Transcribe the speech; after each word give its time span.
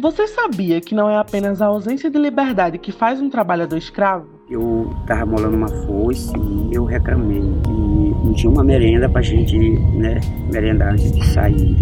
Você 0.00 0.26
sabia 0.26 0.80
que 0.80 0.94
não 0.94 1.10
é 1.10 1.18
apenas 1.18 1.60
a 1.60 1.66
ausência 1.66 2.10
de 2.10 2.18
liberdade 2.18 2.78
que 2.78 2.90
faz 2.90 3.20
um 3.20 3.28
trabalhador 3.28 3.76
escravo? 3.76 4.26
Eu 4.48 4.90
tava 5.06 5.26
molando 5.26 5.54
uma 5.54 5.68
foice 5.68 6.32
e 6.38 6.74
eu 6.74 6.86
reclamei 6.86 7.36
e 7.36 8.24
não 8.24 8.32
tinha 8.32 8.50
uma 8.50 8.64
merenda 8.64 9.10
pra 9.10 9.20
gente, 9.20 9.58
né, 9.58 10.18
merendar 10.50 10.94
antes 10.94 11.12
de 11.12 11.22
sair. 11.26 11.76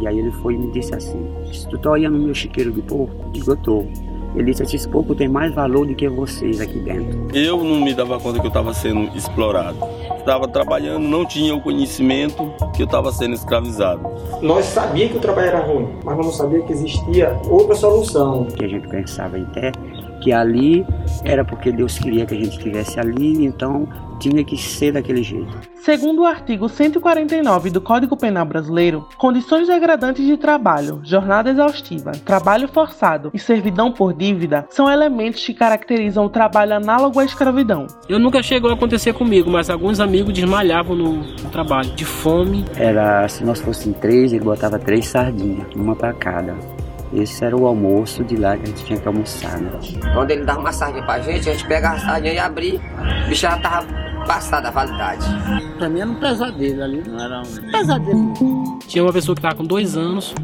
E 0.00 0.08
aí 0.08 0.18
ele 0.18 0.30
foi 0.40 0.54
e 0.54 0.58
me 0.58 0.72
disse 0.72 0.94
assim, 0.94 1.22
se 1.52 1.68
tu 1.68 1.76
tá 1.76 1.90
olhando 1.90 2.18
meu 2.18 2.32
chiqueiro 2.32 2.72
de 2.72 2.80
porco? 2.80 3.30
Digo, 3.32 3.50
eu 3.50 3.56
tô. 3.58 3.84
Ele 4.34 4.44
disse, 4.44 4.62
esse 4.62 4.88
porco 4.88 5.14
tem 5.14 5.28
mais 5.28 5.54
valor 5.54 5.86
do 5.86 5.94
que 5.94 6.08
vocês 6.08 6.60
aqui 6.60 6.78
dentro. 6.78 7.28
Eu 7.34 7.62
não 7.62 7.80
me 7.80 7.92
dava 7.94 8.18
conta 8.18 8.40
que 8.40 8.46
eu 8.46 8.48
estava 8.48 8.72
sendo 8.72 9.14
explorado. 9.16 9.76
Estava 10.18 10.48
trabalhando, 10.48 11.02
não 11.02 11.26
tinha 11.26 11.54
o 11.54 11.60
conhecimento 11.60 12.52
que 12.74 12.82
eu 12.82 12.86
estava 12.86 13.12
sendo 13.12 13.34
escravizado. 13.34 14.02
Nós 14.40 14.66
sabíamos 14.66 15.12
que 15.12 15.18
o 15.18 15.20
trabalho 15.20 15.48
era 15.48 15.60
ruim, 15.60 15.88
mas 16.04 16.16
não 16.16 16.30
sabia 16.30 16.62
que 16.62 16.72
existia 16.72 17.38
outra 17.48 17.74
solução. 17.74 18.44
Que 18.46 18.64
a 18.64 18.68
gente 18.68 18.88
pensava 18.88 19.36
até 19.36 19.72
que 20.22 20.32
ali 20.32 20.86
era 21.24 21.44
porque 21.44 21.72
Deus 21.72 21.98
queria 21.98 22.24
que 22.24 22.34
a 22.34 22.36
gente 22.36 22.56
estivesse 22.56 23.00
ali, 23.00 23.44
então 23.44 23.88
tinha 24.20 24.44
que 24.44 24.56
ser 24.56 24.92
daquele 24.92 25.22
jeito. 25.22 25.52
Segundo 25.74 26.22
o 26.22 26.24
artigo 26.24 26.68
149 26.68 27.70
do 27.70 27.80
Código 27.80 28.16
Penal 28.16 28.46
Brasileiro, 28.46 29.08
condições 29.18 29.66
degradantes 29.66 30.24
de 30.24 30.36
trabalho, 30.36 31.00
jornada 31.02 31.50
exaustiva, 31.50 32.12
trabalho 32.24 32.68
forçado 32.68 33.32
e 33.34 33.38
servidão 33.38 33.90
por 33.90 34.14
dívida 34.14 34.64
são 34.70 34.88
elementos 34.88 35.44
que 35.44 35.52
caracterizam 35.52 36.24
o 36.24 36.30
trabalho 36.30 36.74
análogo 36.74 37.18
à 37.18 37.24
escravidão. 37.24 37.88
Eu 38.08 38.20
nunca 38.20 38.40
chegou 38.44 38.70
a 38.70 38.74
acontecer 38.74 39.12
comigo, 39.12 39.50
mas 39.50 39.68
alguns 39.68 39.98
amigos 39.98 40.32
desmalhavam 40.32 40.94
no, 40.94 41.14
no 41.14 41.50
trabalho, 41.50 41.90
de 41.96 42.04
fome. 42.04 42.64
Era, 42.76 43.26
se 43.26 43.42
nós 43.44 43.60
fossem 43.60 43.92
três, 43.92 44.32
ele 44.32 44.44
botava 44.44 44.78
três 44.78 45.08
sardinhas, 45.08 45.66
uma 45.74 45.96
para 45.96 46.12
cada. 46.12 46.54
Esse 47.12 47.44
era 47.44 47.56
o 47.56 47.66
almoço 47.66 48.24
de 48.24 48.36
lá 48.36 48.56
que 48.56 48.62
a 48.62 48.66
gente 48.66 48.84
tinha 48.84 48.98
que 48.98 49.06
almoçar, 49.06 49.60
né? 49.60 49.70
Quando 50.14 50.30
ele 50.30 50.44
dava 50.44 50.60
uma 50.60 50.72
sardinha 50.72 51.04
pra 51.04 51.20
gente, 51.20 51.48
a 51.48 51.52
gente 51.52 51.66
pegava 51.66 51.96
a 51.96 52.00
sardinha 52.00 52.32
e 52.32 52.38
abria, 52.38 52.80
o 53.24 53.28
bicho 53.28 53.42
já 53.42 53.58
tava 53.58 53.86
passada 54.26 54.68
a 54.68 54.70
validade. 54.70 55.26
Pra 55.76 55.88
mim 55.88 56.00
era 56.00 56.10
um 56.10 56.14
pesadelo 56.14 56.82
ali, 56.82 57.02
não 57.06 57.22
era 57.22 57.40
um 57.40 57.70
pesadelo. 57.70 58.78
Tinha 58.86 59.04
uma 59.04 59.12
pessoa 59.12 59.34
que 59.34 59.40
estava 59.40 59.54
com 59.54 59.64
dois 59.64 59.96
anos 59.96 60.34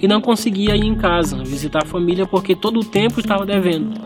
e 0.00 0.06
não 0.06 0.20
conseguia 0.20 0.76
ir 0.76 0.84
em 0.84 0.94
casa 0.94 1.42
visitar 1.42 1.82
a 1.82 1.86
família 1.86 2.26
porque 2.26 2.54
todo 2.54 2.80
o 2.80 2.84
tempo 2.84 3.20
estava 3.20 3.46
devendo 3.46 3.98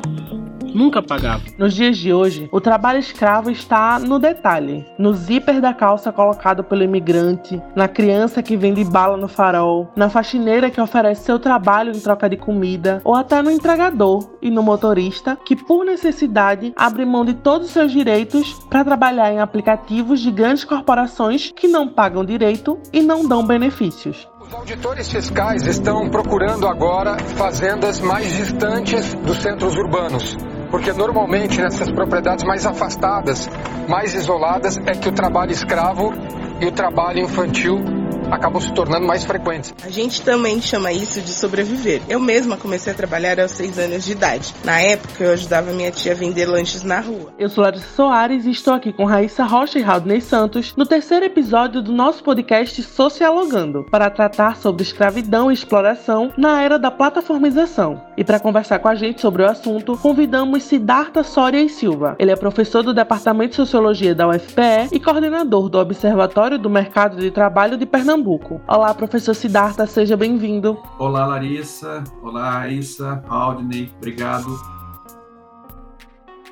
nunca 0.74 1.02
pagava. 1.02 1.42
Nos 1.58 1.74
dias 1.74 1.96
de 1.96 2.12
hoje, 2.12 2.48
o 2.52 2.60
trabalho 2.60 2.98
escravo 2.98 3.50
está 3.50 3.98
no 3.98 4.18
detalhe, 4.18 4.84
no 4.98 5.12
zíper 5.12 5.60
da 5.60 5.72
calça 5.72 6.12
colocado 6.12 6.64
pelo 6.64 6.82
imigrante, 6.82 7.60
na 7.74 7.88
criança 7.88 8.42
que 8.42 8.56
vende 8.56 8.84
bala 8.84 9.16
no 9.16 9.28
farol, 9.28 9.90
na 9.96 10.08
faxineira 10.08 10.70
que 10.70 10.80
oferece 10.80 11.24
seu 11.24 11.38
trabalho 11.38 11.92
em 11.94 12.00
troca 12.00 12.28
de 12.28 12.36
comida, 12.36 13.00
ou 13.04 13.14
até 13.14 13.40
no 13.42 13.50
entregador 13.50 14.30
e 14.40 14.50
no 14.50 14.62
motorista 14.62 15.38
que, 15.44 15.56
por 15.56 15.84
necessidade, 15.84 16.72
abre 16.76 17.04
mão 17.04 17.24
de 17.24 17.34
todos 17.34 17.68
os 17.68 17.72
seus 17.72 17.92
direitos 17.92 18.58
para 18.70 18.84
trabalhar 18.84 19.32
em 19.32 19.40
aplicativos 19.40 20.20
de 20.20 20.30
grandes 20.30 20.64
corporações 20.64 21.52
que 21.54 21.68
não 21.68 21.88
pagam 21.88 22.24
direito 22.24 22.78
e 22.92 23.00
não 23.00 23.26
dão 23.26 23.44
benefícios. 23.44 24.28
Os 24.40 24.52
auditores 24.52 25.10
fiscais 25.10 25.66
estão 25.66 26.10
procurando 26.10 26.66
agora 26.66 27.16
fazendas 27.36 28.00
mais 28.00 28.30
distantes 28.32 29.14
dos 29.14 29.38
centros 29.38 29.76
urbanos 29.76 30.36
porque 30.72 30.90
normalmente 30.94 31.60
nessas 31.60 31.92
propriedades 31.92 32.44
mais 32.44 32.64
afastadas, 32.64 33.46
mais 33.86 34.14
isoladas, 34.14 34.78
é 34.78 34.92
que 34.92 35.06
o 35.06 35.12
trabalho 35.12 35.52
escravo 35.52 36.14
e 36.58 36.66
o 36.66 36.72
trabalho 36.72 37.20
infantil 37.20 38.01
acabam 38.30 38.60
se 38.60 38.72
tornando 38.72 39.06
mais 39.06 39.24
frequentes. 39.24 39.74
A 39.84 39.90
gente 39.90 40.22
também 40.22 40.60
chama 40.60 40.92
isso 40.92 41.20
de 41.20 41.30
sobreviver. 41.30 42.02
Eu 42.08 42.20
mesma 42.20 42.56
comecei 42.56 42.92
a 42.92 42.96
trabalhar 42.96 43.38
aos 43.40 43.50
seis 43.50 43.78
anos 43.78 44.04
de 44.04 44.12
idade. 44.12 44.54
Na 44.64 44.80
época, 44.80 45.24
eu 45.24 45.32
ajudava 45.32 45.72
minha 45.72 45.90
tia 45.90 46.12
a 46.12 46.14
vender 46.14 46.46
lanches 46.46 46.82
na 46.82 47.00
rua. 47.00 47.32
Eu 47.38 47.48
sou 47.48 47.62
Larissa 47.62 47.88
Soares 47.94 48.46
e 48.46 48.50
estou 48.50 48.74
aqui 48.74 48.92
com 48.92 49.04
Raíssa 49.04 49.44
Rocha 49.44 49.78
e 49.78 49.82
Raudney 49.82 50.20
Santos 50.20 50.74
no 50.76 50.86
terceiro 50.86 51.24
episódio 51.26 51.82
do 51.82 51.92
nosso 51.92 52.22
podcast 52.22 52.82
Socialogando, 52.82 53.84
para 53.90 54.10
tratar 54.10 54.56
sobre 54.56 54.82
escravidão 54.82 55.50
e 55.50 55.54
exploração 55.54 56.32
na 56.36 56.62
era 56.62 56.78
da 56.78 56.90
plataformização. 56.90 58.02
E 58.16 58.24
para 58.24 58.40
conversar 58.40 58.78
com 58.78 58.88
a 58.88 58.94
gente 58.94 59.20
sobre 59.20 59.42
o 59.42 59.46
assunto, 59.46 59.96
convidamos 59.98 60.62
Siddhartha 60.62 61.22
Soria 61.22 61.62
e 61.62 61.68
Silva. 61.68 62.16
Ele 62.18 62.30
é 62.30 62.36
professor 62.36 62.82
do 62.82 62.94
Departamento 62.94 63.50
de 63.50 63.56
Sociologia 63.56 64.14
da 64.14 64.28
UFPE 64.28 64.88
e 64.92 65.00
coordenador 65.00 65.68
do 65.68 65.78
Observatório 65.78 66.58
do 66.58 66.70
Mercado 66.70 67.16
de 67.16 67.30
Trabalho 67.30 67.76
de 67.76 67.86
Pernambuco 67.86 68.01
Pernambuco. 68.02 68.60
Olá, 68.66 68.92
professor 68.92 69.32
Siddhartha, 69.32 69.86
seja 69.86 70.16
bem-vindo. 70.16 70.76
Olá, 70.98 71.24
Larissa. 71.24 72.02
Olá, 72.20 72.50
Raíssa, 72.50 73.22
Aldney, 73.28 73.92
obrigado. 73.96 74.48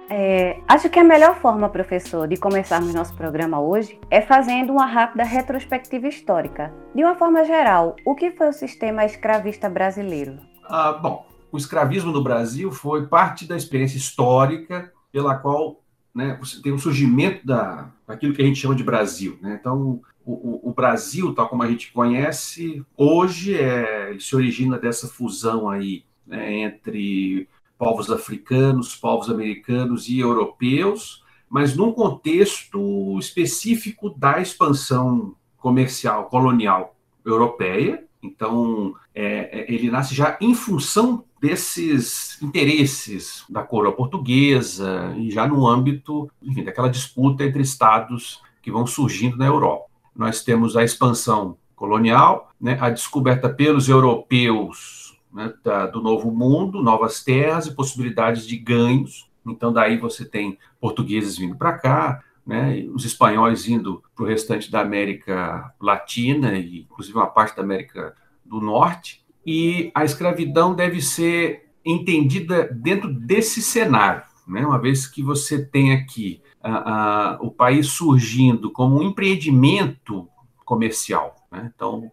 É, 0.09 0.61
acho 0.69 0.89
que 0.89 1.01
a 1.01 1.03
melhor 1.03 1.35
forma, 1.41 1.69
professor, 1.69 2.29
de 2.29 2.37
começarmos 2.37 2.95
nosso 2.95 3.13
programa 3.17 3.61
hoje 3.61 3.99
é 4.09 4.21
fazendo 4.21 4.71
uma 4.71 4.87
rápida 4.87 5.25
retrospectiva 5.25 6.07
histórica. 6.07 6.73
De 6.95 7.03
uma 7.03 7.17
forma 7.17 7.45
geral, 7.45 7.97
o 8.07 8.15
que 8.15 8.31
foi 8.31 8.51
o 8.51 8.53
sistema 8.53 9.05
escravista 9.05 9.69
brasileiro? 9.69 10.39
Ah, 10.69 10.93
bom, 10.93 11.27
o 11.51 11.57
escravismo 11.57 12.13
no 12.13 12.23
Brasil 12.23 12.71
foi 12.71 13.09
parte 13.09 13.45
da 13.45 13.57
experiência 13.57 13.97
histórica 13.97 14.93
pela 15.11 15.35
qual 15.35 15.81
né, 16.15 16.37
você 16.41 16.63
tem 16.63 16.71
o 16.71 16.79
surgimento 16.79 17.45
da, 17.45 17.89
daquilo 18.07 18.35
que 18.35 18.41
a 18.41 18.45
gente 18.45 18.61
chama 18.61 18.77
de 18.77 18.85
Brasil. 18.85 19.37
Né? 19.43 19.59
Então, 19.61 20.01
o, 20.33 20.71
o, 20.71 20.73
Brasil, 20.73 21.35
tal 21.35 21.49
como 21.49 21.63
a 21.63 21.69
gente 21.69 21.93
conhece, 21.93 22.85
hoje 22.97 23.57
é, 23.57 24.17
se 24.19 24.35
origina 24.37 24.79
dessa 24.79 25.09
fusão 25.09 25.69
aí 25.69 26.05
né, 26.27 26.61
entre 26.61 27.49
povos 27.79 28.11
africanos, 28.11 28.95
povos 28.95 29.31
americanos 29.31 30.09
e 30.09 30.19
europeus, 30.19 31.25
mas 31.49 31.77
num 31.77 31.93
contexto 31.93 33.19
específico 33.19 34.11
da 34.11 34.41
expansão 34.41 35.35
comercial 35.57 36.27
colonial 36.27 36.95
europeia. 37.25 38.05
Então, 38.23 38.95
é, 39.15 39.61
é 39.61 39.73
ele 39.73 39.91
nasce 39.91 40.15
já 40.15 40.37
em 40.41 40.55
função 40.55 41.25
desses 41.41 42.41
interesses 42.43 43.45
da 43.49 43.63
coroa 43.63 43.97
portuguesa 43.97 45.15
e 45.17 45.31
já 45.31 45.49
no 45.49 45.67
âmbito 45.67 46.31
enfim, 46.43 46.63
daquela 46.63 46.89
disputa 46.89 47.45
entre 47.45 47.63
estados 47.63 48.43
que 48.63 48.71
vão 48.71 48.87
surgindo 48.87 49.39
na 49.39 49.47
Europa 49.47 49.90
nós 50.21 50.45
temos 50.45 50.77
a 50.77 50.85
expansão 50.85 51.57
colonial, 51.75 52.53
né, 52.61 52.77
a 52.79 52.91
descoberta 52.91 53.49
pelos 53.49 53.89
europeus 53.89 55.19
né, 55.33 55.51
da, 55.65 55.87
do 55.87 56.03
novo 56.03 56.31
mundo, 56.31 56.83
novas 56.83 57.25
terras 57.25 57.67
e 57.67 57.75
possibilidades 57.75 58.47
de 58.47 58.59
ganhos. 58.59 59.31
Então, 59.47 59.73
daí 59.73 59.97
você 59.97 60.27
tem 60.27 60.59
portugueses 60.79 61.39
vindo 61.39 61.57
para 61.57 61.73
cá, 61.79 62.23
né, 62.47 62.87
os 62.93 63.07
espanhóis 63.07 63.67
indo 63.67 64.03
para 64.15 64.25
o 64.27 64.29
restante 64.29 64.71
da 64.71 64.83
América 64.83 65.73
Latina 65.81 66.53
e, 66.53 66.81
inclusive, 66.81 67.17
uma 67.17 67.27
parte 67.27 67.57
da 67.57 67.63
América 67.63 68.15
do 68.45 68.61
Norte. 68.61 69.25
E 69.47 69.91
a 69.95 70.05
escravidão 70.05 70.75
deve 70.75 71.01
ser 71.01 71.71
entendida 71.83 72.69
dentro 72.71 73.11
desse 73.11 73.63
cenário, 73.63 74.23
né, 74.47 74.67
uma 74.67 74.79
vez 74.79 75.07
que 75.07 75.23
você 75.23 75.65
tem 75.65 75.95
aqui 75.95 76.43
o 77.41 77.51
país 77.51 77.89
surgindo 77.89 78.71
como 78.71 78.99
um 78.99 79.03
empreendimento 79.03 80.29
comercial. 80.65 81.37
Né? 81.51 81.71
Então, 81.75 82.11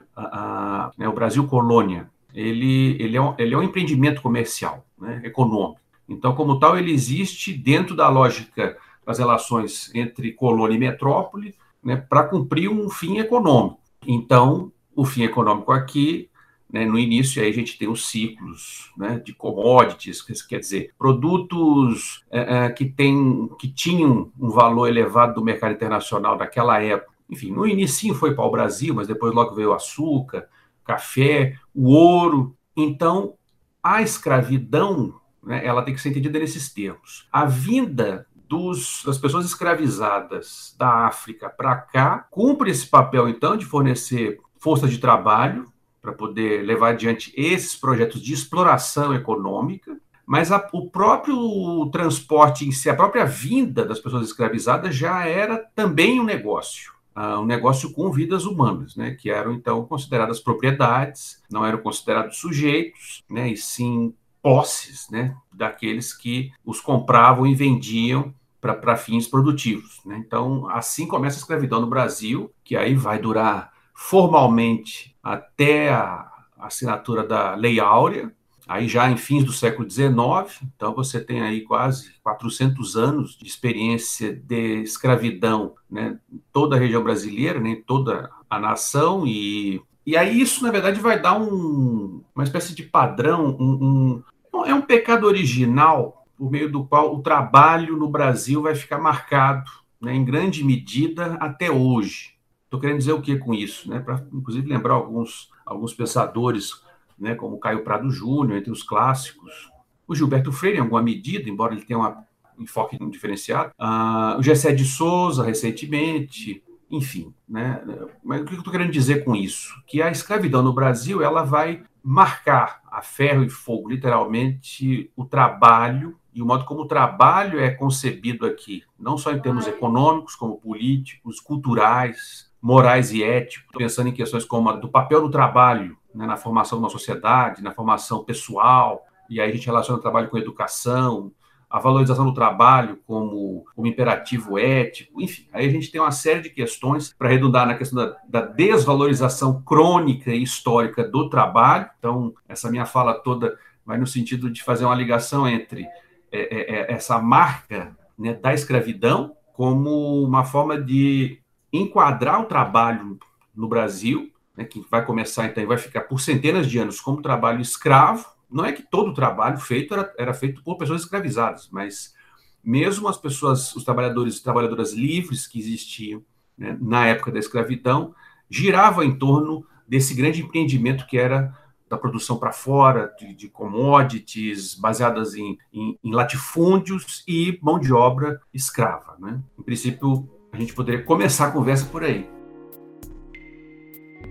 né, 0.97 1.07
o 1.07 1.13
Brasil 1.13 1.45
colônia, 1.47 2.09
ele, 2.33 2.95
ele, 3.01 3.17
é 3.17 3.21
um, 3.21 3.35
ele 3.37 3.53
é 3.53 3.57
um 3.57 3.63
empreendimento 3.63 4.21
comercial, 4.21 4.85
né, 4.97 5.21
econômico. 5.23 5.81
Então, 6.07 6.33
como 6.33 6.59
tal, 6.59 6.77
ele 6.77 6.91
existe 6.91 7.53
dentro 7.53 7.95
da 7.95 8.07
lógica 8.09 8.77
das 9.05 9.19
relações 9.19 9.93
entre 9.93 10.31
colônia 10.33 10.75
e 10.75 10.79
metrópole 10.79 11.55
né, 11.83 11.95
para 11.95 12.23
cumprir 12.23 12.69
um 12.69 12.89
fim 12.89 13.17
econômico. 13.17 13.79
Então, 14.05 14.71
o 14.95 15.05
fim 15.05 15.23
econômico 15.23 15.71
aqui 15.71 16.29
né, 16.71 16.85
no 16.85 16.99
início, 16.99 17.41
aí 17.41 17.49
a 17.49 17.53
gente 17.53 17.77
tem 17.77 17.87
os 17.87 18.09
ciclos 18.09 18.91
né, 18.97 19.21
de 19.23 19.33
commodities, 19.33 20.21
que 20.21 20.33
quer 20.47 20.59
dizer, 20.59 20.93
produtos 20.97 22.23
é, 22.29 22.65
é, 22.65 22.69
que, 22.69 22.85
tem, 22.85 23.49
que 23.57 23.69
tinham 23.69 24.31
um 24.39 24.49
valor 24.49 24.87
elevado 24.87 25.35
do 25.35 25.43
mercado 25.43 25.73
internacional 25.73 26.37
daquela 26.37 26.81
época. 26.81 27.13
Enfim, 27.29 27.51
no 27.51 27.65
início 27.65 28.13
foi 28.13 28.33
para 28.33 28.45
o 28.45 28.51
Brasil, 28.51 28.93
mas 28.93 29.07
depois 29.07 29.33
logo 29.33 29.55
veio 29.55 29.69
o 29.69 29.73
açúcar, 29.73 30.47
café, 30.85 31.55
o 31.73 31.89
ouro. 31.89 32.55
Então, 32.75 33.33
a 33.81 34.01
escravidão, 34.01 35.13
né, 35.43 35.65
ela 35.65 35.81
tem 35.83 35.93
que 35.93 36.01
ser 36.01 36.09
entendida 36.09 36.39
nesses 36.39 36.73
termos. 36.73 37.27
A 37.31 37.45
vinda 37.45 38.27
dos, 38.47 39.03
das 39.05 39.17
pessoas 39.17 39.45
escravizadas 39.45 40.75
da 40.77 41.05
África 41.07 41.49
para 41.49 41.75
cá 41.75 42.27
cumpre 42.31 42.71
esse 42.71 42.87
papel, 42.87 43.27
então, 43.27 43.57
de 43.57 43.65
fornecer 43.65 44.39
força 44.57 44.87
de 44.87 44.97
trabalho, 44.97 45.65
para 46.07 46.13
poder 46.13 46.65
levar 46.65 46.91
adiante 46.91 47.33
esses 47.35 47.75
projetos 47.75 48.21
de 48.21 48.33
exploração 48.33 49.13
econômica, 49.13 49.99
mas 50.25 50.53
a, 50.53 50.69
o 50.71 50.89
próprio 50.89 51.89
transporte 51.91 52.65
em 52.65 52.71
si, 52.71 52.89
a 52.89 52.95
própria 52.95 53.25
vinda 53.25 53.83
das 53.83 53.99
pessoas 53.99 54.25
escravizadas 54.25 54.95
já 54.95 55.25
era 55.25 55.57
também 55.75 56.17
um 56.17 56.23
negócio. 56.23 56.93
uh, 57.13 57.39
um 57.39 57.45
negócio 57.45 57.91
com 57.91 58.09
vidas 58.09 58.45
humanas, 58.45 58.95
né, 58.95 59.15
que 59.19 59.29
eram 59.29 59.51
então 59.51 59.83
consideradas 59.85 60.39
propriedades, 60.39 61.41
não 61.51 61.65
eram 61.65 61.79
considerados 61.79 62.37
sujeitos, 62.37 63.23
né, 63.29 63.49
e 63.49 63.57
sim 63.57 64.13
posses, 64.41 65.09
né, 65.09 65.35
daqueles 65.51 66.13
que 66.13 66.53
os 66.63 66.79
compravam 66.79 67.45
e 67.45 67.53
vendiam 67.53 68.33
para 68.61 68.95
fins 68.95 69.27
produtivos. 69.27 69.99
Né? 70.05 70.21
Então, 70.25 70.69
assim 70.69 71.05
começa 71.05 71.37
a 71.37 71.41
escravidão 71.41 71.81
no 71.81 71.87
Brasil, 71.87 72.49
que 72.63 72.77
aí 72.77 72.95
vai 72.95 73.19
durar 73.19 73.71
formalmente 73.97 75.15
até 75.23 75.89
a 75.89 76.31
assinatura 76.59 77.23
da 77.23 77.55
Lei 77.55 77.79
Áurea, 77.79 78.31
aí 78.67 78.87
já 78.87 79.09
em 79.09 79.17
fins 79.17 79.43
do 79.43 79.51
século 79.51 79.89
XIX, 79.89 80.61
então 80.75 80.93
você 80.93 81.19
tem 81.19 81.41
aí 81.41 81.61
quase 81.61 82.11
400 82.21 82.95
anos 82.95 83.35
de 83.35 83.47
experiência 83.47 84.35
de 84.35 84.83
escravidão, 84.83 85.73
né, 85.89 86.19
em 86.31 86.39
toda 86.53 86.75
a 86.75 86.79
região 86.79 87.03
brasileira, 87.03 87.59
né, 87.59 87.71
em 87.71 87.81
toda 87.81 88.29
a 88.47 88.59
nação, 88.59 89.25
e, 89.25 89.81
e 90.05 90.15
aí 90.15 90.39
isso, 90.39 90.63
na 90.63 90.69
verdade, 90.69 90.99
vai 90.99 91.19
dar 91.19 91.33
um, 91.33 92.23
uma 92.35 92.43
espécie 92.43 92.75
de 92.75 92.83
padrão, 92.83 93.57
um, 93.59 94.21
um, 94.53 94.65
é 94.65 94.75
um 94.75 94.81
pecado 94.81 95.25
original 95.25 96.23
por 96.37 96.51
meio 96.51 96.71
do 96.71 96.85
qual 96.85 97.15
o 97.15 97.23
trabalho 97.23 97.97
no 97.97 98.07
Brasil 98.07 98.61
vai 98.61 98.75
ficar 98.75 98.99
marcado, 98.99 99.71
né, 99.99 100.13
em 100.13 100.23
grande 100.23 100.63
medida, 100.63 101.33
até 101.39 101.71
hoje. 101.71 102.36
Estou 102.67 102.81
querendo 102.81 102.97
dizer 102.97 103.13
o 103.13 103.21
que 103.21 103.37
com 103.37 103.53
isso? 103.53 103.89
Né? 103.89 103.99
Para, 103.99 104.21
inclusive, 104.33 104.67
lembrar 104.67 104.95
alguns, 104.95 105.49
alguns 105.65 105.93
pensadores 105.93 106.83
né, 107.17 107.33
como 107.33 107.59
Caio 107.59 107.81
Prado 107.81 108.11
Júnior, 108.11 108.57
entre 108.57 108.71
os 108.71 108.83
clássicos, 108.83 109.71
o 110.05 110.13
Gilberto 110.13 110.51
Freire, 110.51 110.77
em 110.77 110.81
alguma 110.81 111.01
medida, 111.01 111.49
embora 111.49 111.73
ele 111.73 111.85
tenha 111.85 111.97
um 111.97 112.61
enfoque 112.61 112.97
diferenciado, 113.09 113.71
uh, 113.79 114.37
o 114.37 114.43
Gessé 114.43 114.73
de 114.73 114.83
Souza, 114.83 115.45
recentemente, 115.45 116.61
enfim. 116.91 117.33
Né? 117.47 117.81
Mas 118.21 118.41
o 118.41 118.45
que 118.45 118.53
eu 118.53 118.57
estou 118.57 118.71
querendo 118.71 118.91
dizer 118.91 119.23
com 119.23 119.33
isso? 119.33 119.73
Que 119.87 120.01
a 120.01 120.11
escravidão 120.11 120.61
no 120.61 120.73
Brasil 120.73 121.23
ela 121.23 121.43
vai 121.43 121.83
marcar 122.03 122.81
a 122.91 123.01
ferro 123.01 123.43
e 123.43 123.49
fogo, 123.49 123.89
literalmente, 123.89 125.09
o 125.15 125.23
trabalho 125.23 126.17
e 126.33 126.41
o 126.41 126.45
modo 126.45 126.65
como 126.65 126.81
o 126.81 126.87
trabalho 126.87 127.59
é 127.59 127.71
concebido 127.71 128.45
aqui, 128.45 128.83
não 128.97 129.17
só 129.17 129.31
em 129.31 129.41
termos 129.41 129.65
econômicos, 129.67 130.35
como 130.35 130.61
políticos, 130.61 131.39
culturais, 131.39 132.46
morais 132.67 133.13
e 133.13 133.23
éticos, 133.23 133.65
pensando 133.77 134.09
em 134.09 134.11
questões 134.11 134.43
como 134.43 134.69
a 134.69 134.73
do 134.73 134.89
papel 134.89 135.21
do 135.21 135.31
trabalho 135.31 135.97
né, 136.13 136.27
na 136.27 136.35
formação 136.35 136.77
de 136.77 136.83
uma 136.83 136.89
sociedade, 136.89 137.63
na 137.63 137.71
formação 137.71 138.25
pessoal, 138.25 139.05
e 139.29 139.39
aí 139.39 139.49
a 139.49 139.53
gente 139.53 139.65
relaciona 139.65 139.97
o 139.97 140.01
trabalho 140.01 140.27
com 140.27 140.35
a 140.35 140.39
educação, 140.41 141.31
a 141.69 141.79
valorização 141.79 142.25
do 142.25 142.33
trabalho 142.33 142.99
como, 143.07 143.63
como 143.73 143.87
imperativo 143.87 144.59
ético, 144.59 145.21
enfim, 145.21 145.47
aí 145.53 145.65
a 145.65 145.69
gente 145.69 145.89
tem 145.89 146.01
uma 146.01 146.11
série 146.11 146.41
de 146.41 146.49
questões 146.49 147.15
para 147.17 147.29
redundar 147.29 147.65
na 147.65 147.75
questão 147.75 148.03
da, 148.03 148.17
da, 148.27 148.41
desvalorização 148.41 149.61
crônica 149.61 150.31
e 150.31 150.43
histórica 150.43 151.05
do 151.05 151.29
trabalho. 151.29 151.89
Então, 151.97 152.33
essa 152.49 152.69
minha 152.69 152.85
fala 152.85 153.13
toda 153.13 153.57
vai 153.85 153.97
no 153.97 154.05
sentido 154.05 154.49
de 154.49 154.61
fazer 154.61 154.83
uma 154.83 154.95
ligação 154.95 155.47
entre 155.47 155.85
é, 156.29 156.39
é, 156.39 156.79
é 156.81 156.93
essa 156.93 157.17
marca 157.17 157.95
né, 158.19 158.33
da 158.33 158.53
escravidão 158.53 159.37
como 159.53 160.21
uma 160.21 160.43
forma 160.43 160.77
de 160.79 161.39
enquadrar 161.71 162.41
o 162.41 162.45
trabalho 162.45 163.19
no 163.55 163.67
Brasil 163.67 164.31
né, 164.55 164.65
que 164.65 164.83
vai 164.89 165.05
começar 165.05 165.45
então 165.45 165.61
e 165.61 165.67
vai 165.67 165.77
ficar 165.77 166.01
por 166.01 166.19
centenas 166.19 166.67
de 166.67 166.79
anos 166.79 166.99
como 166.99 167.21
trabalho 167.21 167.61
escravo. 167.61 168.25
Não 168.49 168.65
é 168.65 168.71
que 168.71 168.81
todo 168.81 169.11
o 169.11 169.13
trabalho 169.13 169.59
feito 169.59 169.93
era, 169.93 170.13
era 170.17 170.33
feito 170.33 170.63
por 170.63 170.77
pessoas 170.77 171.01
escravizadas, 171.01 171.69
mas 171.71 172.15
mesmo 172.63 173.07
as 173.07 173.17
pessoas, 173.17 173.75
os 173.75 173.83
trabalhadores 173.83 174.37
e 174.37 174.43
trabalhadoras 174.43 174.93
livres 174.93 175.47
que 175.47 175.59
existiam 175.59 176.23
né, 176.57 176.77
na 176.81 177.07
época 177.07 177.31
da 177.31 177.39
escravidão, 177.39 178.15
girava 178.49 179.05
em 179.05 179.17
torno 179.17 179.65
desse 179.87 180.13
grande 180.13 180.41
empreendimento 180.41 181.05
que 181.05 181.17
era 181.17 181.55
da 181.89 181.97
produção 181.97 182.37
para 182.37 182.51
fora, 182.51 183.13
de, 183.17 183.33
de, 183.33 183.47
commodities 183.47 184.75
baseadas 184.75 185.35
em, 185.35 185.57
em, 185.71 185.97
em, 186.03 186.11
latifúndios 186.11 187.23
e 187.25 187.57
mão 187.61 187.79
de 187.79 187.93
obra 187.93 188.41
escrava. 188.53 189.15
Né? 189.17 189.39
Em 189.57 189.63
princípio, 189.63 190.29
a 190.51 190.57
gente 190.57 190.73
poderia 190.73 191.03
começar 191.03 191.47
a 191.47 191.51
conversa 191.51 191.85
por 191.85 192.03
aí. 192.03 192.29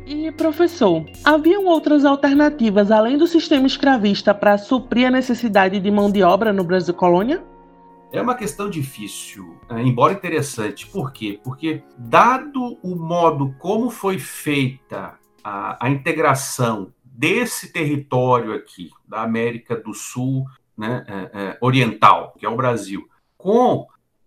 E 0.07 0.31
professor, 0.31 1.05
haviam 1.25 1.65
outras 1.65 2.05
alternativas 2.05 2.93
além 2.93 3.19
do 3.19 3.27
sistema 3.27 3.67
escravista 3.67 4.33
para 4.33 4.57
suprir 4.57 5.09
a 5.09 5.11
necessidade 5.11 5.81
de 5.81 5.91
mão 5.91 6.11
de 6.11 6.23
obra 6.23 6.53
no 6.53 6.63
Brasil 6.63 6.95
colônia? 6.95 7.45
É 8.13 8.23
uma 8.23 8.37
questão 8.37 8.71
difícil, 8.71 9.59
né, 9.69 9.83
embora 9.83 10.13
interessante. 10.13 10.87
Por 10.87 11.13
quê? 11.13 11.41
Porque, 11.43 11.83
dado 11.99 12.79
o 12.83 12.95
modo 12.95 13.53
como 13.59 13.91
foi 13.91 14.17
feita 14.19 15.19
a, 15.43 15.85
a 15.85 15.91
integração 15.91 16.93
desse 17.05 17.73
território 17.73 18.55
aqui, 18.55 18.91
da 19.09 19.23
América 19.23 19.75
do 19.75 19.93
Sul 19.93 20.45
né, 20.77 21.05
é, 21.09 21.15
é, 21.15 21.59
Oriental, 21.61 22.33
que 22.39 22.47
é 22.47 22.49
o 22.49 22.57
Brasil, 22.57 23.09
com 23.37 23.87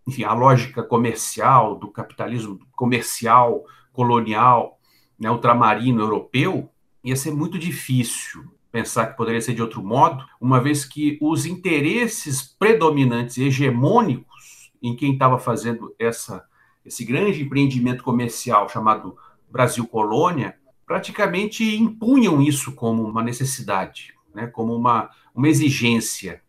enfim, 0.09 0.23
a 0.23 0.33
lógica 0.33 0.83
comercial, 0.83 1.75
do 1.75 1.87
capitalismo 1.87 2.59
comercial, 2.75 3.63
colonial, 3.93 4.79
né, 5.19 5.29
ultramarino 5.29 6.01
europeu, 6.01 6.69
ia 7.03 7.15
ser 7.15 7.31
muito 7.31 7.57
difícil 7.59 8.43
pensar 8.71 9.07
que 9.07 9.17
poderia 9.17 9.41
ser 9.41 9.53
de 9.53 9.61
outro 9.61 9.83
modo, 9.83 10.23
uma 10.39 10.59
vez 10.59 10.85
que 10.85 11.17
os 11.21 11.45
interesses 11.45 12.41
predominantes 12.41 13.37
hegemônicos 13.37 14.71
em 14.81 14.95
quem 14.95 15.13
estava 15.13 15.37
fazendo 15.37 15.93
essa, 15.99 16.43
esse 16.85 17.03
grande 17.05 17.43
empreendimento 17.43 18.03
comercial 18.03 18.67
chamado 18.69 19.15
Brasil 19.49 19.87
Colônia 19.87 20.55
praticamente 20.85 21.75
impunham 21.75 22.41
isso 22.41 22.73
como 22.73 23.03
uma 23.03 23.23
necessidade, 23.23 24.13
né, 24.33 24.47
como 24.47 24.75
uma, 24.75 25.09
uma 25.35 25.47
exigência. 25.47 26.41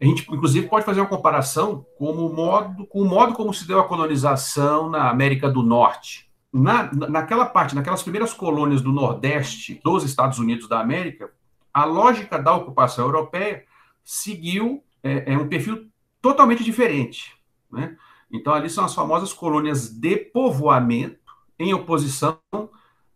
A 0.00 0.04
gente, 0.04 0.22
inclusive, 0.32 0.68
pode 0.68 0.84
fazer 0.84 1.00
uma 1.00 1.08
comparação 1.08 1.84
com 1.98 2.12
o 2.12 2.32
modo, 2.32 2.86
com 2.86 3.02
o 3.02 3.04
modo 3.04 3.34
como 3.34 3.52
se 3.52 3.66
deu 3.66 3.80
a 3.80 3.88
colonização 3.88 4.88
na 4.88 5.10
América 5.10 5.48
do 5.48 5.62
Norte 5.62 6.28
na, 6.52 6.90
naquela 6.92 7.46
parte, 7.46 7.74
naquelas 7.74 8.02
primeiras 8.02 8.32
colônias 8.32 8.80
do 8.80 8.92
Nordeste 8.92 9.80
dos 9.84 10.04
Estados 10.04 10.38
Unidos 10.38 10.68
da 10.68 10.80
América, 10.80 11.30
a 11.72 11.84
lógica 11.84 12.38
da 12.38 12.54
ocupação 12.54 13.04
europeia 13.04 13.64
seguiu 14.02 14.82
é, 15.02 15.34
é 15.34 15.38
um 15.38 15.48
perfil 15.48 15.88
totalmente 16.20 16.64
diferente. 16.64 17.36
Né? 17.70 17.96
Então, 18.30 18.52
ali 18.52 18.68
são 18.68 18.84
as 18.84 18.94
famosas 18.94 19.32
colônias 19.32 19.88
de 19.90 20.16
povoamento, 20.16 21.18
em 21.58 21.74
oposição 21.74 22.38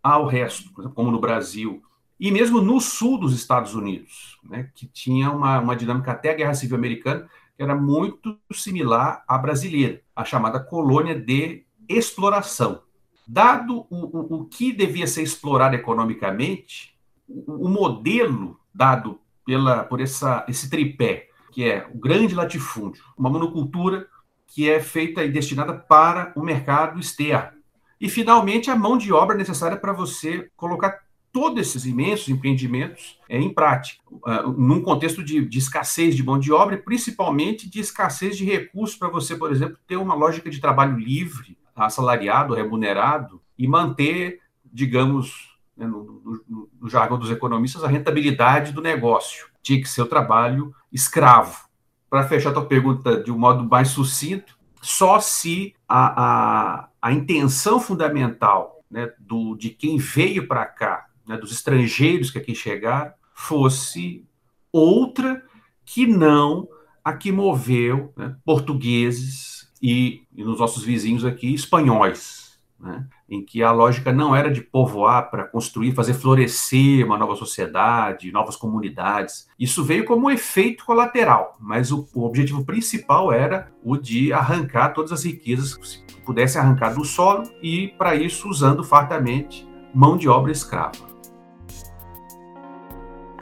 ao 0.03 0.27
resto, 0.27 0.73
como 0.95 1.11
no 1.11 1.21
Brasil, 1.21 1.83
e 2.23 2.31
mesmo 2.31 2.63
no 2.63 2.81
sul 2.81 3.19
dos 3.19 3.35
Estados 3.35 3.75
Unidos, 3.75 4.39
né? 4.45 4.71
que 4.77 4.87
tinha 4.87 5.29
uma, 5.29 5.59
uma 5.59 5.75
dinâmica 5.75 6.13
até 6.13 6.31
a 6.31 6.35
Guerra 6.35 6.55
Civil 6.55 6.77
Americana, 6.77 7.29
que 7.57 7.61
era 7.61 7.75
muito 7.75 8.39
similar 8.53 9.25
à 9.27 9.37
brasileira, 9.37 10.01
a 10.15 10.25
chamada 10.25 10.61
colônia 10.61 11.19
de 11.19 11.65
exploração. 11.89 12.83
Dado 13.27 13.89
o, 13.91 13.97
o, 13.97 14.37
o 14.37 14.45
que 14.45 14.73
devia 14.73 15.05
ser 15.09 15.25
explorado 15.25 15.75
economicamente, 15.75 16.97
o, 17.27 17.67
o 17.67 17.69
modelo 17.69 18.57
dado 18.73 19.19
pela, 19.45 19.83
por 19.83 20.01
essa, 20.01 20.47
esse 20.49 20.71
tripé, 20.71 21.27
que 21.51 21.65
é 21.65 21.89
o 21.93 21.99
grande 21.99 22.37
latifúndio, 22.37 23.03
uma 23.19 23.31
monocultura 23.31 24.07
que 24.47 24.71
é 24.71 24.79
feita 24.79 25.25
e 25.25 25.29
destinada 25.33 25.73
para 25.73 26.33
o 26.37 26.43
mercado 26.45 27.01
externo. 27.01 27.59
E, 28.01 28.09
finalmente, 28.09 28.71
a 28.71 28.77
mão 28.77 28.97
de 28.97 29.13
obra 29.13 29.37
necessária 29.37 29.77
para 29.77 29.93
você 29.93 30.49
colocar 30.57 31.01
todos 31.33 31.59
esses 31.59 31.87
imensos 31.87 32.29
empreendimentos 32.29 33.19
é, 33.29 33.39
em 33.41 33.53
prática, 33.53 34.03
uh, 34.11 34.53
num 34.53 34.83
contexto 34.83 35.25
de, 35.25 35.45
de, 35.45 35.59
escassez 35.59 36.15
de 36.15 36.23
mão 36.23 36.39
de 36.39 36.53
obra 36.53 36.77
principalmente 36.77 37.69
de 37.69 37.81
escassez 37.81 38.37
de 38.37 38.45
recursos 38.45 38.97
para 38.97 39.09
você, 39.09 39.35
por 39.35 39.51
exemplo, 39.51 39.79
ter 39.87 39.97
uma 39.97 40.15
lógica 40.15 40.51
de 40.51 40.61
trabalho 40.61 40.99
livre, 40.99 41.57
assalariado, 41.75 42.55
remunerado 42.55 43.41
e 43.59 43.67
manter, 43.67 44.41
digamos, 44.71 45.57
né, 45.77 45.87
no, 45.87 46.39
no, 46.47 46.69
no, 46.81 46.89
jargão 46.89 47.19
dos 47.19 47.31
economistas, 47.31 47.83
a 47.83 47.89
rentabilidade 47.89 48.73
do 48.73 48.83
negócio. 48.83 49.47
Tinha 49.63 49.81
que 49.81 49.89
ser 49.89 50.03
o 50.03 50.07
trabalho 50.07 50.75
escravo. 50.93 51.67
Para 52.11 52.29
fechar 52.29 52.51
a 52.51 52.53
tua 52.53 52.67
pergunta 52.67 53.23
de 53.23 53.33
um 53.33 53.39
modo 53.39 53.65
mais 53.65 53.89
sucinto, 53.89 54.59
só 54.83 55.19
se 55.19 55.75
a, 55.89 56.23
a, 56.25 56.89
a 57.01 57.13
intenção 57.13 57.81
fundamental 57.81 58.85
né, 58.91 59.11
do, 59.19 59.57
de 59.57 59.71
quem 59.71 59.97
veio 59.97 60.47
para 60.47 60.67
cá, 60.67 61.07
né, 61.27 61.37
dos 61.37 61.53
estrangeiros 61.53 62.31
que 62.31 62.39
aqui 62.39 62.55
chegaram, 62.55 63.13
fosse 63.35 64.25
outra 64.73 65.43
que 65.85 66.07
não 66.07 66.69
a 67.05 67.13
que 67.13 67.33
moveu 67.33 68.13
né, 68.17 68.37
portugueses, 68.45 69.71
e, 69.83 70.23
e 70.35 70.45
nos 70.45 70.61
nossos 70.61 70.85
vizinhos 70.85 71.25
aqui, 71.25 71.53
espanhóis. 71.53 72.43
Né? 72.79 73.07
em 73.33 73.43
que 73.43 73.63
a 73.63 73.73
lógica 73.73 74.13
não 74.13 74.37
era 74.37 74.51
de 74.51 74.61
povoar 74.61 75.31
para 75.31 75.45
construir, 75.45 75.93
fazer 75.93 76.13
florescer 76.13 77.07
uma 77.07 77.17
nova 77.17 77.35
sociedade, 77.35 78.31
novas 78.31 78.57
comunidades. 78.57 79.49
Isso 79.59 79.83
veio 79.83 80.05
como 80.05 80.27
um 80.27 80.31
efeito 80.31 80.85
colateral, 80.85 81.57
mas 81.59 81.91
o, 81.91 82.07
o 82.15 82.25
objetivo 82.27 82.63
principal 82.63 83.33
era 83.33 83.73
o 83.83 83.97
de 83.97 84.35
arrancar 84.35 84.91
todas 84.91 85.13
as 85.13 85.25
riquezas 85.25 85.77
que 85.77 86.21
pudesse 86.21 86.59
arrancar 86.59 86.91
do 86.91 87.07
solo 87.07 87.45
e, 87.63 87.89
para 87.97 88.15
isso, 88.15 88.51
usando 88.51 88.85
fartamente 88.85 89.67
mão 89.95 90.19
de 90.19 90.29
obra 90.29 90.53
escrava. 90.53 91.12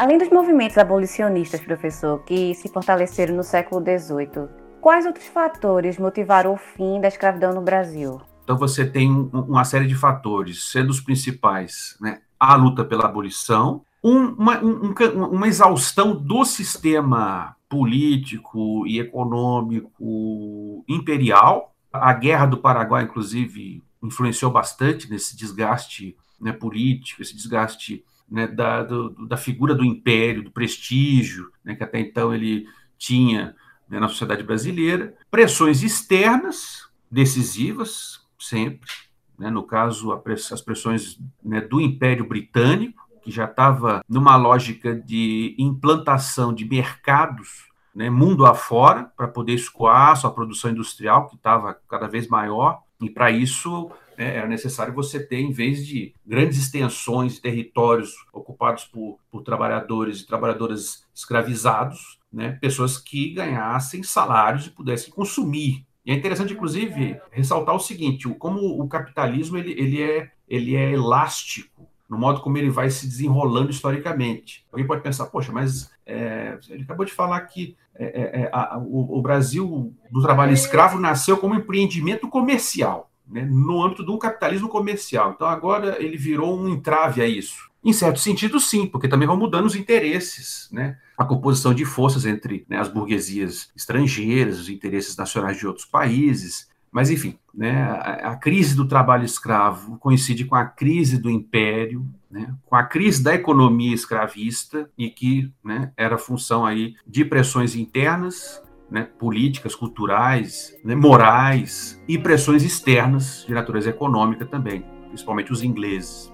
Além 0.00 0.16
dos 0.16 0.30
movimentos 0.30 0.78
abolicionistas, 0.78 1.60
professor, 1.60 2.24
que 2.24 2.54
se 2.54 2.70
fortaleceram 2.70 3.36
no 3.36 3.42
século 3.42 3.82
XVIII, 3.82 4.48
quais 4.80 5.04
outros 5.04 5.26
fatores 5.26 5.98
motivaram 5.98 6.54
o 6.54 6.56
fim 6.56 6.98
da 7.02 7.08
escravidão 7.08 7.52
no 7.52 7.60
Brasil? 7.60 8.18
Então 8.42 8.56
você 8.56 8.86
tem 8.86 9.10
uma 9.30 9.62
série 9.62 9.86
de 9.86 9.94
fatores, 9.94 10.70
sendo 10.72 10.88
os 10.88 11.02
principais 11.02 11.98
né, 12.00 12.22
a 12.40 12.56
luta 12.56 12.82
pela 12.82 13.04
abolição, 13.04 13.82
um, 14.02 14.28
uma, 14.28 14.58
um, 14.64 14.94
uma 15.32 15.46
exaustão 15.46 16.16
do 16.16 16.46
sistema 16.46 17.54
político 17.68 18.86
e 18.86 19.00
econômico 19.00 20.82
imperial. 20.88 21.74
A 21.92 22.14
Guerra 22.14 22.46
do 22.46 22.56
Paraguai, 22.56 23.04
inclusive, 23.04 23.82
influenciou 24.02 24.50
bastante 24.50 25.10
nesse 25.10 25.36
desgaste 25.36 26.16
né, 26.40 26.52
político, 26.52 27.20
esse 27.20 27.36
desgaste 27.36 28.02
né, 28.30 28.46
da, 28.46 28.82
do, 28.82 29.26
da 29.26 29.36
figura 29.36 29.74
do 29.74 29.84
império, 29.84 30.44
do 30.44 30.50
prestígio, 30.50 31.50
né, 31.64 31.74
que 31.74 31.82
até 31.82 31.98
então 31.98 32.34
ele 32.34 32.66
tinha 32.96 33.56
né, 33.88 33.98
na 33.98 34.08
sociedade 34.08 34.42
brasileira, 34.42 35.14
pressões 35.30 35.82
externas 35.82 36.88
decisivas, 37.10 38.20
sempre, 38.38 38.90
né, 39.38 39.50
no 39.50 39.64
caso, 39.64 40.12
as 40.52 40.60
pressões 40.60 41.18
né, 41.42 41.60
do 41.60 41.80
Império 41.80 42.28
Britânico, 42.28 43.08
que 43.22 43.30
já 43.30 43.44
estava 43.44 44.02
numa 44.08 44.36
lógica 44.36 44.94
de 44.94 45.54
implantação 45.58 46.54
de 46.54 46.64
mercados 46.64 47.70
né, 47.94 48.08
mundo 48.08 48.46
afora, 48.46 49.10
para 49.16 49.26
poder 49.26 49.54
escoar 49.54 50.16
sua 50.16 50.30
produção 50.30 50.70
industrial, 50.70 51.28
que 51.28 51.36
estava 51.36 51.74
cada 51.88 52.06
vez 52.06 52.28
maior, 52.28 52.80
e 53.00 53.10
para 53.10 53.30
isso 53.30 53.90
né, 54.20 54.36
era 54.36 54.46
necessário 54.46 54.92
você 54.92 55.18
ter, 55.18 55.40
em 55.40 55.50
vez 55.50 55.86
de 55.86 56.14
grandes 56.26 56.58
extensões 56.58 57.34
de 57.34 57.40
territórios 57.40 58.12
ocupados 58.34 58.84
por, 58.84 59.18
por 59.30 59.42
trabalhadores 59.42 60.20
e 60.20 60.26
trabalhadoras 60.26 61.06
escravizados, 61.14 62.20
né, 62.30 62.58
pessoas 62.60 62.98
que 62.98 63.30
ganhassem 63.30 64.02
salários 64.02 64.66
e 64.66 64.70
pudessem 64.70 65.10
consumir. 65.10 65.86
E 66.04 66.12
é 66.12 66.14
interessante, 66.14 66.52
inclusive, 66.52 67.18
ressaltar 67.30 67.74
o 67.74 67.80
seguinte: 67.80 68.28
como 68.38 68.60
o 68.60 68.86
capitalismo 68.86 69.56
ele, 69.56 69.72
ele, 69.72 70.02
é, 70.02 70.30
ele 70.46 70.76
é 70.76 70.92
elástico 70.92 71.88
no 72.08 72.18
modo 72.18 72.40
como 72.40 72.58
ele 72.58 72.70
vai 72.70 72.90
se 72.90 73.06
desenrolando 73.06 73.70
historicamente. 73.70 74.66
Alguém 74.72 74.86
pode 74.86 75.00
pensar, 75.00 75.26
poxa, 75.26 75.52
mas 75.52 75.92
é, 76.04 76.58
ele 76.68 76.82
acabou 76.82 77.06
de 77.06 77.12
falar 77.12 77.40
que 77.42 77.76
é, 77.94 78.04
é, 78.04 78.42
é 78.42 78.50
a, 78.52 78.76
o, 78.78 79.18
o 79.18 79.22
Brasil 79.22 79.94
do 80.10 80.20
trabalho 80.20 80.52
escravo 80.52 80.98
nasceu 80.98 81.36
como 81.36 81.54
empreendimento 81.54 82.28
comercial 82.28 83.09
né, 83.30 83.44
no 83.44 83.82
âmbito 83.82 84.10
um 84.12 84.18
capitalismo 84.18 84.68
comercial. 84.68 85.32
Então 85.34 85.46
agora 85.46 85.96
ele 86.02 86.16
virou 86.16 86.58
um 86.58 86.68
entrave 86.68 87.22
a 87.22 87.26
isso. 87.26 87.70
Em 87.82 87.92
certo 87.92 88.20
sentido, 88.20 88.60
sim, 88.60 88.86
porque 88.86 89.08
também 89.08 89.26
vão 89.26 89.38
mudando 89.38 89.64
os 89.64 89.74
interesses, 89.74 90.68
né? 90.70 90.98
A 91.16 91.24
composição 91.24 91.72
de 91.72 91.86
forças 91.86 92.26
entre 92.26 92.66
né, 92.68 92.78
as 92.78 92.88
burguesias 92.88 93.70
estrangeiras, 93.74 94.58
os 94.58 94.68
interesses 94.68 95.16
nacionais 95.16 95.56
de 95.56 95.66
outros 95.66 95.86
países. 95.86 96.68
Mas, 96.92 97.08
enfim, 97.08 97.38
né, 97.54 97.82
a, 97.82 98.32
a, 98.32 98.36
crise 98.36 98.74
do 98.74 98.86
trabalho 98.86 99.24
escravo 99.24 99.96
coincide 99.98 100.44
com 100.44 100.56
a 100.56 100.64
crise 100.64 101.18
do 101.18 101.30
império, 101.30 102.06
né, 102.30 102.52
com 102.66 102.76
a 102.76 102.82
crise 102.82 103.22
da 103.22 103.34
economia 103.34 103.94
escravista, 103.94 104.90
e 104.98 105.08
que 105.08 105.50
né, 105.64 105.92
era 105.96 106.18
função 106.18 106.66
aí 106.66 106.94
de 107.06 107.24
pressões 107.24 107.74
internas 107.74 108.60
né, 108.90 109.08
políticas, 109.18 109.74
culturais, 109.74 110.76
né, 110.84 110.94
morais 110.94 112.00
e 112.08 112.18
pressões 112.18 112.62
externas 112.62 113.44
de 113.46 113.54
natureza 113.54 113.90
econômica 113.90 114.44
também, 114.44 114.84
principalmente 115.08 115.52
os 115.52 115.62
ingleses. 115.62 116.32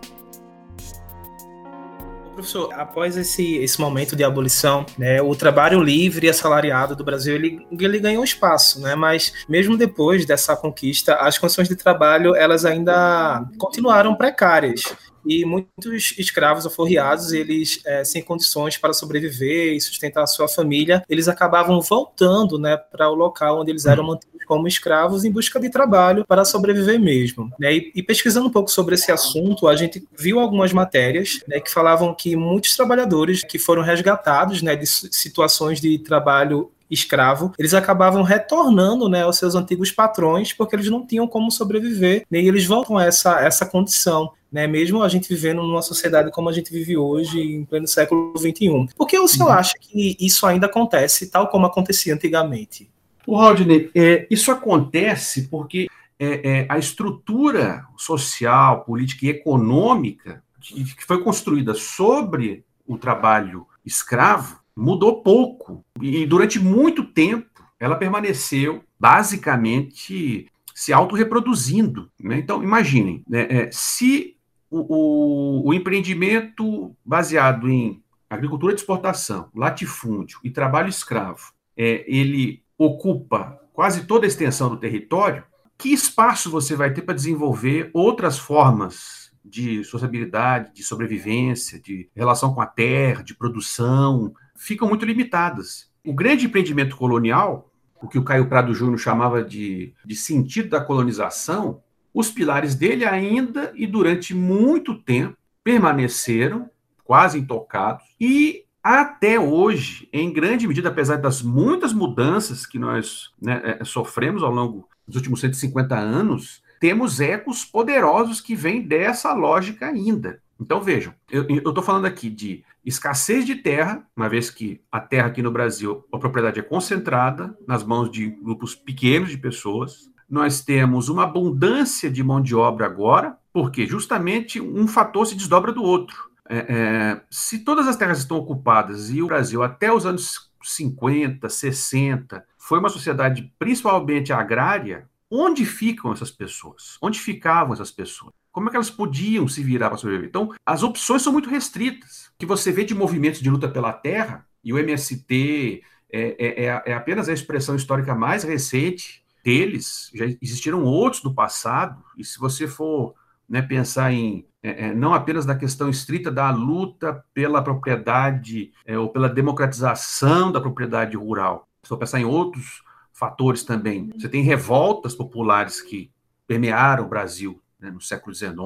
Professor, 2.33 2.71
após 2.75 3.17
esse, 3.17 3.57
esse 3.57 3.81
momento 3.81 4.15
de 4.15 4.23
abolição, 4.23 4.85
né, 4.99 5.23
o 5.23 5.35
trabalho 5.35 5.83
livre 5.83 6.27
e 6.27 6.31
assalariado 6.31 6.95
do 6.95 7.03
Brasil 7.03 7.35
ele, 7.35 7.67
ele 7.71 7.99
ganhou 7.99 8.23
espaço, 8.23 8.79
né, 8.81 8.95
mas 8.95 9.33
mesmo 9.49 9.75
depois 9.75 10.27
dessa 10.27 10.55
conquista, 10.55 11.15
as 11.15 11.39
condições 11.39 11.67
de 11.67 11.77
trabalho 11.77 12.37
elas 12.37 12.67
ainda 12.67 13.43
continuaram 13.57 14.15
precárias 14.15 14.95
e 15.27 15.45
muitos 15.45 16.15
escravos 16.19 16.67
aforreados, 16.67 17.33
eles 17.33 17.81
é, 17.85 18.05
sem 18.05 18.23
condições 18.23 18.77
para 18.77 18.93
sobreviver 18.93 19.75
e 19.75 19.81
sustentar 19.81 20.23
a 20.23 20.27
sua 20.27 20.49
família, 20.49 21.05
eles 21.09 21.29
acabavam 21.29 21.81
voltando 21.81 22.59
né, 22.59 22.77
para 22.77 23.11
o 23.11 23.15
local 23.15 23.61
onde 23.61 23.71
eles 23.71 23.87
eram 23.87 24.05
uhum. 24.05 24.11
mantidos 24.11 24.37
como 24.47 24.69
escravos 24.69 25.25
em 25.25 25.31
busca 25.31 25.59
de 25.59 25.69
trabalho 25.69 26.25
para 26.25 26.45
sobreviver 26.45 27.01
mesmo. 27.01 27.51
Né? 27.59 27.75
E, 27.75 27.93
e, 27.97 28.03
pesquisando 28.03 28.47
um 28.47 28.53
pouco 28.53 28.71
sobre 28.71 28.95
esse 28.95 29.11
assunto, 29.11 29.67
a 29.67 29.75
gente 29.75 30.07
viu 30.17 30.39
algumas 30.39 30.73
matérias 30.73 31.41
né, 31.49 31.61
que 31.61 31.71
falavam 31.71 32.15
que 32.15 32.37
muitos 32.37 32.77
trabalhadores 32.77 33.43
que 33.43 33.59
foram 33.59 33.83
resgatados 33.83 34.63
né, 34.63 34.77
de 34.77 34.87
situações 34.87 35.81
de 35.81 35.99
trabalho 35.99 36.71
escravo, 36.91 37.53
eles 37.59 37.75
acabavam 37.75 38.23
retornando 38.23 39.09
né, 39.09 39.23
aos 39.23 39.37
seus 39.39 39.55
antigos 39.55 39.91
patrões 39.91 40.53
porque 40.53 40.77
eles 40.77 40.89
não 40.89 41.05
tinham 41.05 41.27
como 41.27 41.51
sobreviver 41.51 42.25
né, 42.31 42.41
e 42.41 42.49
eles 42.49 42.65
voltam 42.65 42.97
a 42.97 43.05
essa, 43.05 43.41
essa 43.41 43.67
condição. 43.67 44.33
Né, 44.57 44.67
mesmo 44.67 45.03
a 45.03 45.09
gente 45.11 45.29
vivendo 45.29 45.63
numa 45.63 45.83
sociedade 45.83 46.31
como 46.31 46.49
a 46.49 46.53
gente 46.53 46.73
vive 46.73 46.97
hoje, 46.97 47.39
em 47.39 47.63
pleno 47.63 47.87
século 47.87 48.33
XXI. 48.39 48.89
Por 48.97 49.07
que 49.07 49.19
o 49.19 49.29
senhor 49.29 49.49
uhum. 49.49 49.53
acha 49.53 49.75
que 49.79 50.17
isso 50.19 50.47
ainda 50.47 50.65
acontece, 50.65 51.31
tal 51.31 51.49
como 51.49 51.67
acontecia 51.67 52.15
antigamente? 52.15 52.89
O 53.27 53.37
Rodney, 53.37 53.91
é, 53.95 54.27
isso 54.31 54.51
acontece 54.51 55.49
porque 55.49 55.89
é, 56.19 56.61
é, 56.61 56.67
a 56.71 56.79
estrutura 56.79 57.85
social, 57.99 58.83
política 58.83 59.27
e 59.27 59.29
econômica 59.29 60.43
que, 60.59 60.83
que 60.87 61.05
foi 61.05 61.23
construída 61.23 61.75
sobre 61.75 62.65
o 62.87 62.97
trabalho 62.97 63.67
escravo 63.85 64.59
mudou 64.75 65.21
pouco. 65.21 65.85
E 66.01 66.25
durante 66.25 66.59
muito 66.59 67.05
tempo 67.05 67.63
ela 67.79 67.97
permaneceu 67.97 68.83
basicamente 68.99 70.47
se 70.75 70.95
autorreproduzindo. 70.95 72.11
Né? 72.19 72.39
Então, 72.39 72.63
imaginem, 72.63 73.23
né, 73.29 73.47
é, 73.51 73.71
se 73.71 74.36
o, 74.71 75.69
o, 75.69 75.75
empreendimento 75.75 76.95
baseado 77.05 77.69
em 77.69 78.03
agricultura 78.29 78.75
de 78.75 78.81
exportação, 78.81 79.49
latifúndio 79.55 80.41
e 80.43 80.51
trabalho 80.51 80.89
escravo, 80.89 81.53
é, 81.77 82.05
ele 82.09 82.63
ocupa 82.77 83.61
quase 83.73 84.07
toda 84.07 84.27
a 84.27 84.29
extensão 84.29 84.69
do 84.69 84.77
território, 84.77 85.45
que 85.79 85.93
espaço 85.93 86.51
você 86.51 86.75
vai 86.75 86.93
ter 86.93 87.03
para 87.03 87.15
desenvolver 87.15 87.91
outras 87.93 88.39
formas 88.39 89.31
de 89.45 89.85
sociabilidade, 89.85 90.75
de 90.75 90.83
sobrevivência, 90.83 91.79
de 91.79 92.11
relação 92.15 92.53
com 92.53 92.61
a 92.61 92.67
terra, 92.67 93.23
de 93.23 93.35
produção, 93.35 94.35
ficam 94.57 94.89
muito 94.89 95.05
limitadas. 95.05 95.91
O 96.05 96.13
grande 96.13 96.47
empreendimento 96.47 96.97
colonial, 96.97 97.71
o 98.01 98.09
que 98.09 98.19
o 98.19 98.25
Caio 98.25 98.49
Prado 98.49 98.75
Júnior 98.75 98.99
chamava 98.99 99.45
de, 99.45 99.95
de 100.05 100.17
sentido 100.17 100.71
da 100.71 100.81
colonização, 100.81 101.83
os 102.17 102.31
pilares 102.31 102.75
dele 102.75 103.05
ainda 103.05 103.71
e 103.75 103.87
durante 103.87 104.35
muito 104.35 104.95
tempo 104.95 105.37
permaneceram 105.63 106.71
quase 107.05 107.39
intocados 107.39 108.07
e 108.19 108.65
até 108.83 109.39
hoje, 109.39 110.09
em 110.11 110.33
grande 110.33 110.67
medida, 110.67 110.89
apesar 110.89 111.17
das 111.17 111.43
muitas 111.43 111.93
mudanças 111.93 112.65
que 112.65 112.79
nós 112.79 113.33
né, 113.39 113.77
é, 113.81 113.85
sofremos 113.85 114.43
ao 114.43 114.51
longo 114.51 114.89
dos 115.07 115.17
últimos 115.17 115.41
150 115.41 115.95
anos, 115.95 116.63
temos 116.81 117.21
ecos 117.21 117.67
poderosos 117.67 118.41
que 118.41 118.55
vêm 118.55 118.81
dessa 118.81 119.35
lógica 119.35 119.87
ainda. 119.87 120.41
Então 120.59 120.81
vejam, 120.81 121.13
eu 121.31 121.47
estou 121.51 121.83
falando 121.83 122.07
aqui 122.07 122.31
de 122.31 122.65
escassez 122.83 123.45
de 123.45 123.57
terra, 123.57 124.07
uma 124.17 124.29
vez 124.29 124.49
que 124.49 124.81
a 124.91 125.01
terra 125.01 125.27
aqui 125.27 125.43
no 125.43 125.51
Brasil, 125.51 126.03
a 126.11 126.19
propriedade 126.19 126.61
é 126.61 126.63
concentrada 126.63 127.55
nas 127.69 127.85
mãos 127.85 128.11
de 128.11 128.31
grupos 128.31 128.75
pequenos 128.75 129.29
de 129.29 129.37
pessoas. 129.37 130.09
Nós 130.29 130.61
temos 130.61 131.09
uma 131.09 131.25
abundância 131.25 132.11
de 132.11 132.23
mão 132.23 132.41
de 132.41 132.55
obra 132.55 132.87
agora, 132.87 133.37
porque 133.53 133.87
justamente 133.87 134.61
um 134.61 134.89
fator 134.89 135.27
se 135.27 135.35
desdobra 135.35 135.73
do 135.73 135.83
outro. 135.83 136.31
É, 136.49 136.59
é, 136.59 137.21
se 137.31 137.61
todas 137.61 137.87
as 137.89 137.97
terras 137.97 138.19
estão 138.19 138.37
ocupadas 138.37 139.11
e 139.11 139.23
o 139.23 139.27
Brasil, 139.27 139.63
até 139.63 139.93
os 139.93 140.07
anos 140.07 140.51
50, 140.63 141.49
60, 141.49 142.45
foi 142.59 142.79
uma 142.79 142.89
sociedade 142.89 143.53
principalmente 143.59 144.33
agrária, 144.33 145.09
onde 145.31 145.65
ficam 145.65 146.13
essas 146.13 146.31
pessoas? 146.31 146.99
Onde 147.01 147.19
ficavam 147.19 147.73
essas 147.73 147.91
pessoas? 147.91 148.33
Como 148.51 148.69
é 148.69 148.71
que 148.71 148.77
elas 148.77 148.91
podiam 148.91 149.47
se 149.47 149.63
virar 149.63 149.89
para 149.89 149.99
sobreviver? 149.99 150.29
Então, 150.29 150.53
as 150.65 150.83
opções 150.83 151.23
são 151.23 151.33
muito 151.33 151.51
restritas. 151.51 152.31
O 152.35 152.39
que 152.39 152.47
você 152.47 152.73
vê 152.73 152.85
de 152.85 152.95
movimentos 152.95 153.41
de 153.41 153.51
luta 153.51 153.69
pela 153.69 153.93
terra, 153.93 154.47
e 154.65 154.73
o 154.73 154.79
MST 154.79 155.83
é, 156.11 156.37
é, 156.39 156.65
é, 156.65 156.83
é 156.87 156.95
apenas 156.95 157.29
a 157.29 157.33
expressão 157.33 157.77
histórica 157.77 158.15
mais 158.15 158.43
recente 158.43 159.25
deles, 159.47 160.11
já 160.13 160.25
existiram 160.43 160.83
outros 160.83 161.23
do 161.23 161.33
passado, 161.33 162.03
e 162.19 162.25
se 162.25 162.37
você 162.37 162.67
for 162.67 163.15
né, 163.49 163.63
pensar 163.63 164.13
em 164.13 164.45
é, 164.61 164.87
é, 164.89 164.95
não 164.95 165.15
apenas 165.15 165.47
na 165.47 165.55
questão 165.55 165.89
estrita 165.89 166.33
da 166.33 166.51
luta 166.51 167.25
pela 167.33 167.63
propriedade 167.63 168.73
é, 168.85 168.99
ou 168.99 169.09
pela 169.09 169.29
democratização 169.29 170.51
da 170.51 170.61
propriedade 170.61 171.17
rural. 171.17 171.69
Estou 171.81 171.97
pensar 171.97 172.19
em 172.19 172.25
outros 172.25 172.83
fatores 173.13 173.63
também. 173.63 174.11
Você 174.19 174.29
tem 174.29 174.43
revoltas 174.43 175.15
populares 175.15 175.81
que 175.81 176.11
permearam 176.49 177.05
o 177.05 177.09
Brasil 177.09 177.63
né, 177.79 177.93
no 177.93 178.01
século 178.01 178.35
XIX, 178.35 178.57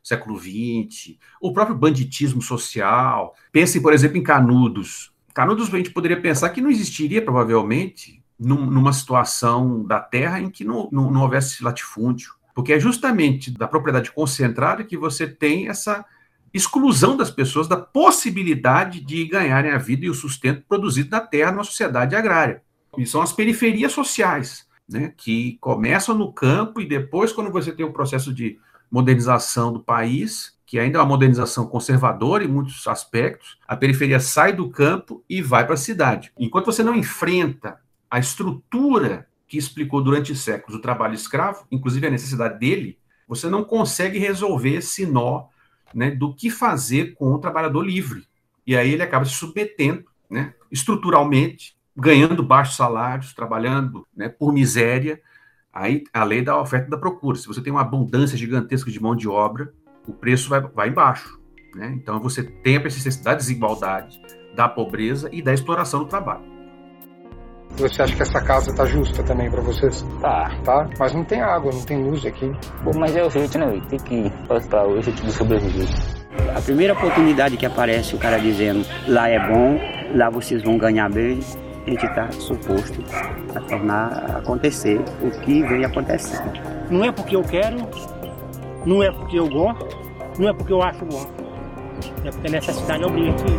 século 0.00 0.38
XX, 0.38 1.18
o 1.40 1.52
próprio 1.52 1.76
banditismo 1.76 2.40
social. 2.40 3.34
Pense, 3.50 3.80
por 3.80 3.92
exemplo, 3.92 4.18
em 4.18 4.22
Canudos. 4.22 5.12
Canudos 5.34 5.74
a 5.74 5.76
gente 5.76 5.90
poderia 5.90 6.20
pensar 6.20 6.50
que 6.50 6.60
não 6.60 6.70
existiria, 6.70 7.20
provavelmente, 7.20 8.21
num, 8.42 8.66
numa 8.66 8.92
situação 8.92 9.84
da 9.84 10.00
terra 10.00 10.40
em 10.40 10.50
que 10.50 10.64
não, 10.64 10.88
não, 10.90 11.10
não 11.10 11.22
houvesse 11.22 11.62
latifúndio 11.62 12.34
porque 12.54 12.72
é 12.72 12.80
justamente 12.80 13.50
da 13.50 13.66
propriedade 13.66 14.10
concentrada 14.12 14.84
que 14.84 14.96
você 14.96 15.26
tem 15.26 15.68
essa 15.68 16.04
exclusão 16.52 17.16
das 17.16 17.30
pessoas 17.30 17.66
da 17.66 17.76
possibilidade 17.76 19.00
de 19.00 19.24
ganharem 19.24 19.72
a 19.72 19.78
vida 19.78 20.04
e 20.04 20.10
o 20.10 20.14
sustento 20.14 20.62
produzido 20.68 21.10
na 21.10 21.20
terra 21.20 21.52
numa 21.52 21.64
sociedade 21.64 22.14
agrária. 22.14 22.62
E 22.98 23.06
são 23.06 23.22
as 23.22 23.32
periferias 23.32 23.92
sociais, 23.92 24.66
né, 24.86 25.14
que 25.16 25.56
começam 25.60 26.14
no 26.14 26.30
campo 26.30 26.78
e 26.80 26.86
depois, 26.86 27.32
quando 27.32 27.50
você 27.50 27.72
tem 27.72 27.86
o 27.86 27.88
um 27.88 27.92
processo 27.92 28.34
de 28.34 28.58
modernização 28.90 29.72
do 29.72 29.80
país, 29.80 30.58
que 30.66 30.78
ainda 30.78 30.98
é 30.98 31.00
uma 31.00 31.08
modernização 31.08 31.66
conservadora 31.66 32.44
em 32.44 32.48
muitos 32.48 32.86
aspectos, 32.86 33.58
a 33.66 33.74
periferia 33.74 34.20
sai 34.20 34.52
do 34.52 34.68
campo 34.68 35.24
e 35.28 35.40
vai 35.40 35.64
para 35.64 35.74
a 35.74 35.78
cidade. 35.78 36.30
Enquanto 36.38 36.66
você 36.66 36.82
não 36.82 36.94
enfrenta 36.94 37.80
a 38.12 38.18
estrutura 38.18 39.26
que 39.48 39.56
explicou 39.56 40.02
durante 40.02 40.36
séculos 40.36 40.78
o 40.78 40.82
trabalho 40.82 41.14
escravo, 41.14 41.66
inclusive 41.70 42.06
a 42.06 42.10
necessidade 42.10 42.58
dele, 42.58 42.98
você 43.26 43.48
não 43.48 43.64
consegue 43.64 44.18
resolver 44.18 44.74
esse 44.74 45.06
nó 45.06 45.46
né, 45.94 46.10
do 46.10 46.34
que 46.34 46.50
fazer 46.50 47.14
com 47.14 47.32
o 47.32 47.38
trabalhador 47.38 47.80
livre. 47.80 48.28
E 48.66 48.76
aí 48.76 48.92
ele 48.92 49.02
acaba 49.02 49.24
se 49.24 49.32
submetendo 49.32 50.04
né, 50.28 50.52
estruturalmente, 50.70 51.74
ganhando 51.96 52.42
baixos 52.42 52.76
salários, 52.76 53.32
trabalhando 53.32 54.06
né, 54.14 54.28
por 54.28 54.52
miséria. 54.52 55.18
Aí 55.72 56.04
a 56.12 56.22
lei 56.22 56.42
da 56.42 56.60
oferta 56.60 56.88
e 56.88 56.90
da 56.90 56.98
procura. 56.98 57.38
Se 57.38 57.46
você 57.46 57.62
tem 57.62 57.72
uma 57.72 57.80
abundância 57.80 58.36
gigantesca 58.36 58.90
de 58.90 59.00
mão 59.00 59.16
de 59.16 59.26
obra, 59.26 59.72
o 60.06 60.12
preço 60.12 60.50
vai, 60.50 60.60
vai 60.60 60.88
embaixo. 60.90 61.40
Né? 61.74 61.94
Então 61.96 62.20
você 62.20 62.42
tem 62.42 62.76
a 62.76 62.80
persistência 62.82 63.24
da 63.24 63.34
desigualdade, 63.34 64.20
da 64.54 64.68
pobreza 64.68 65.30
e 65.32 65.40
da 65.40 65.54
exploração 65.54 66.00
do 66.00 66.10
trabalho. 66.10 66.51
Você 67.76 68.02
acha 68.02 68.14
que 68.14 68.22
essa 68.22 68.40
casa 68.40 68.74
tá 68.74 68.84
justa 68.84 69.22
também 69.22 69.50
para 69.50 69.62
vocês? 69.62 70.04
Tá. 70.20 70.54
Tá? 70.64 70.88
Mas 70.98 71.14
não 71.14 71.24
tem 71.24 71.40
água, 71.40 71.72
não 71.72 71.82
tem 71.82 72.02
luz 72.02 72.24
aqui. 72.26 72.52
Bom, 72.84 72.92
mas 72.98 73.16
é 73.16 73.24
o 73.24 73.30
jeito, 73.30 73.58
né? 73.58 73.80
Tem 73.88 73.98
que 73.98 74.30
para 74.46 74.86
o 74.86 75.00
jeito 75.00 75.22
de 75.22 75.32
sobreviver. 75.32 75.88
A 76.54 76.60
primeira 76.60 76.92
oportunidade 76.92 77.56
que 77.56 77.66
aparece 77.66 78.14
o 78.14 78.18
cara 78.18 78.38
dizendo 78.38 78.86
lá 79.08 79.28
é 79.28 79.38
bom, 79.38 79.78
lá 80.14 80.28
vocês 80.30 80.62
vão 80.62 80.76
ganhar 80.76 81.10
bem, 81.10 81.40
a 81.86 81.90
gente 81.90 82.06
está 82.06 82.30
suposto 82.32 83.02
a 83.54 83.60
tornar 83.60 84.36
acontecer 84.36 85.00
o 85.22 85.30
que 85.40 85.62
vem 85.62 85.84
acontecendo. 85.84 86.52
Não 86.90 87.04
é 87.04 87.10
porque 87.10 87.34
eu 87.34 87.42
quero, 87.42 87.78
não 88.84 89.02
é 89.02 89.10
porque 89.10 89.38
eu 89.38 89.48
gosto, 89.48 89.98
não 90.38 90.48
é 90.48 90.52
porque 90.52 90.72
eu 90.72 90.82
acho 90.82 91.04
bom. 91.04 91.26
É 92.24 92.30
porque 92.30 92.48
a 92.48 92.50
necessidade 92.50 93.04
obriga 93.04 93.30
aqui. 93.30 93.52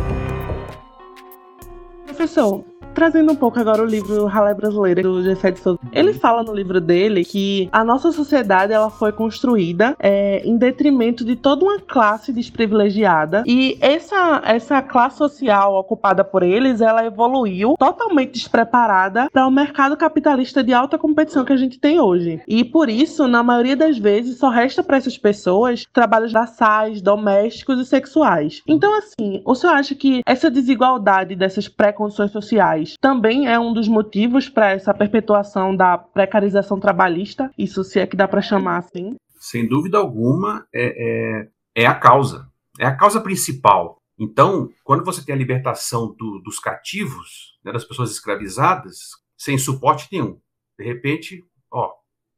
Professor, 2.06 2.64
Trazendo 2.92 3.32
um 3.32 3.36
pouco 3.36 3.58
agora 3.58 3.82
o 3.82 3.86
livro 3.86 4.26
Ralé 4.26 4.54
Brasileira, 4.54 5.02
do 5.02 5.22
Gessé 5.22 5.50
de 5.50 5.60
Souza. 5.60 5.78
Ele 5.92 6.12
fala 6.12 6.42
no 6.42 6.54
livro 6.54 6.80
dele 6.80 7.24
que 7.24 7.68
a 7.72 7.84
nossa 7.84 8.12
sociedade 8.12 8.72
ela 8.72 8.90
foi 8.90 9.12
construída 9.12 9.96
é, 9.98 10.42
em 10.44 10.56
detrimento 10.56 11.24
de 11.24 11.36
toda 11.36 11.64
uma 11.64 11.80
classe 11.80 12.32
desprivilegiada 12.32 13.44
e 13.46 13.78
essa, 13.80 14.42
essa 14.44 14.82
classe 14.82 15.18
social 15.18 15.74
ocupada 15.74 16.24
por 16.24 16.42
eles, 16.42 16.80
ela 16.80 17.04
evoluiu 17.04 17.74
totalmente 17.78 18.32
despreparada 18.32 19.28
para 19.30 19.46
o 19.46 19.50
mercado 19.50 19.96
capitalista 19.96 20.62
de 20.62 20.72
alta 20.72 20.98
competição 20.98 21.44
que 21.44 21.52
a 21.52 21.56
gente 21.56 21.78
tem 21.78 22.00
hoje. 22.00 22.40
E 22.46 22.64
por 22.64 22.88
isso, 22.88 23.26
na 23.28 23.42
maioria 23.42 23.76
das 23.76 23.98
vezes, 23.98 24.38
só 24.38 24.48
resta 24.48 24.82
para 24.82 24.96
essas 24.96 25.18
pessoas 25.18 25.86
trabalhos 25.92 26.32
braçais, 26.32 27.00
domésticos 27.00 27.80
e 27.80 27.84
sexuais. 27.84 28.62
Então, 28.66 28.96
assim, 28.98 29.42
o 29.44 29.54
senhor 29.54 29.74
acha 29.74 29.94
que 29.94 30.22
essa 30.26 30.50
desigualdade 30.50 31.34
dessas 31.34 31.68
pré-condições 31.68 32.30
sociais 32.30 32.73
também 33.00 33.46
é 33.46 33.58
um 33.58 33.72
dos 33.72 33.88
motivos 33.88 34.48
para 34.48 34.72
essa 34.72 34.92
perpetuação 34.94 35.74
da 35.74 35.96
precarização 35.98 36.78
trabalhista, 36.78 37.50
isso 37.56 37.82
se 37.84 37.98
é 38.00 38.06
que 38.06 38.16
dá 38.16 38.28
para 38.28 38.42
chamar 38.42 38.78
assim. 38.78 39.16
Sem 39.38 39.68
dúvida 39.68 39.98
alguma, 39.98 40.66
é, 40.74 41.44
é, 41.76 41.82
é, 41.82 41.86
a 41.86 41.94
causa, 41.94 42.48
é 42.78 42.86
a 42.86 42.96
causa 42.96 43.20
principal. 43.20 43.98
Então, 44.18 44.70
quando 44.84 45.04
você 45.04 45.24
tem 45.24 45.34
a 45.34 45.38
libertação 45.38 46.14
do, 46.16 46.40
dos 46.40 46.58
cativos, 46.58 47.58
né, 47.64 47.72
das 47.72 47.84
pessoas 47.84 48.10
escravizadas, 48.10 49.10
sem 49.36 49.58
suporte 49.58 50.08
nenhum, 50.10 50.38
de 50.78 50.84
repente, 50.84 51.44
ó, 51.70 51.92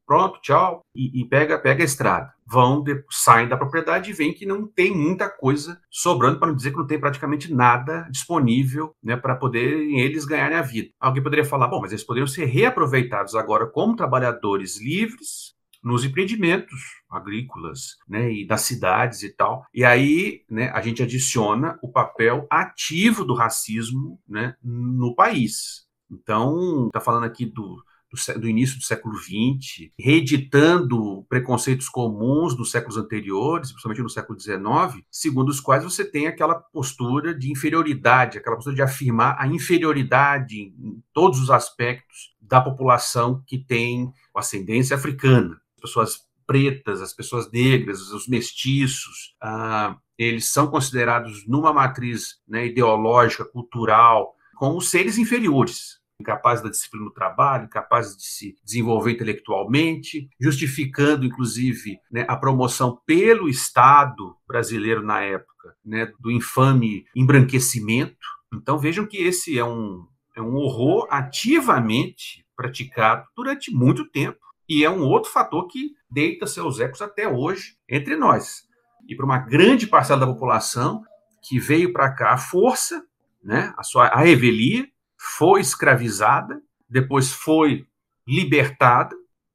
pronto, 0.06 0.40
tchau, 0.40 0.82
e, 0.94 1.20
e, 1.20 1.24
pega, 1.24 1.58
pega 1.58 1.82
a 1.82 1.84
estrada. 1.84 2.32
Vão, 2.46 2.82
de, 2.82 3.04
saem 3.10 3.48
da 3.48 3.56
propriedade 3.56 4.10
e 4.10 4.14
veem 4.14 4.32
que 4.32 4.46
não 4.46 4.66
tem 4.66 4.94
muita 4.94 5.28
coisa 5.28 5.80
sobrando, 5.90 6.38
para 6.38 6.48
não 6.48 6.54
dizer 6.54 6.70
que 6.70 6.78
não 6.78 6.86
tem 6.86 7.00
praticamente 7.00 7.52
nada 7.52 8.06
disponível 8.10 8.94
né, 9.02 9.16
para 9.16 9.34
poderem 9.34 10.00
eles 10.00 10.24
ganharem 10.24 10.56
a 10.56 10.62
vida. 10.62 10.90
Alguém 11.00 11.22
poderia 11.22 11.44
falar, 11.44 11.66
bom, 11.66 11.80
mas 11.80 11.90
eles 11.90 12.04
poderiam 12.04 12.26
ser 12.26 12.44
reaproveitados 12.44 13.34
agora 13.34 13.66
como 13.66 13.96
trabalhadores 13.96 14.80
livres 14.80 15.56
nos 15.82 16.04
empreendimentos 16.04 16.80
agrícolas, 17.08 17.96
né, 18.08 18.32
e 18.32 18.46
das 18.46 18.62
cidades 18.62 19.22
e 19.22 19.30
tal. 19.30 19.64
E 19.72 19.84
aí, 19.84 20.42
né, 20.50 20.68
a 20.70 20.80
gente 20.80 21.02
adiciona 21.02 21.78
o 21.80 21.90
papel 21.90 22.46
ativo 22.50 23.24
do 23.24 23.34
racismo, 23.34 24.20
né, 24.28 24.56
no 24.62 25.14
país. 25.14 25.86
Então, 26.10 26.86
está 26.86 27.00
falando 27.00 27.24
aqui 27.24 27.46
do 27.46 27.82
do, 28.16 28.40
do 28.40 28.48
início 28.48 28.78
do 28.78 28.84
século 28.84 29.16
XX, 29.16 29.90
reeditando 29.98 31.24
preconceitos 31.28 31.88
comuns 31.88 32.56
dos 32.56 32.70
séculos 32.70 32.96
anteriores, 32.96 33.70
principalmente 33.70 34.02
no 34.02 34.10
século 34.10 34.38
XIX, 34.38 35.04
segundo 35.10 35.50
os 35.50 35.60
quais 35.60 35.84
você 35.84 36.04
tem 36.04 36.26
aquela 36.26 36.54
postura 36.54 37.34
de 37.34 37.50
inferioridade, 37.50 38.38
aquela 38.38 38.56
postura 38.56 38.76
de 38.76 38.82
afirmar 38.82 39.36
a 39.38 39.46
inferioridade 39.46 40.56
em 40.56 41.02
todos 41.12 41.40
os 41.40 41.50
aspectos 41.50 42.34
da 42.40 42.60
população 42.60 43.42
que 43.46 43.58
tem 43.58 44.12
ascendência 44.34 44.96
africana. 44.96 45.60
As 45.76 45.82
pessoas 45.82 46.26
pretas, 46.46 47.00
as 47.02 47.12
pessoas 47.12 47.50
negras, 47.50 48.00
os 48.12 48.28
mestiços, 48.28 49.34
ah, 49.40 49.96
eles 50.16 50.46
são 50.46 50.68
considerados 50.68 51.46
numa 51.46 51.72
matriz 51.72 52.36
né, 52.48 52.66
ideológica, 52.66 53.44
cultural, 53.44 54.34
como 54.56 54.80
seres 54.80 55.18
inferiores 55.18 56.00
incapazes 56.20 56.62
da 56.62 56.70
disciplina 56.70 57.06
do 57.06 57.12
trabalho, 57.12 57.66
incapazes 57.66 58.16
de 58.16 58.24
se 58.24 58.56
desenvolver 58.64 59.12
intelectualmente, 59.12 60.28
justificando, 60.40 61.24
inclusive, 61.24 61.98
né, 62.10 62.24
a 62.28 62.36
promoção 62.36 63.00
pelo 63.06 63.48
Estado 63.48 64.36
brasileiro 64.46 65.02
na 65.02 65.20
época 65.20 65.74
né, 65.84 66.12
do 66.18 66.30
infame 66.30 67.04
embranquecimento. 67.14 68.26
Então 68.54 68.78
vejam 68.78 69.06
que 69.06 69.18
esse 69.18 69.58
é 69.58 69.64
um, 69.64 70.06
é 70.34 70.40
um 70.40 70.56
horror 70.56 71.06
ativamente 71.10 72.46
praticado 72.56 73.26
durante 73.36 73.70
muito 73.70 74.08
tempo 74.10 74.38
e 74.68 74.84
é 74.84 74.90
um 74.90 75.02
outro 75.02 75.30
fator 75.30 75.66
que 75.68 75.92
deita 76.10 76.46
seus 76.46 76.80
ecos 76.80 77.02
até 77.02 77.28
hoje 77.28 77.76
entre 77.88 78.16
nós. 78.16 78.64
E 79.08 79.14
para 79.14 79.26
uma 79.26 79.38
grande 79.38 79.86
parcela 79.86 80.20
da 80.20 80.26
população 80.26 81.02
que 81.42 81.60
veio 81.60 81.92
para 81.92 82.10
cá 82.12 82.32
à 82.32 82.38
força, 82.38 83.04
né, 83.42 83.72
a 83.76 83.82
sua 83.82 84.06
a 84.06 84.20
revelia, 84.20 84.88
foi 85.18 85.60
escravizada, 85.60 86.60
depois 86.88 87.32
foi 87.32 87.86
libertada, 88.26 89.14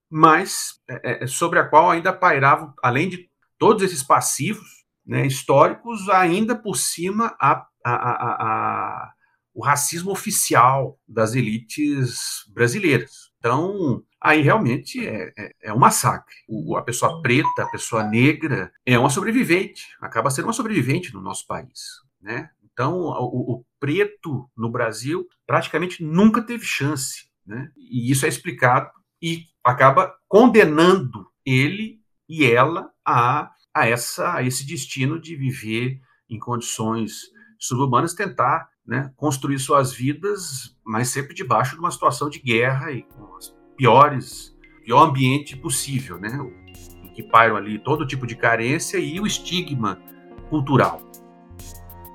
mas 0.10 0.80
é, 0.90 1.24
é, 1.24 1.28
sobre 1.28 1.60
a 1.60 1.68
qual 1.68 1.90
ainda 1.90 2.12
pairavam, 2.12 2.74
além 2.84 3.08
de 3.08 3.30
todos 3.58 3.84
esses 3.84 4.04
passivos 4.04 4.86
né, 5.06 5.26
históricos, 5.26 6.10
ainda 6.10 6.56
por 6.56 6.76
cima 6.76 7.36
a, 7.40 7.66
a, 7.86 7.94
a, 7.94 9.14
o 9.54 9.64
racismo 9.64 10.12
oficial 10.12 11.00
das 11.08 11.34
elites 11.34 12.46
brasileiras. 12.54 13.32
Então, 13.40 14.04
aí 14.20 14.42
realmente 14.42 15.06
é, 15.06 15.34
é, 15.38 15.52
é 15.64 15.74
um 15.74 15.80
massacre. 15.80 16.36
O, 16.48 16.76
a 16.78 16.84
pessoa 16.84 17.22
preta, 17.22 17.64
a 17.64 17.70
pessoa 17.72 18.04
negra, 18.04 18.72
é 18.86 18.98
uma 19.00 19.10
sobrevivente, 19.10 19.88
acaba 20.00 20.30
sendo 20.30 20.46
uma 20.46 20.54
sobrevivente 20.54 21.14
no 21.14 21.22
nosso 21.22 21.48
país. 21.48 22.02
Né? 22.22 22.50
Então, 22.82 22.96
o, 22.96 23.60
o, 23.60 23.66
preto 23.80 24.50
no 24.58 24.68
Brasil 24.68 25.28
praticamente 25.46 26.04
nunca 26.04 26.42
teve 26.42 26.66
chance. 26.66 27.28
Né? 27.46 27.70
E 27.78 28.12
isso 28.12 28.26
é 28.26 28.30
explicado 28.30 28.90
e 29.22 29.44
acaba 29.64 30.12
condenando 30.28 31.28
ele 31.46 32.00
e 32.28 32.44
ela 32.44 32.90
a, 33.06 33.52
a, 33.72 33.88
essa, 33.88 34.34
a 34.34 34.42
esse 34.42 34.66
destino 34.66 35.22
de 35.22 35.36
viver 35.36 36.02
em 36.28 36.40
condições 36.40 37.22
subhumanas, 37.60 38.16
tentar 38.16 38.68
né, 38.84 39.14
construir 39.16 39.60
suas 39.60 39.94
vidas, 39.94 40.76
mas 40.84 41.10
sempre 41.10 41.36
debaixo 41.36 41.76
de 41.76 41.82
uma 41.82 41.92
situação 41.92 42.32
de 42.32 42.40
guerra 42.40 42.92
e 42.92 43.04
com 43.04 43.36
as 43.36 43.56
piores, 43.78 44.58
pior 44.84 45.08
ambiente 45.08 45.56
possível, 45.56 46.18
né? 46.18 46.32
que 47.14 47.22
pairam 47.22 47.58
ali 47.58 47.78
todo 47.78 48.08
tipo 48.08 48.26
de 48.26 48.36
carência 48.36 48.98
e 48.98 49.20
o 49.20 49.28
estigma 49.28 50.02
cultural. 50.50 51.12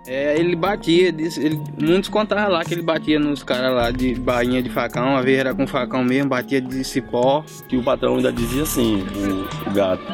É, 0.07 0.39
ele 0.39 0.55
batia, 0.55 1.09
ele, 1.09 1.61
muitos 1.81 2.09
contavam 2.09 2.53
lá 2.53 2.65
que 2.65 2.75
ele 2.75 2.83
batia 2.83 3.19
nos 3.19 3.43
caras 3.43 3.75
lá 3.75 3.91
de 3.91 4.15
bainha 4.15 4.63
de 4.63 4.71
facão, 4.71 5.17
a 5.17 5.21
vez 5.21 5.39
era 5.39 5.55
com 5.55 5.67
facão 5.67 6.05
mesmo, 6.05 6.31
batia 6.31 6.61
de 6.61 6.85
cipó. 6.85 7.45
Que 7.69 7.77
o 7.77 7.83
patrão 7.83 8.17
ainda 8.17 8.33
dizia 8.33 8.63
assim, 8.63 9.03
o, 9.03 9.69
o 9.69 9.73
gato. 9.73 10.05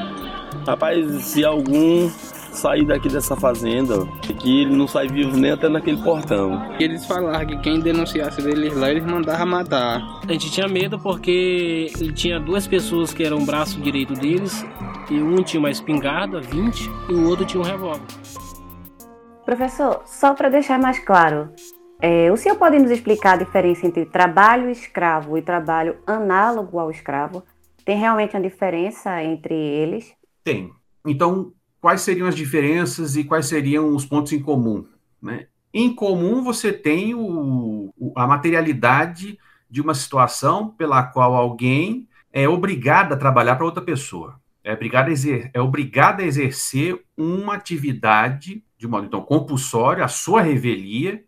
Rapaz, 0.66 1.24
se 1.24 1.44
algum 1.44 2.09
sair 2.52 2.85
daqui 2.85 3.09
dessa 3.09 3.35
fazenda, 3.35 4.07
que 4.38 4.62
ele 4.62 4.76
não 4.76 4.87
sai 4.87 5.09
vivo 5.09 5.37
nem 5.37 5.50
até 5.50 5.68
naquele 5.68 5.96
portão. 5.98 6.62
Eles 6.78 7.05
falaram 7.07 7.46
que 7.46 7.57
quem 7.59 7.81
denunciasse 7.81 8.40
eles 8.42 8.76
lá, 8.76 8.90
eles 8.90 9.05
mandavam 9.05 9.46
matar. 9.46 10.20
A 10.26 10.33
gente 10.33 10.50
tinha 10.50 10.68
medo 10.68 10.98
porque 10.98 11.90
ele 11.98 12.12
tinha 12.12 12.38
duas 12.38 12.66
pessoas 12.66 13.12
que 13.12 13.24
eram 13.24 13.38
o 13.38 13.46
braço 13.46 13.81
direito 13.81 14.14
deles, 14.14 14.64
e 15.11 15.14
um 15.14 15.42
tinha 15.42 15.61
uma 15.61 15.70
espingarda, 15.70 16.40
20, 16.40 16.90
e 17.09 17.14
o 17.14 17.28
outro 17.28 17.44
tinha 17.44 17.61
um 17.61 17.64
revólver. 17.64 18.07
Professor, 19.55 20.03
só 20.07 20.33
para 20.33 20.49
deixar 20.49 20.79
mais 20.79 20.99
claro, 20.99 21.51
é, 22.01 22.33
o 22.33 22.38
senhor 22.38 22.57
pode 22.57 22.79
nos 22.79 22.91
explicar 22.91 23.35
a 23.35 23.45
diferença 23.45 23.87
entre 23.87 24.07
trabalho 24.07 24.71
escravo 24.71 25.37
e 25.37 25.43
trabalho 25.43 25.99
análogo 26.07 26.79
ao 26.79 26.91
escravo? 26.91 27.45
Tem 27.85 27.99
realmente 27.99 28.35
uma 28.35 28.43
diferença 28.43 29.23
entre 29.23 29.55
eles? 29.55 30.15
Tem. 30.43 30.73
Então, 31.07 31.53
quais 31.83 32.01
seriam 32.01 32.27
as 32.27 32.35
diferenças 32.35 33.15
e 33.15 33.25
quais 33.25 33.45
seriam 33.45 33.95
os 33.95 34.07
pontos 34.07 34.33
em 34.33 34.41
comum? 34.41 34.87
Né? 35.21 35.49
Em 35.75 35.95
comum, 35.95 36.43
você 36.43 36.73
tem 36.73 37.15
o, 37.15 37.93
a 38.17 38.27
materialidade 38.27 39.38
de 39.69 39.83
uma 39.83 39.93
situação 39.93 40.71
pela 40.71 41.03
qual 41.03 41.35
alguém 41.35 42.09
é 42.33 42.49
obrigado 42.49 43.12
a 43.12 43.19
trabalhar 43.19 43.57
para 43.57 43.67
outra 43.67 43.85
pessoa. 43.85 44.41
É 44.65 44.73
obrigado, 44.73 45.09
a 45.09 45.11
exer 45.11 45.51
é 45.53 45.61
obrigado 45.61 46.21
a 46.21 46.25
exercer 46.25 47.05
uma 47.19 47.55
atividade 47.55 48.65
de 48.83 48.88
modo 48.88 49.07
então 49.07 49.23
compulsório, 49.23 50.03
a 50.03 50.09
sua 50.09 50.42
revelia, 50.42 51.25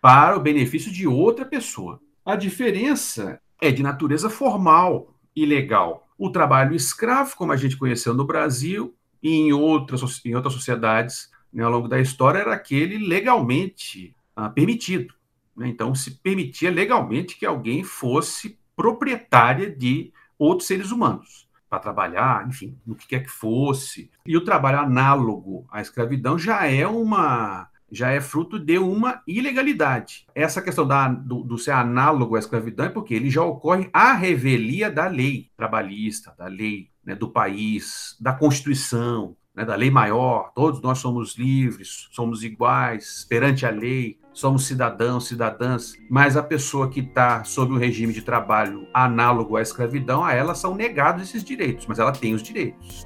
para 0.00 0.34
o 0.34 0.40
benefício 0.40 0.90
de 0.90 1.06
outra 1.06 1.44
pessoa. 1.44 2.00
A 2.24 2.34
diferença 2.34 3.38
é 3.60 3.70
de 3.70 3.82
natureza 3.82 4.30
formal 4.30 5.14
e 5.34 5.44
legal. 5.44 6.08
O 6.16 6.30
trabalho 6.30 6.74
escravo, 6.74 7.36
como 7.36 7.52
a 7.52 7.56
gente 7.56 7.76
conheceu 7.76 8.14
no 8.14 8.24
Brasil 8.24 8.94
e 9.22 9.30
em 9.30 9.52
outras, 9.52 10.24
em 10.24 10.34
outras 10.34 10.54
sociedades 10.54 11.30
né, 11.52 11.62
ao 11.62 11.70
longo 11.70 11.86
da 11.86 12.00
história, 12.00 12.38
era 12.38 12.54
aquele 12.54 12.96
legalmente 12.96 14.16
ah, 14.34 14.48
permitido. 14.48 15.12
Né? 15.54 15.68
Então, 15.68 15.94
se 15.94 16.12
permitia 16.12 16.70
legalmente 16.70 17.36
que 17.36 17.44
alguém 17.44 17.84
fosse 17.84 18.58
proprietária 18.74 19.70
de 19.70 20.14
outros 20.38 20.66
seres 20.66 20.90
humanos 20.90 21.45
para 21.68 21.78
trabalhar, 21.78 22.46
enfim, 22.48 22.78
no 22.86 22.94
que 22.94 23.06
quer 23.06 23.20
que 23.20 23.30
fosse. 23.30 24.10
E 24.24 24.36
o 24.36 24.44
trabalho 24.44 24.80
análogo 24.80 25.66
à 25.70 25.80
escravidão 25.80 26.38
já 26.38 26.66
é 26.66 26.86
uma 26.86 27.68
já 27.90 28.10
é 28.10 28.20
fruto 28.20 28.58
de 28.58 28.78
uma 28.78 29.22
ilegalidade. 29.26 30.26
Essa 30.34 30.60
questão 30.60 30.86
da, 30.86 31.06
do, 31.06 31.44
do, 31.44 31.56
ser 31.56 31.70
análogo 31.70 32.34
à 32.34 32.38
escravidão 32.38 32.86
é 32.86 32.88
porque 32.88 33.14
ele 33.14 33.30
já 33.30 33.42
ocorre 33.42 33.88
à 33.92 34.12
revelia 34.12 34.90
da 34.90 35.06
lei 35.06 35.50
trabalhista, 35.56 36.34
da 36.36 36.46
lei 36.46 36.90
né, 37.04 37.14
do 37.14 37.30
país, 37.30 38.16
da 38.20 38.32
Constituição, 38.32 39.36
né, 39.56 39.64
da 39.64 39.74
lei 39.74 39.90
maior. 39.90 40.52
Todos 40.54 40.80
nós 40.82 40.98
somos 40.98 41.36
livres, 41.36 42.08
somos 42.12 42.44
iguais 42.44 43.26
perante 43.28 43.64
a 43.64 43.70
lei 43.70 44.18
somos 44.36 44.66
cidadãos, 44.66 45.26
cidadãs, 45.26 45.94
mas 46.10 46.36
a 46.36 46.42
pessoa 46.42 46.90
que 46.90 47.00
está 47.00 47.42
sob 47.42 47.72
um 47.72 47.78
regime 47.78 48.12
de 48.12 48.20
trabalho 48.20 48.86
análogo 48.92 49.56
à 49.56 49.62
escravidão, 49.62 50.22
a 50.22 50.34
ela 50.34 50.54
são 50.54 50.74
negados 50.74 51.22
esses 51.22 51.42
direitos, 51.42 51.86
mas 51.86 51.98
ela 51.98 52.12
tem 52.12 52.34
os 52.34 52.42
direitos. 52.42 53.04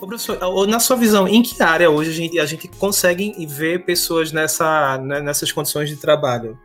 Ô, 0.00 0.06
professor, 0.06 0.38
na 0.68 0.78
sua 0.78 0.96
visão, 0.96 1.26
em 1.26 1.42
que 1.42 1.60
área 1.60 1.90
hoje 1.90 2.10
a 2.10 2.14
gente, 2.14 2.38
a 2.38 2.46
gente 2.46 2.68
consegue 2.68 3.34
ver 3.46 3.84
pessoas 3.84 4.30
nessa, 4.30 4.98
né, 4.98 5.20
nessas 5.20 5.50
condições 5.50 5.88
de 5.88 5.96
trabalho? 5.96 6.56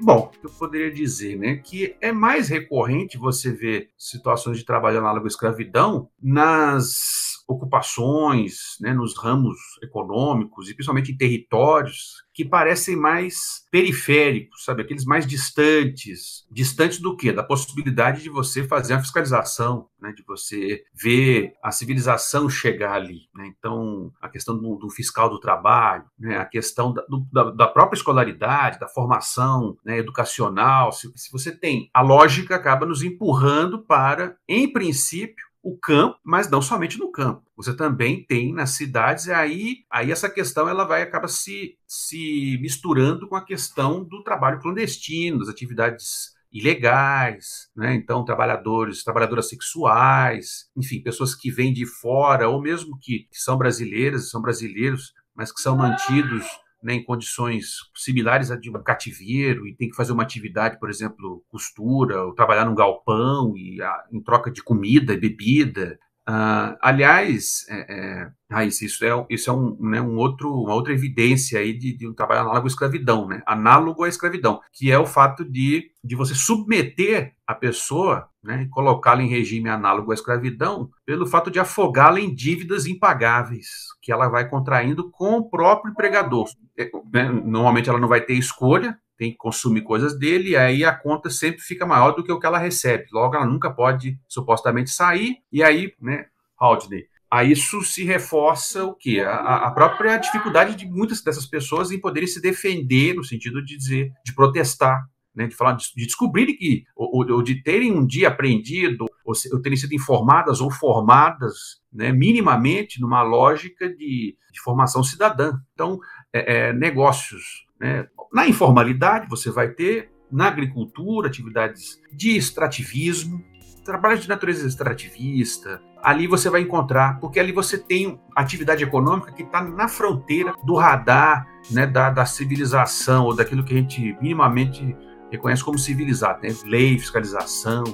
Bom, 0.00 0.30
eu 0.42 0.50
poderia 0.50 0.90
dizer 0.90 1.38
né, 1.38 1.56
que 1.56 1.96
é 2.00 2.12
mais 2.12 2.48
recorrente 2.48 3.18
você 3.18 3.52
ver 3.52 3.90
situações 3.98 4.58
de 4.58 4.64
trabalho 4.64 4.98
análogo 4.98 5.26
à 5.26 5.28
escravidão 5.28 6.08
nas 6.22 7.43
ocupações, 7.46 8.76
né, 8.80 8.92
nos 8.92 9.16
ramos 9.16 9.56
econômicos 9.82 10.68
e 10.68 10.74
principalmente 10.74 11.12
em 11.12 11.16
territórios 11.16 12.24
que 12.32 12.44
parecem 12.44 12.96
mais 12.96 13.64
periféricos, 13.70 14.64
sabe, 14.64 14.82
aqueles 14.82 15.04
mais 15.04 15.26
distantes, 15.26 16.44
distantes 16.50 16.98
do 16.98 17.16
quê? 17.16 17.32
Da 17.32 17.44
possibilidade 17.44 18.22
de 18.22 18.28
você 18.28 18.64
fazer 18.64 18.94
a 18.94 19.00
fiscalização, 19.00 19.88
né, 20.00 20.12
de 20.12 20.24
você 20.26 20.82
ver 20.92 21.54
a 21.62 21.70
civilização 21.70 22.48
chegar 22.48 22.94
ali, 22.94 23.28
né? 23.34 23.52
Então, 23.56 24.12
a 24.20 24.28
questão 24.28 24.56
do, 24.58 24.76
do 24.76 24.90
fiscal 24.90 25.28
do 25.30 25.38
trabalho, 25.38 26.04
né, 26.18 26.38
a 26.38 26.44
questão 26.44 26.92
da, 26.92 27.02
do, 27.02 27.26
da, 27.32 27.50
da, 27.50 27.68
própria 27.68 27.96
escolaridade, 27.96 28.80
da 28.80 28.88
formação 28.88 29.76
né, 29.84 29.98
educacional, 29.98 30.90
se, 30.92 31.10
se 31.14 31.30
você 31.30 31.56
tem, 31.56 31.88
a 31.94 32.02
lógica 32.02 32.56
acaba 32.56 32.84
nos 32.84 33.02
empurrando 33.02 33.78
para, 33.78 34.36
em 34.48 34.70
princípio, 34.72 35.53
o 35.64 35.78
campo, 35.78 36.18
mas 36.22 36.50
não 36.50 36.60
somente 36.60 36.98
no 36.98 37.10
campo. 37.10 37.42
Você 37.56 37.74
também 37.74 38.22
tem 38.22 38.52
nas 38.52 38.70
cidades, 38.70 39.26
e 39.26 39.32
aí, 39.32 39.76
aí 39.90 40.12
essa 40.12 40.28
questão 40.28 40.68
ela 40.68 40.84
vai 40.84 41.00
acaba 41.00 41.26
se, 41.26 41.78
se 41.88 42.58
misturando 42.60 43.26
com 43.26 43.34
a 43.34 43.44
questão 43.44 44.04
do 44.04 44.22
trabalho 44.22 44.60
clandestino, 44.60 45.38
das 45.38 45.48
atividades 45.48 46.34
ilegais, 46.52 47.70
né? 47.74 47.94
Então, 47.94 48.24
trabalhadores, 48.24 49.02
trabalhadoras 49.02 49.48
sexuais, 49.48 50.70
enfim, 50.76 51.02
pessoas 51.02 51.34
que 51.34 51.50
vêm 51.50 51.72
de 51.72 51.86
fora, 51.86 52.48
ou 52.48 52.60
mesmo 52.60 52.98
que, 53.00 53.20
que 53.30 53.38
são 53.38 53.56
brasileiras, 53.56 54.30
são 54.30 54.42
brasileiros, 54.42 55.14
mas 55.34 55.50
que 55.50 55.60
são 55.60 55.76
mantidos 55.76 56.46
né, 56.84 56.92
em 56.94 57.02
condições 57.02 57.78
similares 57.94 58.50
a 58.50 58.56
de 58.56 58.68
um 58.68 58.74
cativeiro 58.82 59.66
e 59.66 59.74
tem 59.74 59.88
que 59.88 59.96
fazer 59.96 60.12
uma 60.12 60.22
atividade, 60.22 60.78
por 60.78 60.90
exemplo, 60.90 61.42
costura, 61.48 62.22
ou 62.22 62.34
trabalhar 62.34 62.66
num 62.66 62.74
galpão 62.74 63.56
e 63.56 63.80
a, 63.80 63.88
ah, 63.88 64.04
em 64.12 64.20
troca 64.22 64.50
de 64.50 64.62
comida 64.62 65.14
e 65.14 65.16
bebida. 65.16 65.98
Uh, 66.26 66.72
aliás, 66.80 67.66
é, 67.68 68.30
é, 68.50 68.64
isso 68.64 69.04
é, 69.04 69.26
isso 69.28 69.50
é 69.50 69.52
um, 69.52 69.76
né, 69.78 70.00
um 70.00 70.16
outro, 70.16 70.50
uma 70.50 70.74
outra 70.74 70.94
evidência 70.94 71.58
aí 71.58 71.74
de, 71.74 71.94
de, 71.94 72.08
um 72.08 72.14
trabalho 72.14 72.40
análogo 72.40 72.66
à 72.66 72.68
escravidão, 72.68 73.28
né? 73.28 73.42
análogo 73.46 74.04
à 74.04 74.08
escravidão, 74.08 74.60
que 74.72 74.90
é 74.90 74.98
o 74.98 75.04
fato 75.04 75.44
de, 75.44 75.90
de 76.02 76.16
você 76.16 76.34
submeter 76.34 77.34
a 77.46 77.54
pessoa 77.54 78.26
né, 78.42 78.62
e 78.62 78.68
colocá-la 78.68 79.22
em 79.22 79.28
regime 79.28 79.68
análogo 79.68 80.12
à 80.12 80.14
escravidão 80.14 80.88
pelo 81.04 81.26
fato 81.26 81.50
de 81.50 81.60
afogá-la 81.60 82.18
em 82.18 82.34
dívidas 82.34 82.86
impagáveis 82.86 83.68
que 84.00 84.10
ela 84.10 84.28
vai 84.28 84.48
contraindo 84.48 85.10
com 85.10 85.36
o 85.36 85.50
próprio 85.50 85.92
empregador. 85.92 86.48
É, 86.78 86.90
né, 87.12 87.28
normalmente 87.28 87.90
ela 87.90 88.00
não 88.00 88.08
vai 88.08 88.22
ter 88.22 88.34
escolha, 88.34 88.98
tem 89.16 89.30
que 89.30 89.36
consumir 89.36 89.82
coisas 89.82 90.18
dele, 90.18 90.50
e 90.50 90.56
aí 90.56 90.84
a 90.84 90.94
conta 90.94 91.30
sempre 91.30 91.60
fica 91.60 91.86
maior 91.86 92.12
do 92.12 92.22
que 92.22 92.32
o 92.32 92.38
que 92.38 92.46
ela 92.46 92.58
recebe. 92.58 93.06
Logo, 93.12 93.36
ela 93.36 93.46
nunca 93.46 93.70
pode 93.70 94.18
supostamente 94.28 94.90
sair, 94.90 95.36
e 95.52 95.62
aí, 95.62 95.92
né, 96.00 96.26
Haldney, 96.58 97.06
a 97.30 97.42
isso 97.42 97.82
se 97.82 98.04
reforça 98.04 98.84
o 98.84 98.94
quê? 98.94 99.20
A, 99.20 99.66
a, 99.66 99.70
própria 99.72 100.16
dificuldade 100.18 100.76
de 100.76 100.86
muitas 100.86 101.20
dessas 101.20 101.46
pessoas 101.46 101.90
em 101.90 102.00
poderem 102.00 102.28
se 102.28 102.40
defender, 102.40 103.14
no 103.14 103.24
sentido 103.24 103.64
de 103.64 103.76
dizer, 103.76 104.12
de 104.24 104.32
protestar, 104.32 105.04
né, 105.34 105.48
de 105.48 105.54
falar, 105.56 105.72
de, 105.72 105.86
de 105.96 106.04
descobrirem 106.04 106.56
que, 106.56 106.84
ou, 106.94 107.26
ou, 107.28 107.42
de 107.42 107.60
terem 107.62 107.92
um 107.92 108.06
dia 108.06 108.28
aprendido, 108.28 109.06
ou, 109.24 109.34
ou 109.52 109.60
terem 109.60 109.76
sido 109.76 109.92
informadas 109.94 110.60
ou 110.60 110.70
formadas, 110.70 111.80
né, 111.92 112.12
minimamente 112.12 113.00
numa 113.00 113.22
lógica 113.22 113.88
de, 113.88 114.36
de 114.52 114.60
formação 114.62 115.02
cidadã. 115.02 115.58
Então, 115.72 115.98
é, 116.32 116.68
é, 116.68 116.72
negócios, 116.72 117.63
né, 117.80 118.06
na 118.32 118.46
informalidade 118.48 119.28
você 119.28 119.50
vai 119.50 119.68
ter, 119.68 120.10
na 120.30 120.48
agricultura, 120.48 121.28
atividades 121.28 122.00
de 122.12 122.36
extrativismo, 122.36 123.42
trabalho 123.84 124.18
de 124.18 124.28
natureza 124.28 124.66
extrativista, 124.66 125.80
ali 126.02 126.26
você 126.26 126.48
vai 126.48 126.62
encontrar, 126.62 127.20
porque 127.20 127.38
ali 127.38 127.52
você 127.52 127.78
tem 127.78 128.18
atividade 128.34 128.82
econômica 128.82 129.30
que 129.32 129.42
está 129.42 129.62
na 129.62 129.88
fronteira 129.88 130.54
do 130.64 130.74
radar 130.74 131.46
né, 131.70 131.86
da, 131.86 132.10
da, 132.10 132.26
civilização, 132.26 133.26
ou 133.26 133.34
daquilo 133.34 133.62
que 133.62 133.74
a 133.74 133.76
gente 133.76 134.16
minimamente 134.20 134.96
reconhece 135.30 135.62
como 135.62 135.78
civilizado, 135.78 136.40
né? 136.42 136.54
lei, 136.64 136.98
fiscalização, 136.98 137.84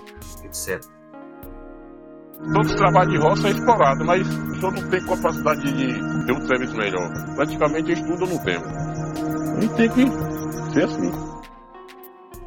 etc. 0.45 0.81
Todo 2.53 2.75
trabalho 2.77 3.11
de 3.11 3.19
roça 3.19 3.49
é 3.49 3.51
explorado, 3.51 4.05
mas 4.05 4.27
senhor 4.61 4.73
não 4.73 4.89
tem 4.89 5.05
capacidade 5.05 5.63
de 5.63 6.27
ter 6.27 6.33
um 6.33 6.47
serviço 6.47 6.77
melhor. 6.77 7.11
Praticamente 7.35 7.93
estudo 7.93 8.27
no 8.27 8.39
tempo. 8.45 8.67
A 9.57 9.61
gente 9.61 9.75
tem 9.75 9.89
que 9.91 10.73
ser 10.73 10.85
assim. 10.85 11.30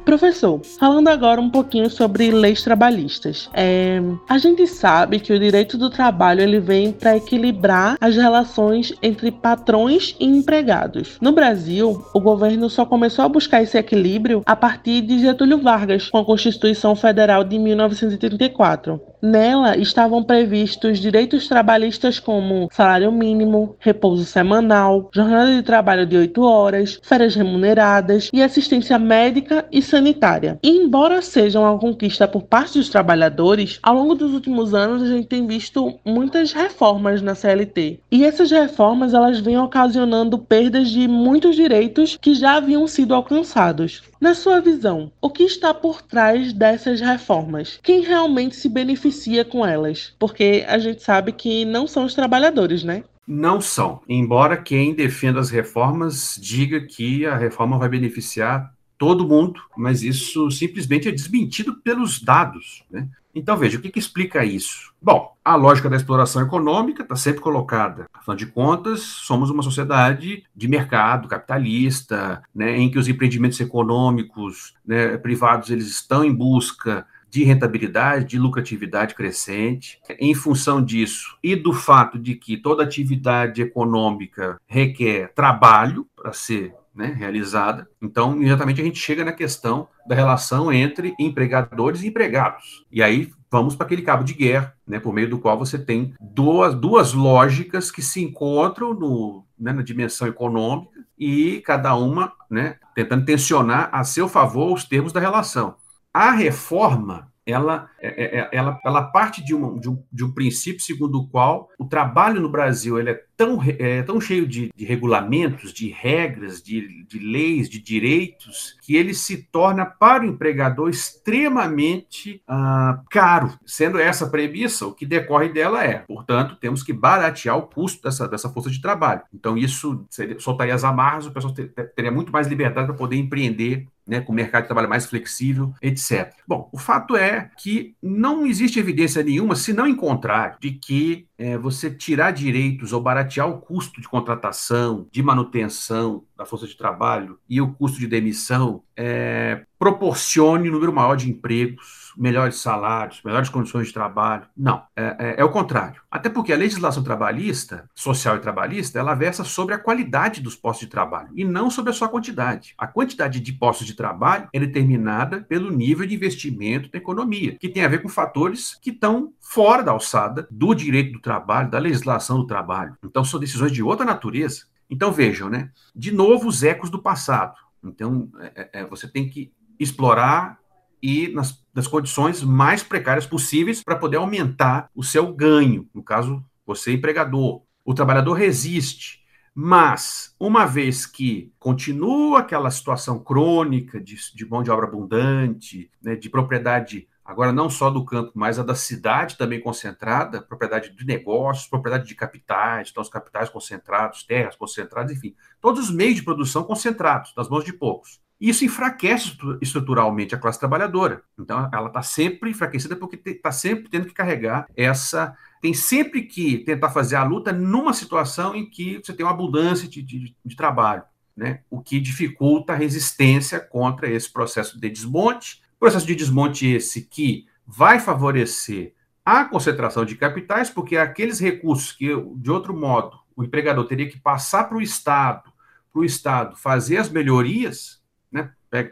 Professor, 0.04 0.60
falando 0.78 1.08
agora 1.08 1.40
um 1.40 1.48
pouquinho 1.48 1.88
sobre 1.88 2.30
leis 2.30 2.62
trabalhistas. 2.62 3.48
É, 3.54 4.00
a 4.28 4.36
gente 4.36 4.66
sabe 4.66 5.18
que 5.18 5.32
o 5.32 5.38
direito 5.38 5.78
do 5.78 5.88
trabalho 5.88 6.42
ele 6.42 6.60
vem 6.60 6.92
para 6.92 7.16
equilibrar 7.16 7.96
as 8.00 8.14
relações 8.14 8.92
entre 9.02 9.30
patrões 9.30 10.14
e 10.20 10.26
empregados. 10.26 11.16
No 11.20 11.32
Brasil, 11.32 12.04
o 12.14 12.20
governo 12.20 12.68
só 12.68 12.84
começou 12.84 13.24
a 13.24 13.28
buscar 13.28 13.62
esse 13.62 13.78
equilíbrio 13.78 14.42
a 14.44 14.54
partir 14.54 15.00
de 15.00 15.18
Getúlio 15.18 15.58
Vargas, 15.58 16.10
com 16.10 16.18
a 16.18 16.24
Constituição 16.24 16.94
Federal 16.94 17.42
de 17.42 17.58
1934. 17.58 19.00
Nela 19.22 19.78
estavam 19.78 20.22
previstos 20.22 20.98
direitos 20.98 21.48
trabalhistas 21.48 22.20
como 22.20 22.68
salário 22.70 23.10
mínimo, 23.10 23.74
repouso 23.78 24.26
semanal, 24.26 25.08
jornada 25.14 25.50
de 25.50 25.62
trabalho 25.62 26.04
de 26.04 26.14
8 26.14 26.42
horas, 26.42 27.00
férias 27.02 27.34
remuneradas 27.34 28.28
e 28.34 28.42
assistência 28.42 28.98
médica 28.98 29.64
e 29.72 29.80
sanitária. 29.94 30.58
E 30.60 30.70
embora 30.70 31.22
seja 31.22 31.60
uma 31.60 31.78
conquista 31.78 32.26
por 32.26 32.42
parte 32.42 32.78
dos 32.78 32.88
trabalhadores, 32.88 33.78
ao 33.80 33.94
longo 33.94 34.16
dos 34.16 34.32
últimos 34.32 34.74
anos 34.74 35.04
a 35.04 35.06
gente 35.06 35.28
tem 35.28 35.46
visto 35.46 35.94
muitas 36.04 36.52
reformas 36.52 37.22
na 37.22 37.36
CLT. 37.36 38.00
E 38.10 38.24
essas 38.24 38.50
reformas 38.50 39.14
elas 39.14 39.38
vêm 39.38 39.56
ocasionando 39.56 40.36
perdas 40.36 40.90
de 40.90 41.06
muitos 41.06 41.54
direitos 41.54 42.18
que 42.20 42.34
já 42.34 42.56
haviam 42.56 42.88
sido 42.88 43.14
alcançados. 43.14 44.02
Na 44.20 44.34
sua 44.34 44.60
visão, 44.60 45.12
o 45.20 45.30
que 45.30 45.44
está 45.44 45.72
por 45.72 46.02
trás 46.02 46.52
dessas 46.52 47.00
reformas? 47.00 47.78
Quem 47.80 48.00
realmente 48.00 48.56
se 48.56 48.68
beneficia 48.68 49.44
com 49.44 49.64
elas? 49.64 50.12
Porque 50.18 50.64
a 50.66 50.78
gente 50.78 51.04
sabe 51.04 51.30
que 51.30 51.64
não 51.64 51.86
são 51.86 52.04
os 52.04 52.14
trabalhadores, 52.14 52.82
né? 52.82 53.04
Não 53.26 53.60
são. 53.60 54.00
Embora 54.06 54.56
quem 54.56 54.94
defenda 54.94 55.40
as 55.40 55.50
reformas 55.50 56.38
diga 56.40 56.80
que 56.80 57.24
a 57.24 57.36
reforma 57.36 57.78
vai 57.78 57.88
beneficiar 57.88 58.73
todo 58.98 59.26
mundo, 59.26 59.60
mas 59.76 60.02
isso 60.02 60.50
simplesmente 60.50 61.08
é 61.08 61.12
desmentido 61.12 61.74
pelos 61.76 62.20
dados. 62.20 62.84
Né? 62.90 63.08
Então, 63.34 63.56
veja, 63.56 63.78
o 63.78 63.80
que, 63.80 63.90
que 63.90 63.98
explica 63.98 64.44
isso? 64.44 64.92
Bom, 65.02 65.34
a 65.44 65.56
lógica 65.56 65.90
da 65.90 65.96
exploração 65.96 66.42
econômica 66.42 67.02
está 67.02 67.16
sempre 67.16 67.40
colocada. 67.40 68.06
Afinal 68.14 68.36
de 68.36 68.46
contas, 68.46 69.00
somos 69.00 69.50
uma 69.50 69.62
sociedade 69.62 70.44
de 70.54 70.68
mercado 70.68 71.26
capitalista, 71.26 72.42
né, 72.54 72.78
em 72.78 72.90
que 72.90 72.98
os 72.98 73.08
empreendimentos 73.08 73.60
econômicos 73.60 74.74
né, 74.86 75.16
privados 75.16 75.70
eles 75.70 75.88
estão 75.88 76.24
em 76.24 76.32
busca 76.32 77.04
de 77.28 77.42
rentabilidade, 77.42 78.26
de 78.26 78.38
lucratividade 78.38 79.16
crescente. 79.16 80.00
Em 80.20 80.32
função 80.34 80.80
disso 80.80 81.36
e 81.42 81.56
do 81.56 81.72
fato 81.72 82.16
de 82.16 82.36
que 82.36 82.56
toda 82.56 82.84
atividade 82.84 83.60
econômica 83.60 84.60
requer 84.68 85.32
trabalho 85.34 86.06
para 86.14 86.32
ser 86.32 86.72
né, 86.94 87.06
realizada. 87.06 87.88
Então, 88.00 88.36
imediatamente 88.36 88.80
a 88.80 88.84
gente 88.84 88.98
chega 88.98 89.24
na 89.24 89.32
questão 89.32 89.88
da 90.06 90.14
relação 90.14 90.72
entre 90.72 91.14
empregadores 91.18 92.02
e 92.02 92.08
empregados. 92.08 92.84
E 92.90 93.02
aí 93.02 93.32
vamos 93.50 93.74
para 93.74 93.86
aquele 93.86 94.02
cabo 94.02 94.24
de 94.24 94.34
guerra, 94.34 94.74
né, 94.86 94.98
por 94.98 95.12
meio 95.12 95.30
do 95.30 95.38
qual 95.38 95.58
você 95.58 95.78
tem 95.78 96.14
duas, 96.20 96.74
duas 96.74 97.12
lógicas 97.12 97.90
que 97.90 98.02
se 98.02 98.22
encontram 98.22 98.94
no, 98.94 99.44
né, 99.58 99.72
na 99.72 99.82
dimensão 99.82 100.28
econômica 100.28 101.04
e 101.18 101.62
cada 101.64 101.94
uma 101.94 102.32
né, 102.50 102.76
tentando 102.94 103.24
tensionar 103.24 103.88
a 103.92 104.02
seu 104.04 104.28
favor 104.28 104.72
os 104.72 104.84
termos 104.84 105.12
da 105.12 105.20
relação. 105.20 105.76
A 106.12 106.30
reforma 106.30 107.32
ela, 107.46 107.90
é, 108.00 108.08
é, 108.08 108.40
é, 108.40 108.48
ela, 108.52 108.80
ela 108.84 109.02
parte 109.02 109.44
de 109.44 109.54
um, 109.54 109.78
de, 109.78 109.88
um, 109.88 110.02
de 110.12 110.24
um 110.24 110.32
princípio 110.32 110.80
segundo 110.80 111.18
o 111.18 111.26
qual 111.28 111.68
o 111.78 111.84
trabalho 111.84 112.40
no 112.40 112.48
Brasil 112.48 112.98
ele 112.98 113.10
é 113.10 113.22
tão, 113.36 113.60
é, 113.62 114.02
tão 114.02 114.20
cheio 114.20 114.46
de, 114.46 114.70
de 114.74 114.84
regulamentos, 114.84 115.72
de 115.72 115.88
regras, 115.88 116.62
de, 116.62 117.04
de 117.04 117.18
leis, 117.18 117.68
de 117.68 117.80
direitos, 117.80 118.76
que 118.82 118.96
ele 118.96 119.12
se 119.12 119.36
torna 119.50 119.84
para 119.84 120.22
o 120.22 120.26
empregador 120.26 120.88
extremamente 120.88 122.40
ah, 122.46 123.02
caro. 123.10 123.58
Sendo 123.66 123.98
essa 123.98 124.28
premissa, 124.28 124.86
o 124.86 124.94
que 124.94 125.04
decorre 125.04 125.48
dela 125.48 125.84
é, 125.84 125.98
portanto, 125.98 126.56
temos 126.56 126.82
que 126.82 126.92
baratear 126.92 127.56
o 127.58 127.66
custo 127.66 128.02
dessa, 128.02 128.28
dessa 128.28 128.48
força 128.48 128.70
de 128.70 128.80
trabalho. 128.80 129.22
Então, 129.32 129.58
isso 129.58 130.04
seria, 130.08 130.38
soltaria 130.38 130.74
as 130.74 130.84
amarras, 130.84 131.26
o 131.26 131.32
pessoal 131.32 131.52
teria 131.52 132.12
muito 132.12 132.32
mais 132.32 132.46
liberdade 132.46 132.86
para 132.86 132.96
poder 132.96 133.16
empreender 133.16 133.86
né, 134.06 134.20
com 134.20 134.32
o 134.32 134.34
mercado 134.34 134.62
de 134.62 134.68
trabalho 134.68 134.88
mais 134.88 135.06
flexível, 135.06 135.72
etc. 135.80 136.34
Bom, 136.46 136.68
o 136.72 136.78
fato 136.78 137.16
é 137.16 137.50
que 137.58 137.94
não 138.02 138.46
existe 138.46 138.78
evidência 138.78 139.22
nenhuma, 139.22 139.56
se 139.56 139.72
não 139.72 139.86
encontrar, 139.86 140.58
de 140.60 140.72
que 140.72 141.26
é, 141.38 141.56
você 141.56 141.90
tirar 141.90 142.30
direitos 142.30 142.92
ou 142.92 143.00
baratear 143.00 143.48
o 143.48 143.58
custo 143.58 144.00
de 144.00 144.08
contratação, 144.08 145.08
de 145.10 145.22
manutenção 145.22 146.24
da 146.36 146.44
força 146.44 146.66
de 146.66 146.76
trabalho 146.76 147.38
e 147.48 147.60
o 147.60 147.72
custo 147.72 147.98
de 147.98 148.06
demissão 148.06 148.82
é, 148.96 149.64
proporcione 149.78 150.68
um 150.68 150.72
número 150.72 150.92
maior 150.92 151.16
de 151.16 151.30
empregos, 151.30 152.03
melhores 152.16 152.56
salários, 152.56 153.20
melhores 153.24 153.48
condições 153.48 153.88
de 153.88 153.92
trabalho. 153.92 154.46
Não, 154.56 154.82
é, 154.96 155.16
é, 155.18 155.34
é, 155.38 155.44
o 155.44 155.50
contrário. 155.50 156.00
Até 156.10 156.28
porque 156.28 156.52
a 156.52 156.56
legislação 156.56 157.02
trabalhista, 157.02 157.88
social 157.94 158.36
e 158.36 158.40
trabalhista, 158.40 158.98
ela 158.98 159.14
versa 159.14 159.44
sobre 159.44 159.74
a 159.74 159.78
qualidade 159.78 160.40
dos 160.40 160.56
postos 160.56 160.86
de 160.86 160.90
trabalho 160.90 161.30
e 161.34 161.44
não 161.44 161.70
sobre 161.70 161.90
a 161.90 161.94
sua 161.94 162.08
quantidade. 162.08 162.74
A 162.78 162.86
quantidade 162.86 163.40
de 163.40 163.52
postos 163.52 163.86
de 163.86 163.94
trabalho 163.94 164.48
é 164.52 164.60
determinada 164.60 165.40
pelo 165.42 165.70
nível 165.70 166.06
de 166.06 166.14
investimento 166.14 166.90
da 166.90 166.98
economia, 166.98 167.56
que 167.58 167.68
tem 167.68 167.84
a 167.84 167.88
ver 167.88 168.02
com 168.02 168.08
fatores 168.08 168.78
que 168.80 168.90
estão 168.90 169.32
fora 169.40 169.82
da 169.82 169.92
alçada 169.92 170.46
do 170.50 170.74
direito 170.74 171.12
do 171.12 171.20
trabalho, 171.20 171.70
da 171.70 171.78
legislação 171.78 172.38
do 172.38 172.46
trabalho. 172.46 172.96
Então, 173.04 173.24
são 173.24 173.40
decisões 173.40 173.72
de 173.72 173.82
outra 173.82 174.04
natureza. 174.04 174.66
Então, 174.88 175.10
vejam, 175.10 175.48
né? 175.48 175.70
De 175.94 176.12
novo, 176.12 176.48
os 176.48 176.62
ecos 176.62 176.90
do 176.90 177.00
passado. 177.00 177.54
Então, 177.82 178.28
é, 178.54 178.70
é, 178.80 178.86
você 178.86 179.08
tem 179.08 179.28
que 179.28 179.52
explorar 179.78 180.58
e 181.04 181.28
nas, 181.28 181.86
condições 181.86 182.42
mais 182.42 182.82
precárias 182.82 183.26
possíveis 183.26 183.84
para 183.84 183.94
poder 183.94 184.16
aumentar 184.16 184.88
o 184.94 185.02
seu 185.02 185.30
ganho. 185.34 185.86
No 185.92 186.02
caso, 186.02 186.42
você 186.64 186.94
empregador. 186.94 187.62
O 187.84 187.92
trabalhador 187.92 188.32
resiste, 188.32 189.22
mas 189.54 190.34
uma 190.40 190.64
vez 190.64 191.04
que 191.04 191.52
continua 191.58 192.38
aquela 192.38 192.70
situação 192.70 193.18
crônica 193.22 194.00
de, 194.00 194.16
de 194.34 194.48
mão 194.48 194.62
de 194.62 194.70
obra 194.70 194.86
abundante, 194.86 195.90
né, 196.02 196.16
de 196.16 196.30
propriedade 196.30 197.06
agora 197.22 197.52
não 197.52 197.68
só 197.68 197.90
do 197.90 198.02
campo, 198.02 198.32
mas 198.34 198.58
a 198.58 198.62
da 198.62 198.74
cidade 198.74 199.36
também 199.36 199.60
concentrada, 199.60 200.40
propriedade 200.40 200.96
de 200.96 201.04
negócios, 201.04 201.66
propriedade 201.66 202.08
de 202.08 202.14
capitais, 202.14 202.88
então 202.90 203.02
os 203.02 203.10
capitais 203.10 203.50
concentrados, 203.50 204.24
terras 204.24 204.56
concentradas, 204.56 205.12
enfim, 205.12 205.34
todos 205.60 205.88
os 205.88 205.94
meios 205.94 206.16
de 206.16 206.22
produção 206.22 206.64
concentrados 206.64 207.34
nas 207.36 207.48
mãos 207.48 207.64
de 207.64 207.74
poucos. 207.74 208.23
Isso 208.40 208.64
enfraquece 208.64 209.36
estruturalmente 209.62 210.34
a 210.34 210.38
classe 210.38 210.58
trabalhadora. 210.58 211.22
Então, 211.38 211.68
ela 211.72 211.86
está 211.86 212.02
sempre 212.02 212.50
enfraquecida 212.50 212.96
porque 212.96 213.18
está 213.30 213.52
sempre 213.52 213.88
tendo 213.88 214.06
que 214.06 214.14
carregar 214.14 214.66
essa. 214.76 215.36
Tem 215.62 215.72
sempre 215.72 216.22
que 216.22 216.58
tentar 216.58 216.90
fazer 216.90 217.16
a 217.16 217.24
luta 217.24 217.52
numa 217.52 217.94
situação 217.94 218.54
em 218.54 218.68
que 218.68 218.98
você 218.98 219.12
tem 219.12 219.24
uma 219.24 219.32
abundância 219.32 219.88
de, 219.88 220.02
de, 220.02 220.36
de 220.44 220.56
trabalho, 220.56 221.04
né? 221.36 221.60
o 221.70 221.80
que 221.80 222.00
dificulta 222.00 222.72
a 222.72 222.76
resistência 222.76 223.60
contra 223.60 224.10
esse 224.10 224.30
processo 224.30 224.78
de 224.78 224.90
desmonte. 224.90 225.62
Processo 225.78 226.06
de 226.06 226.14
desmonte 226.14 226.66
esse 226.66 227.02
que 227.02 227.46
vai 227.66 227.98
favorecer 227.98 228.94
a 229.24 229.44
concentração 229.44 230.04
de 230.04 230.16
capitais, 230.16 230.68
porque 230.68 230.96
aqueles 230.96 231.40
recursos 231.40 231.92
que, 231.92 232.08
de 232.36 232.50
outro 232.50 232.76
modo, 232.78 233.18
o 233.34 233.42
empregador 233.42 233.86
teria 233.86 234.08
que 234.08 234.20
passar 234.20 234.64
para 234.64 234.76
o 234.76 234.82
Estado, 234.82 235.50
para 235.92 236.00
o 236.00 236.04
Estado 236.04 236.56
fazer 236.56 236.98
as 236.98 237.08
melhorias, 237.08 238.03
né? 238.34 238.50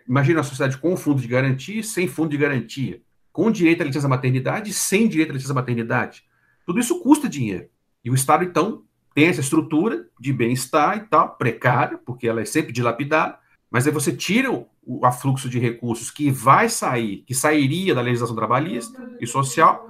Imagina 0.09 0.41
a 0.41 0.45
sociedade 0.45 0.79
com 0.79 0.97
fundo 0.97 1.21
de 1.21 1.27
garantia 1.27 1.81
e 1.81 1.85
sem 1.85 2.07
fundo 2.07 2.31
de 2.31 2.37
garantia, 2.37 3.03
com 3.33 3.51
direito 3.51 3.83
à 3.83 3.85
licença 3.85 4.09
maternidade 4.09 4.71
e 4.71 4.73
sem 4.73 5.09
direito 5.09 5.31
à 5.31 5.33
licença 5.33 5.53
maternidade. 5.53 6.23
Tudo 6.65 6.79
isso 6.79 7.01
custa 7.01 7.29
dinheiro. 7.29 7.69
E 8.05 8.11
o 8.11 8.15
Estado, 8.15 8.45
então, 8.45 8.85
tem 9.13 9.27
essa 9.27 9.41
estrutura 9.41 10.07
de 10.21 10.33
bem-estar 10.33 10.97
e 10.97 11.01
tal, 11.01 11.37
precária, 11.37 11.99
porque 11.99 12.29
ela 12.29 12.41
é 12.41 12.45
sempre 12.45 12.73
dilapidada, 12.73 13.37
mas 13.69 13.85
aí 13.85 13.93
você 13.93 14.13
tira 14.13 14.53
o, 14.53 14.69
o 14.87 15.05
afluxo 15.05 15.49
de 15.49 15.59
recursos 15.59 16.11
que 16.11 16.31
vai 16.31 16.69
sair, 16.69 17.25
que 17.27 17.35
sairia 17.35 17.95
da 17.95 18.01
legislação 18.01 18.37
trabalhista 18.37 19.11
e 19.21 19.27
social, 19.27 19.89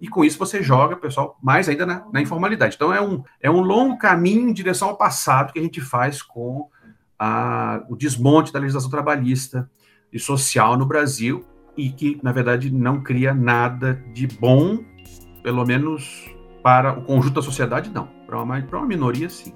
e 0.00 0.06
com 0.06 0.24
isso 0.24 0.38
você 0.38 0.62
joga, 0.62 0.96
pessoal, 0.96 1.36
mais 1.42 1.68
ainda 1.68 1.84
na, 1.84 2.06
na 2.12 2.22
informalidade. 2.22 2.76
Então 2.76 2.92
é 2.92 3.00
um, 3.00 3.24
é 3.40 3.50
um 3.50 3.60
longo 3.60 3.98
caminho 3.98 4.48
em 4.48 4.52
direção 4.52 4.88
ao 4.88 4.96
passado 4.96 5.52
que 5.52 5.58
a 5.58 5.62
gente 5.62 5.80
faz 5.80 6.22
com 6.22 6.68
a, 7.18 7.84
o 7.88 7.96
desmonte 7.96 8.52
da 8.52 8.58
legislação 8.58 8.90
trabalhista 8.90 9.70
e 10.12 10.18
social 10.18 10.76
no 10.76 10.86
Brasil 10.86 11.44
e 11.76 11.90
que, 11.90 12.20
na 12.22 12.32
verdade, 12.32 12.70
não 12.70 13.02
cria 13.02 13.34
nada 13.34 14.02
de 14.12 14.26
bom, 14.26 14.78
pelo 15.42 15.64
menos 15.64 16.30
para 16.62 16.98
o 16.98 17.02
conjunto 17.02 17.34
da 17.34 17.42
sociedade, 17.42 17.90
não. 17.90 18.06
Para 18.26 18.42
uma, 18.42 18.62
para 18.62 18.78
uma 18.78 18.86
minoria, 18.86 19.28
sim. 19.28 19.52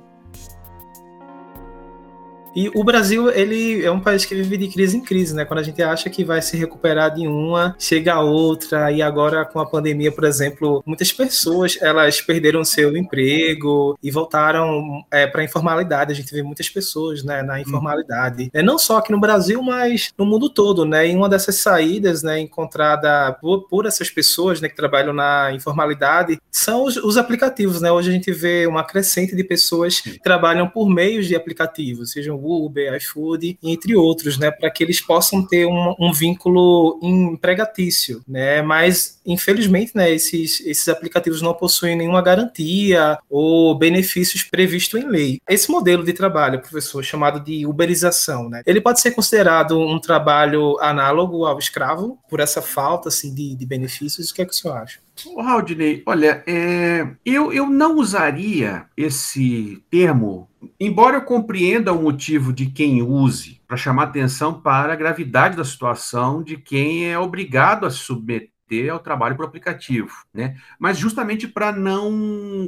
E 2.58 2.68
o 2.74 2.82
Brasil, 2.82 3.30
ele 3.30 3.84
é 3.84 3.90
um 3.90 4.00
país 4.00 4.24
que 4.24 4.34
vive 4.34 4.56
de 4.56 4.66
crise 4.66 4.96
em 4.96 5.00
crise, 5.00 5.32
né? 5.32 5.44
Quando 5.44 5.60
a 5.60 5.62
gente 5.62 5.80
acha 5.80 6.10
que 6.10 6.24
vai 6.24 6.42
se 6.42 6.56
recuperar 6.56 7.14
de 7.14 7.24
uma, 7.24 7.76
chega 7.78 8.14
a 8.14 8.20
outra, 8.20 8.90
e 8.90 9.00
agora 9.00 9.44
com 9.44 9.60
a 9.60 9.66
pandemia, 9.66 10.10
por 10.10 10.24
exemplo, 10.24 10.82
muitas 10.84 11.12
pessoas, 11.12 11.78
elas 11.80 12.20
perderam 12.20 12.64
seu 12.64 12.96
emprego 12.96 13.96
e 14.02 14.10
voltaram 14.10 15.04
é, 15.08 15.24
para 15.24 15.42
a 15.42 15.44
informalidade. 15.44 16.10
A 16.10 16.16
gente 16.16 16.34
vê 16.34 16.42
muitas 16.42 16.68
pessoas, 16.68 17.22
né, 17.22 17.44
na 17.44 17.60
informalidade. 17.60 18.50
É, 18.52 18.60
não 18.60 18.76
só 18.76 18.96
aqui 18.96 19.12
no 19.12 19.20
Brasil, 19.20 19.62
mas 19.62 20.10
no 20.18 20.26
mundo 20.26 20.50
todo, 20.50 20.84
né? 20.84 21.08
E 21.08 21.14
uma 21.14 21.28
dessas 21.28 21.54
saídas, 21.54 22.24
né, 22.24 22.40
encontrada 22.40 23.34
por, 23.40 23.68
por 23.68 23.86
essas 23.86 24.10
pessoas, 24.10 24.60
né, 24.60 24.68
que 24.68 24.74
trabalham 24.74 25.12
na 25.12 25.52
informalidade, 25.52 26.40
são 26.50 26.82
os, 26.82 26.96
os 26.96 27.16
aplicativos, 27.16 27.80
né? 27.80 27.92
Hoje 27.92 28.10
a 28.10 28.12
gente 28.12 28.32
vê 28.32 28.66
uma 28.66 28.82
crescente 28.82 29.36
de 29.36 29.44
pessoas 29.44 30.00
que 30.00 30.18
trabalham 30.18 30.68
por 30.68 30.90
meios 30.90 31.28
de 31.28 31.36
aplicativos, 31.36 32.10
sejam 32.10 32.47
Uber, 32.48 32.94
iFood, 32.94 33.58
entre 33.62 33.96
outros, 33.96 34.38
né, 34.38 34.50
para 34.50 34.70
que 34.70 34.82
eles 34.82 35.00
possam 35.00 35.46
ter 35.46 35.66
um, 35.66 35.94
um 35.98 36.12
vínculo 36.12 36.98
empregatício, 37.02 38.22
né, 38.26 38.62
mas 38.62 39.18
infelizmente, 39.24 39.92
né, 39.94 40.10
esses, 40.10 40.60
esses 40.60 40.88
aplicativos 40.88 41.42
não 41.42 41.52
possuem 41.52 41.96
nenhuma 41.96 42.22
garantia 42.22 43.18
ou 43.28 43.76
benefícios 43.76 44.42
previstos 44.42 45.00
em 45.00 45.06
lei. 45.06 45.38
Esse 45.48 45.70
modelo 45.70 46.04
de 46.04 46.12
trabalho, 46.12 46.60
professor, 46.60 47.04
chamado 47.04 47.40
de 47.40 47.66
uberização, 47.66 48.48
né, 48.48 48.62
ele 48.66 48.80
pode 48.80 49.00
ser 49.00 49.10
considerado 49.10 49.78
um 49.78 50.00
trabalho 50.00 50.78
análogo 50.80 51.44
ao 51.44 51.58
escravo 51.58 52.18
por 52.28 52.40
essa 52.40 52.62
falta 52.62 53.08
assim 53.08 53.34
de, 53.34 53.54
de 53.54 53.66
benefícios. 53.66 54.30
O 54.30 54.34
que 54.34 54.42
é 54.42 54.44
que 54.44 54.52
o 54.52 54.54
senhor 54.54 54.76
acha? 54.76 55.00
O 55.26 55.40
Haldney, 55.40 56.02
olha, 56.06 56.42
é, 56.46 57.08
eu, 57.24 57.52
eu 57.52 57.66
não 57.66 57.96
usaria 57.96 58.86
esse 58.96 59.82
termo, 59.90 60.48
embora 60.78 61.16
eu 61.16 61.22
compreenda 61.22 61.92
o 61.92 62.02
motivo 62.02 62.52
de 62.52 62.66
quem 62.66 63.02
use, 63.02 63.60
para 63.66 63.76
chamar 63.76 64.04
atenção 64.04 64.54
para 64.60 64.92
a 64.92 64.96
gravidade 64.96 65.56
da 65.56 65.64
situação 65.64 66.42
de 66.42 66.56
quem 66.56 67.10
é 67.10 67.18
obrigado 67.18 67.84
a 67.84 67.90
se 67.90 67.98
submeter 67.98 68.92
ao 68.92 68.98
trabalho 68.98 69.34
por 69.34 69.46
aplicativo, 69.46 70.12
né? 70.32 70.56
Mas 70.78 70.98
justamente 70.98 71.48
para 71.48 71.72
não, 71.72 72.10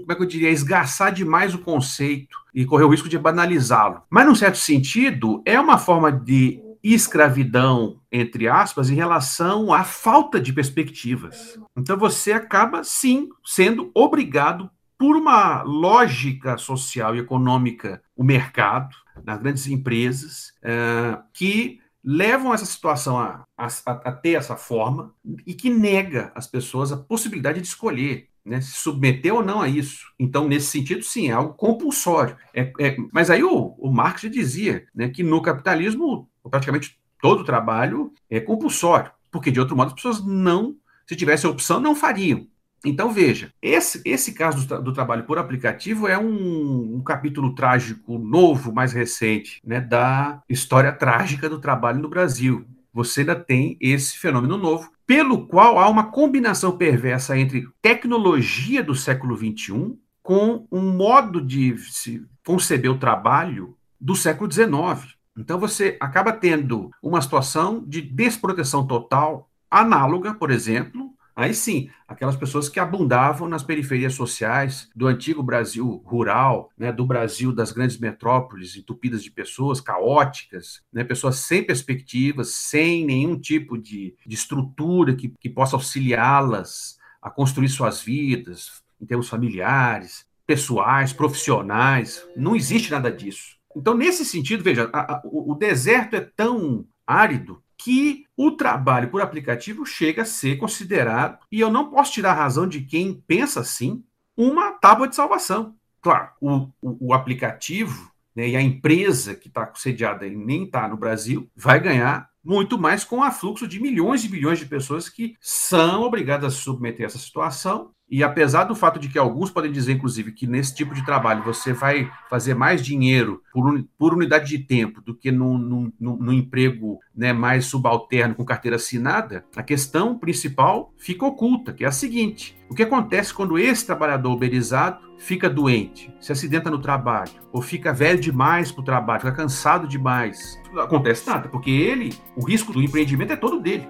como 0.01 0.13
é 0.13 0.15
que 0.15 0.23
eu 0.23 0.27
diria, 0.27 0.51
esgarçar 0.51 1.13
demais 1.13 1.55
o 1.55 1.59
conceito 1.59 2.39
e 2.55 2.65
correr 2.65 2.85
o 2.85 2.89
risco 2.89 3.09
de 3.09 3.19
banalizá-lo. 3.19 4.03
Mas, 4.09 4.27
num 4.27 4.35
certo 4.35 4.57
sentido, 4.57 5.43
é 5.45 5.61
uma 5.61 5.79
forma 5.79 6.11
de 6.11 6.61
escravidão, 6.83 8.01
entre 8.11 8.49
aspas, 8.49 8.91
em 8.91 8.95
relação 8.95 9.73
à 9.73 9.85
falta 9.85 10.41
de 10.41 10.53
perspectivas. 10.53 11.59
Então 11.77 11.97
você 11.97 12.33
acaba, 12.33 12.83
sim, 12.83 13.29
sendo 13.45 13.91
obrigado 13.95 14.71
por 14.99 15.17
uma 15.17 15.63
lógica 15.63 16.59
social 16.59 17.17
e 17.17 17.21
econômica, 17.21 18.03
o 18.15 18.23
mercado, 18.23 18.95
nas 19.25 19.41
grandes 19.41 19.67
empresas, 19.67 20.53
é, 20.63 21.19
que 21.33 21.81
levam 22.05 22.53
essa 22.53 22.67
situação 22.67 23.19
a, 23.19 23.45
a, 23.57 23.67
a, 23.67 24.13
ter 24.13 24.33
essa 24.33 24.57
forma 24.57 25.15
e 25.47 25.55
que 25.55 25.71
nega 25.71 26.33
às 26.35 26.47
pessoas 26.47 26.93
a 26.93 26.97
possibilidade 26.97 27.61
de 27.61 27.67
escolher. 27.67 28.29
Né, 28.43 28.59
se 28.63 28.73
submeter 28.73 29.35
ou 29.35 29.45
não 29.45 29.61
a 29.61 29.69
isso. 29.69 30.07
Então, 30.19 30.49
nesse 30.49 30.69
sentido, 30.69 31.03
sim, 31.03 31.29
é 31.29 31.33
algo 31.33 31.53
compulsório. 31.53 32.39
É, 32.55 32.73
é, 32.81 32.97
mas 33.13 33.29
aí 33.29 33.45
o, 33.45 33.75
o 33.79 33.93
Marx 33.93 34.23
já 34.23 34.31
dizia 34.31 34.87
né, 34.95 35.11
que 35.11 35.23
no 35.23 35.43
capitalismo 35.43 36.30
praticamente 36.51 36.99
todo 37.21 37.41
o 37.41 37.45
trabalho 37.45 38.13
é 38.29 38.41
compulsório, 38.41 39.11
porque 39.31 39.51
de 39.51 39.61
outro 39.61 39.77
modo 39.77 39.89
as 39.89 39.95
pessoas 39.95 40.25
não, 40.25 40.77
se 41.07 41.17
tivesse 41.17 41.47
opção, 41.47 41.81
não 41.81 41.95
fariam. 41.95 42.47
Então 42.85 43.11
veja, 43.11 43.53
esse, 43.61 44.01
esse 44.07 44.33
caso 44.33 44.67
do, 44.67 44.83
do 44.83 44.93
trabalho 44.93 45.25
por 45.25 45.39
aplicativo 45.39 46.09
é 46.09 46.19
um, 46.19 46.97
um, 46.97 47.03
capítulo 47.03 47.55
trágico 47.55 48.19
novo, 48.19 48.73
mais 48.73 48.93
recente, 48.93 49.61
né, 49.65 49.81
da 49.81 50.43
história 50.49 50.91
trágica 50.91 51.49
do 51.49 51.61
trabalho 51.61 52.01
no 52.01 52.09
Brasil. 52.09 52.65
Você 52.93 53.21
ainda 53.21 53.37
tem 53.37 53.77
esse 53.81 54.19
fenômeno 54.19 54.57
novo, 54.57 54.91
pelo 55.07 55.47
qual 55.47 55.79
há 55.79 55.89
uma 55.89 56.11
combinação 56.11 56.77
perversa 56.77 57.39
entre 57.39 57.69
tecnologia 57.83 58.83
do 58.83 58.95
século 58.95 59.37
XXI 59.37 59.97
com 60.23 60.67
um 60.73 60.93
modo 60.93 61.41
de 61.41 61.77
se 61.79 62.25
conceber 62.47 62.91
o 62.91 62.99
trabalho 62.99 63.77
do 64.01 64.17
século 64.17 64.51
XIX. 64.51 65.15
Então 65.37 65.59
você 65.59 65.97
acaba 66.01 66.33
tendo 66.33 66.91
uma 67.03 67.21
situação 67.23 67.85
de 67.87 68.03
desproteção 68.03 68.87
total, 68.87 69.49
análoga, 69.71 70.35
por 70.35 70.51
exemplo, 70.51 71.15
aí 71.37 71.55
sim, 71.55 71.89
aquelas 72.07 72.37
pessoas 72.37 72.69
que 72.69 72.81
abundavam 72.81 73.49
nas 73.49 73.63
periferias 73.63 74.15
sociais 74.15 74.91
do 74.95 75.07
antigo 75.07 75.43
Brasil 75.43 76.03
rural, 76.05 76.71
né, 76.77 76.93
do 76.93 77.07
Brasil 77.07 77.53
das 77.53 77.73
grandes 77.73 77.99
metrópoles, 77.99 78.77
entupidas 78.77 79.23
de 79.23 79.31
pessoas 79.31 79.81
caóticas, 79.81 80.83
né, 80.93 81.05
pessoas 81.05 81.37
sem 81.37 81.65
perspectivas, 81.65 82.49
sem 82.49 83.07
nenhum 83.07 83.39
tipo 83.39 83.79
de, 83.79 84.15
de 84.27 84.35
estrutura 84.35 85.15
que, 85.15 85.33
que 85.41 85.49
possa 85.49 85.77
auxiliá-las 85.77 86.99
a 87.23 87.31
construir 87.31 87.69
suas 87.69 88.03
vidas, 88.03 88.83
em 89.01 89.07
termos 89.07 89.29
familiares, 89.29 90.27
pessoais, 90.47 91.13
profissionais. 91.13 92.27
Não 92.37 92.57
existe 92.57 92.91
nada 92.91 93.11
disso. 93.11 93.60
Então, 93.77 93.95
nesse 93.95 94.25
sentido, 94.25 94.65
veja, 94.65 94.91
a, 94.93 95.15
a, 95.15 95.23
o, 95.25 95.55
deserto 95.55 96.17
é 96.17 96.21
tão 96.21 96.85
árido 97.07 97.63
que 97.79 98.25
o 98.37 98.51
trabalho 98.51 99.09
por 99.09 99.23
aplicativo 99.23 99.87
chega 99.87 100.23
a 100.23 100.27
ser 100.27 100.57
considerado, 100.57 101.39
e 101.51 101.61
eu 101.61 101.71
não 101.71 101.91
posso 101.91 102.13
tirar 102.13 102.33
a 102.33 102.35
razão 102.35 102.67
de 102.67 102.83
quem 102.83 103.15
pensa 103.27 103.61
assim, 103.61 104.05
uma 104.37 104.73
tábua 104.73 105.09
de 105.09 105.17
salvação. 105.17 105.75
Claro, 106.01 106.31
o, 106.41 106.69
o, 106.81 107.09
o 107.09 107.15
aplicativo 107.15 108.11
né, 108.35 108.49
e 108.49 108.57
a 108.57 108.63
empresa 108.63 109.35
que 109.35 109.49
está 109.49 109.71
sediada 109.75 110.27
e 110.27 110.35
nem 110.35 110.65
está 110.65 110.89
no 110.89 110.97
Brasil 110.97 111.49
vai 111.55 111.81
ganhar 111.81 112.31
muito 112.43 112.79
mais 112.79 113.05
com 113.05 113.19
o 113.19 113.23
afluxo 113.23 113.69
de 113.69 113.81
milhões 113.81 114.25
e 114.25 114.29
bilhões 114.29 114.59
de 114.59 114.67
pessoas 114.67 115.09
que 115.09 115.37
são 115.41 116.03
obrigadas 116.03 116.55
a 116.55 116.57
submeter 116.57 117.05
essa 117.05 117.19
situação 117.19 117.91
e 118.11 118.25
apesar 118.25 118.65
do 118.65 118.75
fato 118.75 118.99
de 118.99 119.09
que 119.09 119.19
alguns 119.19 119.51
podem 119.51 119.71
dizer, 119.71 119.93
inclusive, 119.93 120.33
que 120.33 120.47
nesse 120.47 120.75
tipo 120.75 120.93
de 120.95 121.05
trabalho 121.05 121.45
você 121.45 121.73
vai 121.73 122.11
fazer 122.29 122.55
mais 122.55 122.83
dinheiro 122.83 123.41
por, 123.53 123.67
un, 123.67 123.85
por 123.97 124.13
unidade 124.13 124.49
de 124.49 124.59
tempo 124.59 125.01
do 125.01 125.15
que 125.15 125.31
no 125.31 126.33
emprego 126.33 126.99
né, 127.15 127.33
mais 127.33 127.67
subalterno 127.67 128.35
com 128.35 128.45
carteira 128.45 128.77
assinada, 128.77 129.45
a 129.55 129.63
questão 129.63 130.19
principal 130.19 130.93
fica 130.97 131.25
oculta, 131.25 131.73
que 131.73 131.85
é 131.85 131.87
a 131.87 131.93
seguinte: 131.93 132.59
o 132.69 132.75
que 132.75 132.83
acontece 132.83 133.33
quando 133.33 133.59
esse 133.59 133.87
trabalhador 133.87 134.33
uberizado 134.33 135.11
fica 135.19 135.49
doente, 135.49 136.13
se 136.19 136.33
acidenta 136.33 136.71
no 136.71 136.81
trabalho, 136.81 137.31
ou 137.53 137.61
fica 137.61 137.93
velho 137.93 138.19
demais 138.19 138.73
para 138.73 138.81
o 138.81 138.85
trabalho, 138.85 139.21
fica 139.21 139.33
cansado 139.33 139.87
demais? 139.87 140.59
Não 140.73 140.83
acontece 140.83 141.29
nada, 141.29 141.49
porque 141.49 141.71
ele, 141.71 142.15
o 142.37 142.45
risco 142.45 142.73
do 142.73 142.83
empreendimento 142.83 143.33
é 143.33 143.37
todo 143.37 143.61
dele. 143.61 143.87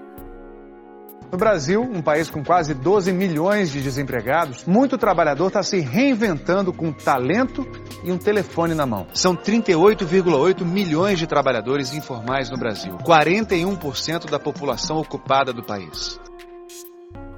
No 1.31 1.38
Brasil, 1.38 1.81
um 1.83 2.03
país 2.03 2.29
com 2.29 2.43
quase 2.43 2.75
12 2.75 3.12
milhões 3.12 3.71
de 3.71 3.81
desempregados, 3.81 4.64
muito 4.64 4.99
trabalhador 4.99 5.47
está 5.47 5.62
se 5.62 5.79
reinventando 5.79 6.73
com 6.73 6.93
talento 6.93 7.64
e 8.03 8.11
um 8.11 8.19
telefone 8.19 8.75
na 8.75 8.85
mão. 8.85 9.07
São 9.14 9.37
38,8 9.37 10.64
milhões 10.64 11.21
de 11.21 11.29
trabalhadores 11.29 11.95
informais 11.95 12.51
no 12.51 12.57
Brasil, 12.57 12.97
41% 12.99 14.29
da 14.29 14.40
população 14.40 14.99
ocupada 14.99 15.53
do 15.53 15.62
país. 15.62 16.19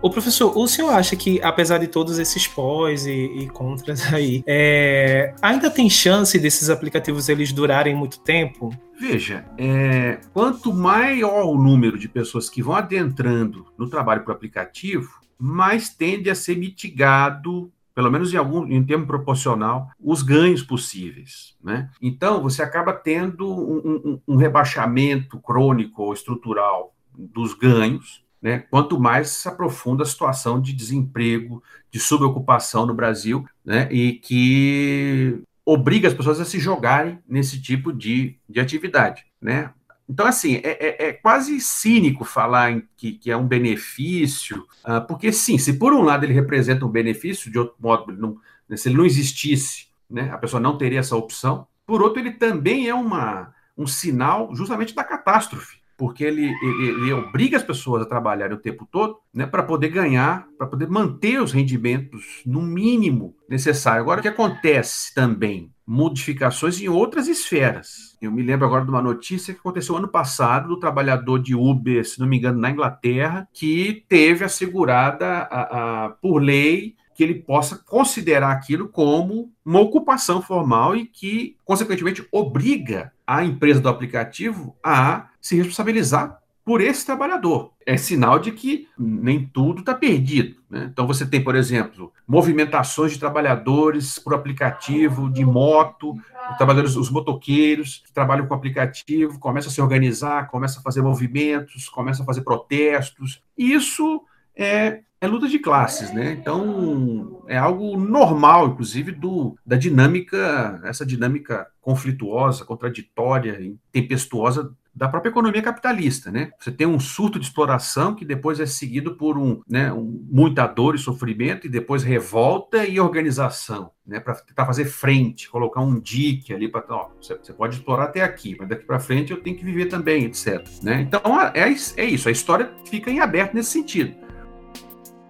O 0.03 0.11
professor, 0.11 0.59
o 0.59 0.67
senhor 0.67 0.91
acha 0.91 1.15
que, 1.15 1.41
apesar 1.43 1.79
de 1.79 1.87
todos 1.87 2.19
esses 2.19 2.49
pós 2.49 3.07
e, 3.07 3.13
e 3.13 3.49
contras 3.49 4.03
aí, 4.13 4.43
é, 4.47 5.33
ainda 5.41 5.71
tem 5.71 5.89
chance 5.89 6.37
desses 6.41 6.69
aplicativos 6.69 7.29
eles 7.29 7.53
durarem 7.53 7.95
muito 7.95 8.19
tempo? 8.19 8.77
Veja, 8.99 9.45
é, 9.57 10.19
quanto 10.33 10.75
maior 10.75 11.45
o 11.45 11.57
número 11.57 11.97
de 11.97 12.09
pessoas 12.09 12.51
que 12.51 12.61
vão 12.61 12.75
adentrando 12.75 13.67
no 13.79 13.89
trabalho 13.89 14.25
por 14.25 14.33
aplicativo, 14.33 15.21
mais 15.39 15.89
tende 15.89 16.29
a 16.29 16.35
ser 16.35 16.57
mitigado 16.57 17.73
pelo 17.95 18.11
menos 18.11 18.33
em 18.33 18.37
algum 18.37 18.67
em 18.67 18.83
termo 18.83 19.07
proporcional, 19.07 19.91
os 20.01 20.23
ganhos 20.23 20.63
possíveis. 20.63 21.55
Né? 21.63 21.91
Então, 22.01 22.43
você 22.43 22.63
acaba 22.63 22.93
tendo 22.93 23.47
um, 23.47 24.01
um, 24.05 24.21
um 24.27 24.37
rebaixamento 24.37 25.39
crônico 25.39 26.03
ou 26.03 26.13
estrutural 26.13 26.95
dos 27.15 27.53
ganhos, 27.55 28.25
né, 28.43 28.65
quanto 28.69 28.99
mais 28.99 29.31
se 29.31 29.49
aprofunda 29.49 30.03
a 30.03 30.07
situação 30.07 30.61
de 30.61 30.73
desemprego, 30.73 31.63
de 31.91 32.01
subocupação 32.01 32.85
no 32.85 32.93
Brasil, 32.93 33.47
né, 33.65 33.89
e 33.93 34.15
que 34.15 35.41
obriga 35.65 36.09
as 36.09 36.15
pessoas 36.15 36.41
a 36.41 36.45
se 36.45 36.59
jogarem 36.59 37.21
nesse 37.29 37.63
tipo 37.63 37.93
de, 37.93 38.37
de 38.49 38.59
atividade. 38.59 39.25
Né? 39.41 39.71
Então, 40.09 40.27
assim, 40.27 40.57
é, 40.57 40.71
é, 40.71 41.09
é 41.09 41.13
quase 41.13 41.61
cínico 41.61 42.25
falar 42.25 42.73
em 42.73 42.83
que, 42.97 43.13
que 43.13 43.31
é 43.31 43.37
um 43.37 43.47
benefício, 43.47 44.67
uh, 44.85 45.07
porque, 45.07 45.33
sim, 45.33 45.57
se 45.57 45.75
por 45.75 45.93
um 45.93 46.03
lado 46.03 46.25
ele 46.25 46.35
representa 46.35 46.85
um 46.85 46.91
benefício, 46.91 47.51
de 47.51 47.59
outro 47.61 47.77
modo, 47.79 48.13
não, 48.13 48.37
né, 48.69 48.77
se 48.77 48.89
ele 48.89 48.97
não 48.97 49.07
existisse, 49.07 49.87
né, 50.11 50.31
a 50.33 50.39
pessoa 50.39 50.61
não 50.61 50.77
teria 50.77 50.99
essa 50.99 51.15
opção, 51.15 51.69
por 51.87 52.03
outro, 52.03 52.21
ele 52.21 52.33
também 52.33 52.89
é 52.89 52.95
uma, 52.95 53.55
um 53.79 53.87
sinal 53.87 54.53
justamente 54.55 54.95
da 54.95 55.05
catástrofe 55.05 55.82
porque 56.03 56.25
ele, 56.25 56.53
ele, 56.61 56.89
ele, 56.89 57.13
obriga 57.13 57.57
as 57.57 57.63
pessoas 57.63 58.03
a 58.03 58.07
trabalharem 58.07 58.57
o 58.57 58.61
tempo 58.61 58.85
todo 58.91 59.19
né, 59.33 59.47
para 59.47 59.63
poder 59.63 59.89
ganhar, 59.89 60.49
para 60.59 60.67
poder 60.67 60.89
manter 60.89 61.41
os 61.41 61.53
rendimentos 61.53 62.43
no 62.45 62.61
mínimo 62.61 63.37
necessário. 63.49 64.01
Agora, 64.01 64.19
o 64.19 64.23
que 64.23 64.27
acontece 64.27 65.15
também? 65.15 65.71
Modificações 65.87 66.81
em 66.81 66.89
outras 66.89 67.29
esferas. 67.29 68.19
Eu 68.21 68.33
me 68.33 68.43
lembro 68.43 68.67
agora 68.67 68.85
de 68.85 68.91
uma 68.91 69.01
notícia 69.01 69.55
que 69.55 69.61
aconteceu 69.61 69.97
ano 69.97 70.09
passado 70.09 70.67
do 70.67 70.81
trabalhador 70.81 71.39
de 71.39 71.55
Uber, 71.55 72.05
se 72.05 72.19
não 72.19 72.27
me 72.27 72.39
engano, 72.39 72.59
na 72.59 72.73
Inglaterra, 72.73 73.47
que 73.53 74.05
teve 74.09 74.45
assegurada 74.45 75.25
a, 75.25 76.07
a, 76.07 76.11
por 76.11 76.43
lei 76.43 76.97
que 77.15 77.23
ele 77.23 77.35
possa 77.35 77.77
considerar 77.77 78.53
aquilo 78.53 78.89
como 78.89 79.51
uma 79.65 79.81
ocupação 79.81 80.41
formal 80.43 80.97
e 80.97 81.07
que, 81.07 81.57
consequentemente, 81.65 82.27
obriga 82.33 83.13
a 83.27 83.45
empresa 83.45 83.81
do 83.81 83.89
aplicativo 83.89 84.77
a 84.83 85.29
se 85.41 85.57
responsabilizar 85.57 86.43
por 86.65 86.81
esse 86.81 87.05
trabalhador. 87.05 87.73
É 87.85 87.97
sinal 87.97 88.39
de 88.39 88.53
que 88.53 88.89
nem 88.97 89.45
tudo 89.45 89.81
está 89.81 89.95
perdido. 89.95 90.57
Né? 90.71 90.89
Então, 90.93 91.07
você 91.07 91.27
tem, 91.27 91.43
por 91.43 91.57
exemplo, 91.57 92.13
movimentações 92.27 93.13
de 93.13 93.19
trabalhadores 93.19 94.19
por 94.19 94.33
aplicativo, 94.33 95.29
de 95.29 95.45
moto, 95.45 96.13
os 96.51 96.57
trabalhadores, 96.57 96.95
os 96.95 97.11
motoqueiros 97.11 98.03
que 98.07 98.13
trabalham 98.13 98.47
com 98.47 98.55
aplicativo, 98.55 99.41
começam 99.41 99.71
a 99.71 99.73
se 99.73 99.83
organizar, 99.83 100.49
começam 100.49 100.81
a 100.81 100.83
fazer 100.83 101.03
movimentos, 101.03 101.89
começam 101.89 102.23
a 102.23 102.27
fazer 102.27 102.43
protestos. 102.43 103.43
Isso 103.59 104.23
é, 104.57 105.01
é 105.21 105.27
luta 105.27 105.49
de 105.49 105.59
classes, 105.59 106.13
né? 106.13 106.33
Então 106.33 107.45
é 107.49 107.57
algo 107.57 107.97
normal, 107.97 108.69
inclusive, 108.69 109.13
do, 109.13 109.57
da 109.65 109.77
dinâmica, 109.77 110.81
essa 110.85 111.07
dinâmica 111.07 111.67
conflituosa, 111.81 112.65
contraditória, 112.65 113.59
tempestuosa 113.93 114.75
da 114.95 115.09
própria 115.09 115.31
economia 115.31 115.63
capitalista, 115.63 116.31
né? 116.31 116.51
Você 116.59 116.71
tem 116.71 116.87
um 116.87 117.01
surto 117.01 117.39
de 117.39 117.47
exploração 117.47 118.15
que 118.15 118.25
depois 118.25 118.61
é 118.61 118.67
seguido 118.67 119.15
por 119.17 119.39
um, 119.39 119.63
né, 119.67 119.93
um, 119.93 120.27
muita 120.31 120.67
dor 120.67 120.95
e 120.95 120.99
sofrimento 120.99 121.67
e 121.67 121.71
depois 121.71 122.03
revolta 122.03 122.85
e 122.85 123.01
organização, 123.01 123.91
né? 124.07 124.21
Para 124.21 124.35
tentar 124.35 124.67
fazer 124.67 124.85
frente, 124.85 125.49
colocar 125.49 125.81
um 125.81 125.99
dique 125.99 126.53
ali 126.53 126.69
para, 126.69 126.83
você, 127.21 127.37
você 127.37 127.53
pode 127.53 127.77
explorar 127.77 128.05
até 128.05 128.23
aqui, 128.23 128.55
mas 128.59 128.69
daqui 128.69 128.85
para 128.85 129.01
frente 129.01 129.31
eu 129.31 129.41
tenho 129.41 129.57
que 129.57 129.65
viver 129.65 129.87
também, 129.87 130.25
etc. 130.25 130.63
Né? 130.83 131.01
Então 131.01 131.41
é, 131.41 131.53
é 131.97 132.05
isso, 132.05 132.29
a 132.29 132.33
história 132.33 132.71
fica 132.85 133.11
em 133.11 133.21
aberto 133.21 133.55
nesse 133.55 133.71
sentido. 133.71 134.15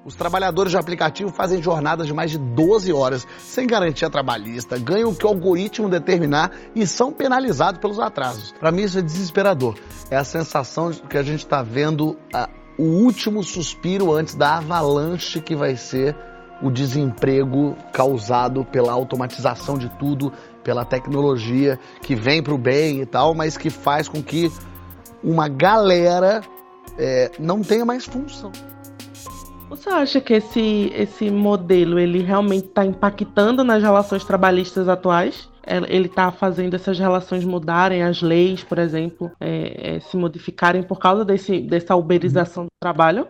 Os 0.04 0.16
trabalhadores 0.16 0.72
de 0.72 0.76
aplicativo 0.76 1.30
fazem 1.30 1.62
jornadas 1.62 2.08
de 2.08 2.12
mais 2.12 2.32
de 2.32 2.38
12 2.38 2.92
horas, 2.92 3.26
sem 3.38 3.68
garantia 3.68 4.10
trabalhista, 4.10 4.76
ganham 4.76 5.10
o 5.10 5.14
que 5.14 5.24
o 5.24 5.28
algoritmo 5.28 5.88
determinar 5.88 6.50
e 6.74 6.86
são 6.86 7.12
penalizados 7.12 7.80
pelos 7.80 8.00
atrasos. 8.00 8.52
Para 8.58 8.72
mim 8.72 8.82
isso 8.82 8.98
é 8.98 9.02
desesperador. 9.02 9.76
É 10.10 10.16
a 10.16 10.24
sensação 10.24 10.90
de 10.90 11.00
que 11.02 11.16
a 11.16 11.22
gente 11.22 11.44
está 11.44 11.62
vendo 11.62 12.16
a, 12.34 12.48
o 12.76 12.82
último 12.82 13.44
suspiro 13.44 14.12
antes 14.12 14.34
da 14.34 14.58
avalanche 14.58 15.40
que 15.40 15.54
vai 15.54 15.76
ser 15.76 16.16
o 16.60 16.70
desemprego 16.70 17.76
causado 17.92 18.64
pela 18.64 18.92
automatização 18.92 19.78
de 19.78 19.88
tudo, 19.98 20.32
pela 20.64 20.84
tecnologia 20.84 21.78
que 22.00 22.16
vem 22.16 22.42
para 22.42 22.54
o 22.54 22.58
bem 22.58 23.00
e 23.00 23.06
tal, 23.06 23.34
mas 23.34 23.56
que 23.56 23.70
faz 23.70 24.08
com 24.08 24.20
que 24.20 24.50
uma 25.22 25.48
galera 25.48 26.40
é, 26.98 27.30
não 27.38 27.62
tenha 27.62 27.84
mais 27.84 28.04
função. 28.04 28.50
Você 29.72 29.88
acha 29.88 30.20
que 30.20 30.34
esse, 30.34 30.92
esse 30.94 31.30
modelo 31.30 31.98
ele 31.98 32.20
realmente 32.20 32.66
está 32.66 32.84
impactando 32.84 33.64
nas 33.64 33.82
relações 33.82 34.22
trabalhistas 34.22 34.86
atuais? 34.86 35.48
É, 35.66 35.78
ele 35.88 36.08
está 36.08 36.30
fazendo 36.30 36.74
essas 36.74 36.98
relações 36.98 37.42
mudarem, 37.42 38.02
as 38.02 38.20
leis, 38.20 38.62
por 38.62 38.78
exemplo, 38.78 39.32
é, 39.40 39.94
é, 39.96 40.00
se 40.00 40.14
modificarem 40.14 40.82
por 40.82 40.98
causa 40.98 41.24
desse, 41.24 41.58
dessa 41.58 41.96
uberização 41.96 42.64
do 42.64 42.70
trabalho? 42.78 43.26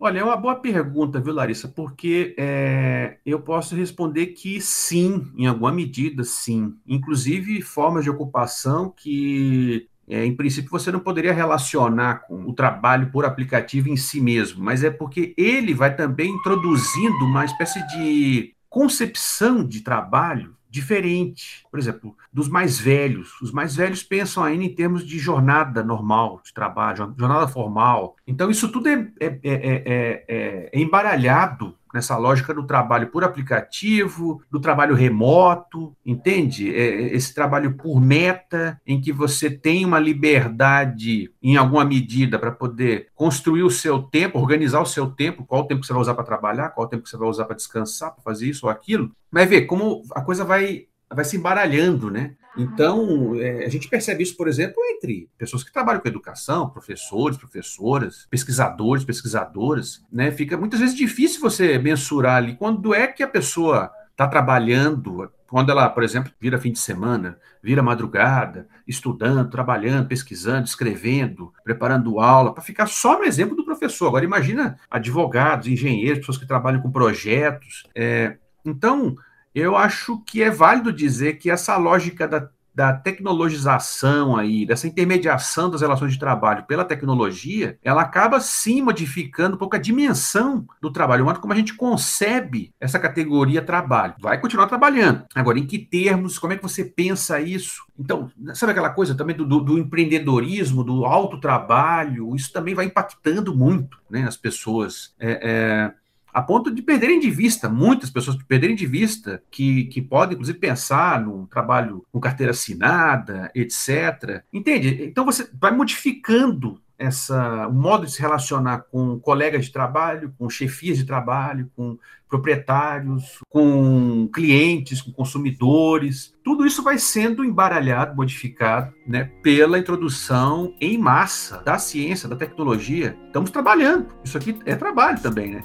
Olha, 0.00 0.20
é 0.20 0.24
uma 0.24 0.36
boa 0.36 0.54
pergunta, 0.54 1.20
viu, 1.20 1.34
Larissa? 1.34 1.68
Porque 1.68 2.34
é, 2.38 3.18
eu 3.26 3.40
posso 3.40 3.76
responder 3.76 4.28
que 4.28 4.62
sim, 4.62 5.30
em 5.36 5.46
alguma 5.46 5.70
medida, 5.70 6.24
sim. 6.24 6.74
Inclusive 6.88 7.60
formas 7.60 8.02
de 8.02 8.08
ocupação 8.08 8.88
que 8.96 9.86
é, 10.08 10.24
em 10.24 10.34
princípio, 10.34 10.70
você 10.70 10.90
não 10.90 11.00
poderia 11.00 11.32
relacionar 11.32 12.26
com 12.26 12.44
o 12.44 12.52
trabalho 12.52 13.10
por 13.10 13.24
aplicativo 13.24 13.88
em 13.88 13.96
si 13.96 14.20
mesmo, 14.20 14.62
mas 14.62 14.82
é 14.82 14.90
porque 14.90 15.34
ele 15.36 15.74
vai 15.74 15.94
também 15.94 16.30
introduzindo 16.30 17.24
uma 17.24 17.44
espécie 17.44 17.86
de 17.88 18.54
concepção 18.68 19.64
de 19.64 19.80
trabalho 19.82 20.56
diferente. 20.68 21.64
Por 21.70 21.78
exemplo, 21.78 22.16
dos 22.32 22.48
mais 22.48 22.78
velhos. 22.78 23.38
Os 23.42 23.52
mais 23.52 23.76
velhos 23.76 24.02
pensam 24.02 24.42
ainda 24.42 24.64
em 24.64 24.74
termos 24.74 25.06
de 25.06 25.18
jornada 25.18 25.84
normal 25.84 26.40
de 26.42 26.52
trabalho, 26.54 27.14
jornada 27.18 27.46
formal. 27.46 28.16
Então, 28.26 28.50
isso 28.50 28.72
tudo 28.72 28.88
é, 28.88 29.12
é, 29.20 29.38
é, 29.44 30.70
é 30.72 30.80
embaralhado 30.80 31.76
nessa 31.92 32.16
lógica 32.16 32.54
do 32.54 32.66
trabalho 32.66 33.08
por 33.08 33.24
aplicativo, 33.24 34.42
do 34.50 34.60
trabalho 34.60 34.94
remoto, 34.94 35.96
entende? 36.04 36.74
É, 36.74 37.14
esse 37.14 37.34
trabalho 37.34 37.74
por 37.74 38.00
meta, 38.00 38.80
em 38.86 39.00
que 39.00 39.12
você 39.12 39.50
tem 39.50 39.84
uma 39.84 39.98
liberdade, 39.98 41.30
em 41.42 41.56
alguma 41.56 41.84
medida, 41.84 42.38
para 42.38 42.52
poder 42.52 43.08
construir 43.14 43.62
o 43.62 43.70
seu 43.70 44.02
tempo, 44.02 44.38
organizar 44.38 44.80
o 44.80 44.86
seu 44.86 45.06
tempo, 45.06 45.44
qual 45.44 45.62
o 45.62 45.66
tempo 45.66 45.80
que 45.80 45.86
você 45.86 45.92
vai 45.92 46.02
usar 46.02 46.14
para 46.14 46.24
trabalhar, 46.24 46.70
qual 46.70 46.86
o 46.86 46.90
tempo 46.90 47.02
que 47.02 47.10
você 47.10 47.16
vai 47.16 47.28
usar 47.28 47.44
para 47.44 47.56
descansar, 47.56 48.12
para 48.12 48.22
fazer 48.22 48.48
isso 48.48 48.66
ou 48.66 48.72
aquilo. 48.72 49.10
Mas 49.30 49.48
vê 49.48 49.62
como 49.62 50.02
a 50.14 50.20
coisa 50.20 50.44
vai, 50.44 50.86
vai 51.14 51.24
se 51.24 51.36
embaralhando, 51.36 52.10
né? 52.10 52.34
Então, 52.56 53.34
é, 53.36 53.64
a 53.64 53.68
gente 53.68 53.88
percebe 53.88 54.22
isso, 54.22 54.36
por 54.36 54.46
exemplo, 54.46 54.76
entre 54.94 55.28
pessoas 55.38 55.64
que 55.64 55.72
trabalham 55.72 56.00
com 56.00 56.08
educação, 56.08 56.68
professores, 56.68 57.38
professoras, 57.38 58.26
pesquisadores, 58.28 59.04
pesquisadoras, 59.04 60.04
né? 60.12 60.30
Fica 60.30 60.56
muitas 60.56 60.80
vezes 60.80 60.94
difícil 60.94 61.40
você 61.40 61.78
mensurar 61.78 62.36
ali 62.36 62.56
quando 62.56 62.94
é 62.94 63.06
que 63.06 63.22
a 63.22 63.28
pessoa 63.28 63.90
está 64.10 64.26
trabalhando, 64.26 65.30
quando 65.48 65.70
ela, 65.70 65.88
por 65.88 66.02
exemplo, 66.02 66.30
vira 66.38 66.58
fim 66.58 66.72
de 66.72 66.78
semana, 66.78 67.38
vira 67.62 67.82
madrugada, 67.82 68.68
estudando, 68.86 69.50
trabalhando, 69.50 70.08
pesquisando, 70.08 70.66
escrevendo, 70.66 71.52
preparando 71.64 72.20
aula, 72.20 72.52
para 72.52 72.62
ficar 72.62 72.86
só 72.86 73.18
no 73.18 73.24
exemplo 73.24 73.56
do 73.56 73.64
professor. 73.64 74.08
Agora, 74.08 74.24
imagina 74.24 74.78
advogados, 74.90 75.66
engenheiros, 75.66 76.18
pessoas 76.20 76.38
que 76.38 76.46
trabalham 76.46 76.82
com 76.82 76.90
projetos. 76.90 77.84
É, 77.94 78.36
então, 78.64 79.16
eu 79.54 79.76
acho 79.76 80.18
que 80.24 80.42
é 80.42 80.50
válido 80.50 80.92
dizer 80.92 81.34
que 81.34 81.50
essa 81.50 81.76
lógica 81.76 82.26
da, 82.26 82.48
da 82.74 82.92
tecnologização 82.92 84.36
aí, 84.36 84.64
dessa 84.64 84.86
intermediação 84.86 85.70
das 85.70 85.82
relações 85.82 86.12
de 86.12 86.18
trabalho 86.18 86.64
pela 86.64 86.84
tecnologia, 86.84 87.78
ela 87.82 88.02
acaba 88.02 88.40
sim 88.40 88.80
modificando 88.80 89.56
um 89.56 89.58
pouco 89.58 89.76
a 89.76 89.78
dimensão 89.78 90.66
do 90.80 90.90
trabalho, 90.90 91.22
o 91.22 91.26
modo 91.26 91.40
como 91.40 91.52
a 91.52 91.56
gente 91.56 91.74
concebe 91.74 92.72
essa 92.80 92.98
categoria 92.98 93.60
trabalho. 93.60 94.14
Vai 94.20 94.40
continuar 94.40 94.66
trabalhando. 94.66 95.24
Agora, 95.34 95.58
em 95.58 95.66
que 95.66 95.78
termos, 95.78 96.38
como 96.38 96.54
é 96.54 96.56
que 96.56 96.62
você 96.62 96.84
pensa 96.84 97.40
isso? 97.40 97.84
Então, 97.98 98.30
sabe 98.54 98.72
aquela 98.72 98.90
coisa 98.90 99.14
também 99.14 99.36
do, 99.36 99.44
do, 99.44 99.60
do 99.60 99.78
empreendedorismo, 99.78 100.82
do 100.82 101.04
autotrabalho, 101.04 102.34
isso 102.34 102.52
também 102.52 102.74
vai 102.74 102.86
impactando 102.86 103.54
muito 103.54 103.98
né, 104.08 104.24
as 104.26 104.36
pessoas. 104.36 105.14
É, 105.20 105.40
é, 105.42 106.01
a 106.32 106.40
ponto 106.40 106.70
de 106.70 106.80
perderem 106.80 107.20
de 107.20 107.30
vista, 107.30 107.68
muitas 107.68 108.08
pessoas 108.08 108.36
perderem 108.48 108.74
de 108.74 108.86
vista, 108.86 109.42
que, 109.50 109.84
que 109.84 110.00
podem, 110.00 110.34
inclusive, 110.34 110.58
pensar 110.58 111.20
num 111.20 111.44
trabalho 111.46 112.04
com 112.10 112.18
carteira 112.18 112.52
assinada, 112.52 113.50
etc. 113.54 114.42
Entende? 114.52 115.04
Então 115.04 115.24
você 115.24 115.48
vai 115.52 115.70
modificando 115.72 116.80
essa, 116.98 117.66
o 117.66 117.72
modo 117.72 118.06
de 118.06 118.12
se 118.12 118.20
relacionar 118.20 118.84
com 118.90 119.18
colegas 119.18 119.66
de 119.66 119.72
trabalho, 119.72 120.32
com 120.38 120.48
chefias 120.48 120.96
de 120.96 121.04
trabalho, 121.04 121.70
com 121.76 121.98
proprietários, 122.28 123.40
com 123.50 124.28
clientes, 124.32 125.02
com 125.02 125.12
consumidores. 125.12 126.34
Tudo 126.42 126.64
isso 126.64 126.82
vai 126.82 126.96
sendo 126.96 127.44
embaralhado, 127.44 128.16
modificado, 128.16 128.94
né, 129.06 129.24
pela 129.42 129.78
introdução 129.78 130.74
em 130.80 130.96
massa 130.96 131.58
da 131.58 131.78
ciência, 131.78 132.28
da 132.28 132.36
tecnologia. 132.36 133.18
Estamos 133.26 133.50
trabalhando. 133.50 134.06
Isso 134.24 134.38
aqui 134.38 134.58
é 134.64 134.74
trabalho 134.74 135.20
também, 135.20 135.50
né? 135.50 135.64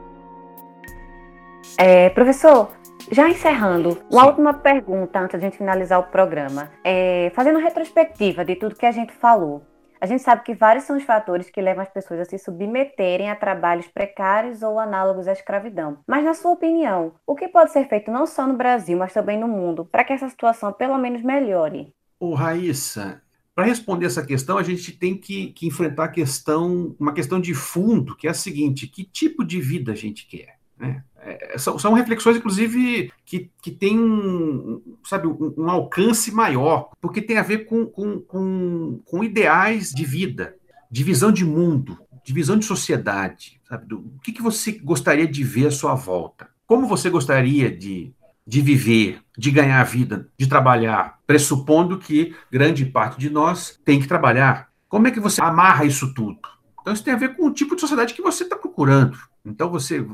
É, 1.78 2.10
professor, 2.10 2.70
já 3.12 3.28
encerrando, 3.28 3.94
Sim. 3.94 4.02
uma 4.12 4.26
última 4.28 4.54
pergunta 4.54 5.20
antes 5.20 5.32
de 5.40 5.46
a 5.46 5.50
gente 5.50 5.58
finalizar 5.58 6.00
o 6.00 6.04
programa. 6.04 6.70
É, 6.84 7.32
fazendo 7.34 7.58
retrospectiva 7.58 8.46
de 8.46 8.56
tudo 8.56 8.76
que 8.76 8.86
a 8.86 8.92
gente 8.92 9.12
falou, 9.14 9.64
a 10.00 10.06
gente 10.06 10.24
sabe 10.24 10.44
que 10.44 10.54
vários 10.54 10.86
são 10.86 10.98
os 10.98 11.04
fatores 11.04 11.50
que 11.50 11.62
levam 11.62 11.84
as 11.84 11.90
pessoas 11.90 12.20
a 12.20 12.26
se 12.26 12.38
submeterem 12.38 13.30
a 13.30 13.36
trabalhos 13.36 13.88
precários 13.88 14.64
ou 14.64 14.80
análogos 14.80 15.28
à 15.28 15.32
escravidão. 15.32 16.00
Mas, 16.08 16.24
na 16.24 16.34
sua 16.34 16.52
opinião, 16.52 17.14
o 17.26 17.36
que 17.36 17.48
pode 17.48 17.72
ser 17.72 17.88
feito 17.88 18.10
não 18.10 18.26
só 18.26 18.48
no 18.48 18.56
Brasil, 18.56 18.98
mas 18.98 19.14
também 19.14 19.40
no 19.40 19.48
mundo, 19.48 19.86
para 19.86 20.04
que 20.04 20.14
essa 20.14 20.28
situação 20.28 20.74
pelo 20.74 20.98
menos 20.98 21.22
melhore? 21.22 21.94
Ô, 22.20 22.34
Raíssa, 22.34 23.22
para 23.54 23.66
responder 23.66 24.06
essa 24.06 24.26
questão, 24.26 24.58
a 24.58 24.64
gente 24.64 24.92
tem 24.92 25.18
que, 25.18 25.48
que, 25.52 25.68
enfrentar 25.68 26.08
questão, 26.10 26.96
uma 27.00 27.14
questão 27.14 27.40
de 27.40 27.54
fundo, 27.54 28.16
que 28.16 28.28
é 28.28 28.32
a 28.32 28.34
seguinte: 28.34 28.88
que 28.88 29.04
tipo 29.04 29.44
de 29.44 29.60
vida 29.60 29.92
a 29.92 29.96
gente 29.96 30.26
quer? 30.28 30.58
Né? 30.78 31.04
É, 31.18 31.58
são, 31.58 31.78
são, 31.78 31.94
reflexões, 31.94 32.38
inclusive, 32.38 33.12
que, 33.26 33.52
que 33.62 33.70
têm 33.72 34.00
um, 34.00 34.82
um, 34.84 35.54
um, 35.58 35.70
alcance 35.70 36.32
maior, 36.32 36.90
porque 37.00 37.22
tem 37.22 37.38
a 37.38 37.44
ver 37.44 37.66
com, 37.66 37.86
com, 37.86 38.20
com, 38.22 39.00
com 39.06 39.24
ideais 39.24 39.92
de 39.92 40.04
vida, 40.04 40.56
de 40.90 41.04
visão 41.04 41.32
de 41.32 41.46
mundo, 41.46 42.00
de 42.24 42.34
visão 42.34 42.58
de 42.58 42.66
sociedade. 42.66 43.62
Sabe? 43.70 43.86
Do, 43.86 44.00
o 44.00 44.20
que, 44.24 44.32
que 44.32 44.42
você 44.42 44.72
gostaria 44.72 45.28
de 45.28 45.44
ver 45.44 45.68
à 45.68 45.72
sua 45.72 45.94
volta? 45.94 46.50
Como 46.66 46.88
você 46.88 47.10
gostaria 47.10 47.70
de, 47.70 48.14
de 48.46 48.62
viver, 48.62 49.22
de 49.38 49.52
ganhar 49.52 49.84
vida, 49.84 50.28
de 50.38 50.48
trabalhar, 50.48 51.20
pressupondo 51.26 51.98
que 51.98 52.36
grande 52.52 52.86
parte 52.86 53.20
de 53.20 53.30
nós 53.30 53.80
tem 53.86 54.00
que 54.00 54.08
trabalhar. 54.08 54.70
Como 54.90 55.08
é 55.08 55.12
que 55.12 55.20
você 55.20 55.42
amarra 55.42 55.86
isso 55.86 56.14
tudo? 56.14 56.40
Então, 56.82 56.94
isso 56.94 57.04
tem 57.04 57.14
a 57.14 57.18
ver 57.18 57.36
com 57.36 57.46
o 57.46 57.54
tipo 57.54 57.76
de 57.76 57.82
sociedade 57.82 58.14
que 58.14 58.22
você 58.22 58.44
está 58.44 58.56
procurando. 58.56 59.18
Então, 59.46 59.70
você 59.70 60.06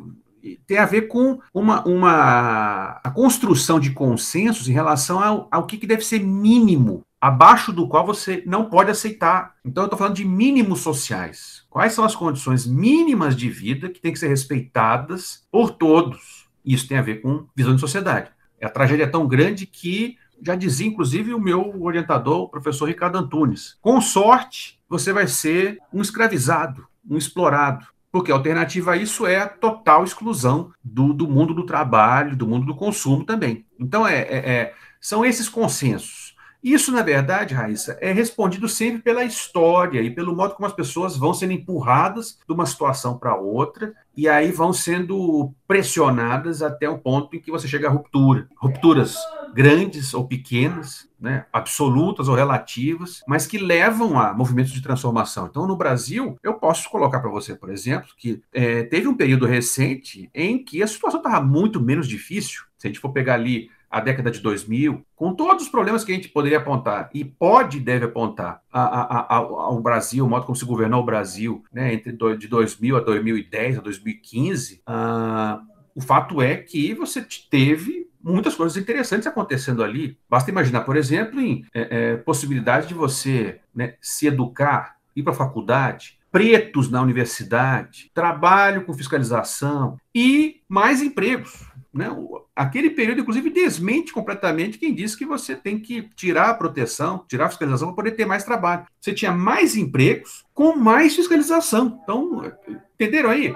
tem 0.66 0.78
a 0.78 0.86
ver 0.86 1.04
com 1.04 1.40
uma, 1.54 1.86
uma 1.88 3.00
a 3.04 3.12
construção 3.12 3.80
de 3.80 3.92
consensos 3.92 4.70
em 4.70 4.74
relação 4.74 5.20
ao, 5.20 5.48
ao 5.52 5.66
que, 5.66 5.78
que 5.78 5.88
deve 5.88 6.04
ser 6.04 6.20
mínimo 6.20 7.04
abaixo 7.20 7.74
do 7.74 7.88
qual 7.88 8.06
você 8.06 8.44
não 8.46 8.66
pode 8.66 8.92
aceitar. 8.92 9.56
Então, 9.66 9.84
eu 9.84 9.88
estou 9.88 9.98
falando 9.98 10.16
de 10.16 10.26
mínimos 10.26 10.82
sociais. 10.82 11.66
Quais 11.70 11.94
são 11.94 12.06
as 12.06 12.16
condições 12.16 12.68
mínimas 12.68 13.36
de 13.36 13.50
vida 13.50 13.90
que 13.90 14.00
têm 14.00 14.14
que 14.14 14.20
ser 14.20 14.28
respeitadas 14.28 15.44
por 15.52 15.72
todos? 15.72 16.37
Isso 16.68 16.88
tem 16.88 16.98
a 16.98 17.02
ver 17.02 17.22
com 17.22 17.48
visão 17.56 17.74
de 17.74 17.82
sociedade. 17.82 18.30
A 18.62 18.70
tragédia 18.70 19.04
é 19.04 19.08
tão 19.08 19.28
grande 19.28 19.66
que 19.66 20.18
já 20.42 20.54
dizia, 20.56 20.88
inclusive, 20.88 21.34
o 21.34 21.40
meu 21.40 21.82
orientador, 21.82 22.42
o 22.42 22.50
professor 22.50 22.86
Ricardo 22.86 23.18
Antunes. 23.18 23.78
Com 23.82 24.02
sorte, 24.02 24.80
você 24.90 25.14
vai 25.14 25.28
ser 25.28 25.80
um 25.94 26.02
escravizado, 26.02 26.86
um 27.10 27.18
explorado. 27.18 27.88
Porque 28.12 28.32
a 28.32 28.36
alternativa 28.36 28.94
a 28.94 28.98
isso 28.98 29.26
é 29.26 29.38
a 29.38 29.48
total 29.48 30.04
exclusão 30.04 30.72
do, 30.84 31.14
do 31.14 31.28
mundo 31.28 31.54
do 31.54 31.66
trabalho, 31.66 32.36
do 32.36 32.48
mundo 32.48 32.66
do 32.66 32.76
consumo 32.76 33.24
também. 33.24 33.66
Então, 33.80 34.08
é, 34.08 34.20
é, 34.22 34.38
é 34.38 34.74
são 35.00 35.26
esses 35.26 35.48
consensos. 35.48 36.27
Isso, 36.68 36.92
na 36.92 37.02
verdade, 37.02 37.54
Raíssa, 37.54 37.98
é 38.02 38.12
respondido 38.12 38.68
sempre 38.68 39.02
pela 39.02 39.24
história 39.24 40.02
e 40.02 40.12
pelo 40.12 40.36
modo 40.36 40.54
como 40.54 40.66
as 40.68 40.74
pessoas 40.74 41.16
vão 41.16 41.34
sendo 41.34 41.54
empurradas 41.54 42.38
de 42.46 42.54
uma 42.54 42.66
situação 42.66 43.18
para 43.18 43.38
outra 43.38 43.94
e 44.18 44.28
aí 44.28 44.52
vão 44.52 44.74
sendo 44.74 45.54
pressionadas 45.66 46.62
até 46.62 46.90
o 46.90 46.98
ponto 46.98 47.34
em 47.34 47.40
que 47.40 47.50
você 47.50 47.70
chega 47.70 47.88
à 47.88 47.90
ruptura. 47.90 48.50
Rupturas 48.58 49.16
grandes 49.54 50.14
ou 50.14 50.28
pequenas, 50.28 51.08
né, 51.18 51.46
absolutas 51.54 52.28
ou 52.28 52.36
relativas, 52.36 53.22
mas 53.26 53.48
que 53.48 53.58
levam 53.58 54.20
a 54.20 54.34
movimentos 54.34 54.74
de 54.74 54.82
transformação. 54.82 55.48
Então, 55.48 55.66
no 55.66 55.78
Brasil, 55.78 56.38
eu 56.44 56.56
posso 56.56 56.90
colocar 56.90 57.22
para 57.22 57.32
você, 57.32 57.56
por 57.56 57.70
exemplo, 57.70 58.10
que 58.18 58.42
é, 58.52 58.84
teve 58.84 59.08
um 59.08 59.16
período 59.16 59.46
recente 59.46 60.30
em 60.36 60.62
que 60.62 60.84
a 60.84 60.88
situação 60.88 61.22
estava 61.22 61.40
muito 61.40 61.82
menos 61.82 62.10
difícil. 62.10 62.64
Se 62.78 62.88
a 62.88 62.90
gente 62.90 63.00
for 63.00 63.14
pegar 63.14 63.36
ali 63.36 63.70
a 63.90 64.00
década 64.00 64.30
de 64.30 64.40
2000, 64.40 65.06
com 65.16 65.34
todos 65.34 65.64
os 65.64 65.70
problemas 65.70 66.04
que 66.04 66.12
a 66.12 66.16
gente 66.16 66.30
poderia 66.30 66.58
apontar 66.58 67.10
e 67.14 67.24
pode 67.24 67.78
e 67.78 67.82
deve 67.82 68.06
apontar 68.06 68.62
a, 68.72 68.82
a, 68.82 69.20
a, 69.20 69.36
ao 69.38 69.82
Brasil, 69.82 70.26
o 70.26 70.30
modo 70.30 70.46
como 70.46 70.56
se 70.56 70.66
governou 70.66 71.02
o 71.02 71.06
Brasil, 71.06 71.64
né, 71.72 71.94
entre 71.94 72.12
do, 72.12 72.36
de 72.36 72.48
2000 72.48 72.98
a 72.98 73.00
2010, 73.00 73.78
a 73.78 73.82
2015, 73.82 74.82
ah, 74.86 75.62
o 75.96 76.02
fato 76.02 76.42
é 76.42 76.58
que 76.58 76.94
você 76.94 77.26
teve 77.50 78.08
muitas 78.24 78.56
coisas 78.56 78.78
interessantes 78.78 79.26
acontecendo 79.26 79.84
ali. 79.84 80.18
Basta 80.30 80.52
imaginar, 80.52 80.82
por 80.82 80.98
exemplo, 80.98 81.40
em 81.40 81.66
é, 81.74 81.88
é, 81.90 82.18
possibilidade 82.18 82.88
de 82.88 82.94
você 82.94 83.60
né, 83.74 83.96
se 84.02 84.28
educar, 84.28 84.98
ir 85.16 85.24
para 85.24 85.34
a 85.34 85.36
faculdade, 85.36 86.18
pretos 86.32 86.92
na 86.92 87.02
universidade, 87.02 88.12
trabalho 88.14 88.86
com 88.86 88.94
fiscalização 88.94 89.98
e 90.14 90.62
mais 90.68 91.02
empregos. 91.02 91.66
Né? 91.98 92.08
Aquele 92.56 92.92
período, 92.92 93.22
inclusive, 93.22 93.50
desmente 93.50 94.14
completamente 94.14 94.78
quem 94.78 94.94
disse 94.94 95.18
que 95.18 95.26
você 95.26 95.56
tem 95.56 95.80
que 95.80 96.04
tirar 96.16 96.52
a 96.52 96.54
proteção, 96.54 97.26
tirar 97.28 97.46
a 97.46 97.50
fiscalização 97.50 97.88
para 97.88 97.96
poder 97.96 98.12
ter 98.12 98.26
mais 98.26 98.44
trabalho. 98.44 98.86
Você 99.02 99.14
tinha 99.14 99.32
mais 99.32 99.76
empregos 99.76 100.46
com 100.54 100.76
mais 100.76 101.16
fiscalização. 101.16 102.00
Então, 102.04 102.54
entenderam 102.94 103.32
aí? 103.32 103.56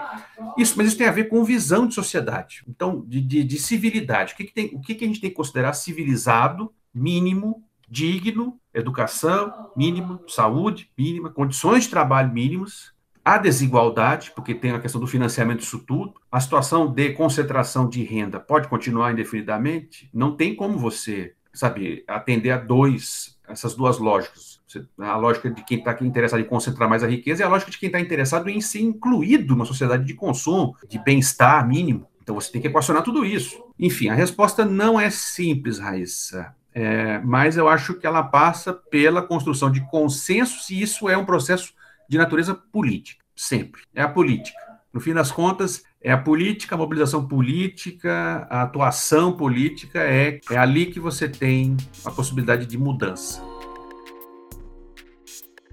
Isso, 0.58 0.74
mas 0.76 0.88
isso 0.88 0.98
tem 0.98 1.08
a 1.08 1.12
ver 1.12 1.30
com 1.30 1.44
visão 1.44 1.86
de 1.88 1.94
sociedade. 1.94 2.64
Então, 2.68 3.06
de, 3.08 3.22
de, 3.22 3.44
de 3.44 3.60
civilidade. 3.60 4.34
O, 4.34 4.38
que, 4.38 4.46
que, 4.46 4.54
tem, 4.54 4.72
o 4.74 4.82
que, 4.82 4.96
que 4.96 5.04
a 5.04 5.08
gente 5.08 5.22
tem 5.22 5.30
que 5.30 5.36
considerar 5.36 5.74
civilizado, 5.74 6.74
mínimo, 6.94 7.64
digno, 7.88 8.58
educação 8.74 9.72
mínima, 9.76 10.22
saúde 10.28 10.90
mínima, 10.98 11.30
condições 11.30 11.84
de 11.84 11.90
trabalho 11.90 12.34
mínimas, 12.34 12.94
a 13.24 13.38
desigualdade, 13.38 14.32
porque 14.36 14.56
tem 14.56 14.72
a 14.72 14.80
questão 14.80 15.00
do 15.00 15.08
financiamento 15.08 15.60
disso 15.60 15.80
tudo, 15.80 16.14
a 16.32 16.40
situação 16.40 16.92
de 16.92 17.12
concentração 17.12 17.88
de 17.88 18.04
renda 18.04 18.40
pode 18.40 18.68
continuar 18.68 19.12
indefinidamente, 19.12 20.10
não 20.14 20.36
tem 20.36 20.56
como 20.56 20.78
você, 20.78 21.34
sabe, 21.54 22.04
atender 22.08 22.52
a 22.52 22.58
dois, 22.58 23.38
essas 23.48 23.76
duas 23.76 24.00
lógicas. 24.00 24.60
A 24.98 25.18
lógica 25.18 25.52
de 25.52 25.64
quem 25.64 25.80
está 25.80 25.96
interessado 26.02 26.40
em 26.40 26.46
concentrar 26.46 26.90
mais 26.90 27.04
a 27.04 27.08
riqueza 27.08 27.44
e 27.44 27.46
a 27.46 27.50
lógica 27.50 27.70
de 27.70 27.78
quem 27.78 27.88
está 27.88 28.00
interessado 28.00 28.50
em 28.50 28.62
ser 28.62 28.80
incluído 28.80 29.54
numa 29.54 29.66
sociedade 29.66 30.06
de 30.06 30.14
consumo, 30.14 30.76
de 30.90 30.98
bem-estar 30.98 31.68
mínimo. 31.68 32.08
Então 32.24 32.36
você 32.36 32.52
tem 32.52 32.62
que 32.62 32.68
equacionar 32.68 33.04
tudo 33.04 33.26
isso. 33.26 33.62
Enfim, 33.78 34.10
a 34.10 34.16
resposta 34.16 34.64
não 34.64 35.00
é 35.00 35.10
simples, 35.10 35.78
Raíssa. 35.78 36.56
É, 36.74 37.20
mas 37.20 37.58
eu 37.58 37.68
acho 37.68 37.96
que 37.96 38.08
ela 38.08 38.24
passa 38.24 38.74
pela 38.74 39.22
construção 39.22 39.70
de 39.70 39.82
consensos 39.90 40.70
e 40.70 40.82
isso 40.82 41.10
é 41.10 41.18
um 41.18 41.26
processo 41.26 41.74
de 42.12 42.18
natureza 42.18 42.54
política, 42.54 43.24
sempre. 43.34 43.84
É 43.96 44.02
a 44.02 44.10
política. 44.10 44.60
No 44.92 45.00
fim 45.00 45.14
das 45.14 45.32
contas, 45.32 45.82
é 46.02 46.12
a 46.12 46.18
política, 46.18 46.76
a 46.76 46.78
mobilização 46.78 47.26
política, 47.26 48.46
a 48.50 48.64
atuação 48.64 49.32
política, 49.32 50.00
é, 50.00 50.42
é 50.52 50.58
ali 50.58 50.88
que 50.88 51.00
você 51.00 51.30
tem 51.30 51.78
a 52.04 52.12
possibilidade 52.12 52.66
de 52.66 52.78
mudança. 52.78 53.42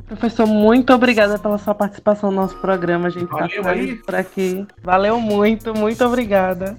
Professor, 0.06 0.46
muito 0.46 0.92
obrigada 0.92 1.40
pela 1.40 1.58
sua 1.58 1.74
participação 1.74 2.30
no 2.30 2.36
nosso 2.36 2.56
programa. 2.58 3.08
A 3.08 3.10
gente 3.10 3.24
está 3.24 3.48
por 4.06 4.14
aqui. 4.14 4.64
Valeu 4.80 5.20
muito, 5.20 5.74
muito 5.74 6.04
obrigada. 6.04 6.78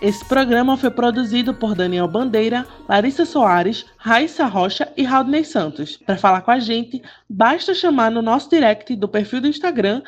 Esse 0.00 0.24
programa 0.24 0.76
foi 0.76 0.90
produzido 0.90 1.52
por 1.52 1.74
Daniel 1.74 2.06
Bandeira, 2.08 2.64
Larissa 2.88 3.26
Soares, 3.26 3.84
Raíssa 3.98 4.46
Rocha 4.46 4.90
e 4.96 5.02
Raudney 5.02 5.44
Santos. 5.44 5.98
Para 5.98 6.16
falar 6.16 6.40
com 6.40 6.50
a 6.50 6.58
gente, 6.58 7.02
basta 7.28 7.74
chamar 7.74 8.10
no 8.10 8.22
nosso 8.22 8.48
direct 8.48 8.96
do 8.96 9.06
perfil 9.06 9.42
do 9.42 9.48
Instagram, 9.48 10.00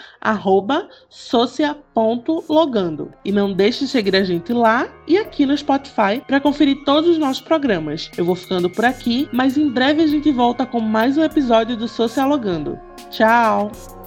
socia.logando. 1.11 3.13
E 3.25 3.31
não 3.31 3.53
deixe 3.53 3.85
de 3.85 3.91
seguir 3.91 4.17
a 4.17 4.25
gente 4.25 4.53
lá 4.53 4.89
e 5.07 5.19
aqui 5.19 5.45
no 5.45 5.57
Spotify 5.57 6.23
para 6.27 6.41
conferir 6.41 6.83
todos 6.85 7.11
os 7.11 7.19
nossos 7.19 7.43
programas. 7.43 8.11
Eu 8.17 8.25
vou 8.25 8.35
ficando 8.35 8.71
por 8.71 8.87
aqui, 8.87 9.29
mas 9.33 9.59
em 9.59 9.69
breve 9.69 10.03
a 10.03 10.07
gente 10.07 10.33
volta 10.33 10.65
com 10.65 10.81
mais 10.81 11.19
um 11.19 11.23
episódio 11.23 11.77
do 11.77 11.87
Socialogando. 11.87 12.81
Tchau! 13.11 14.02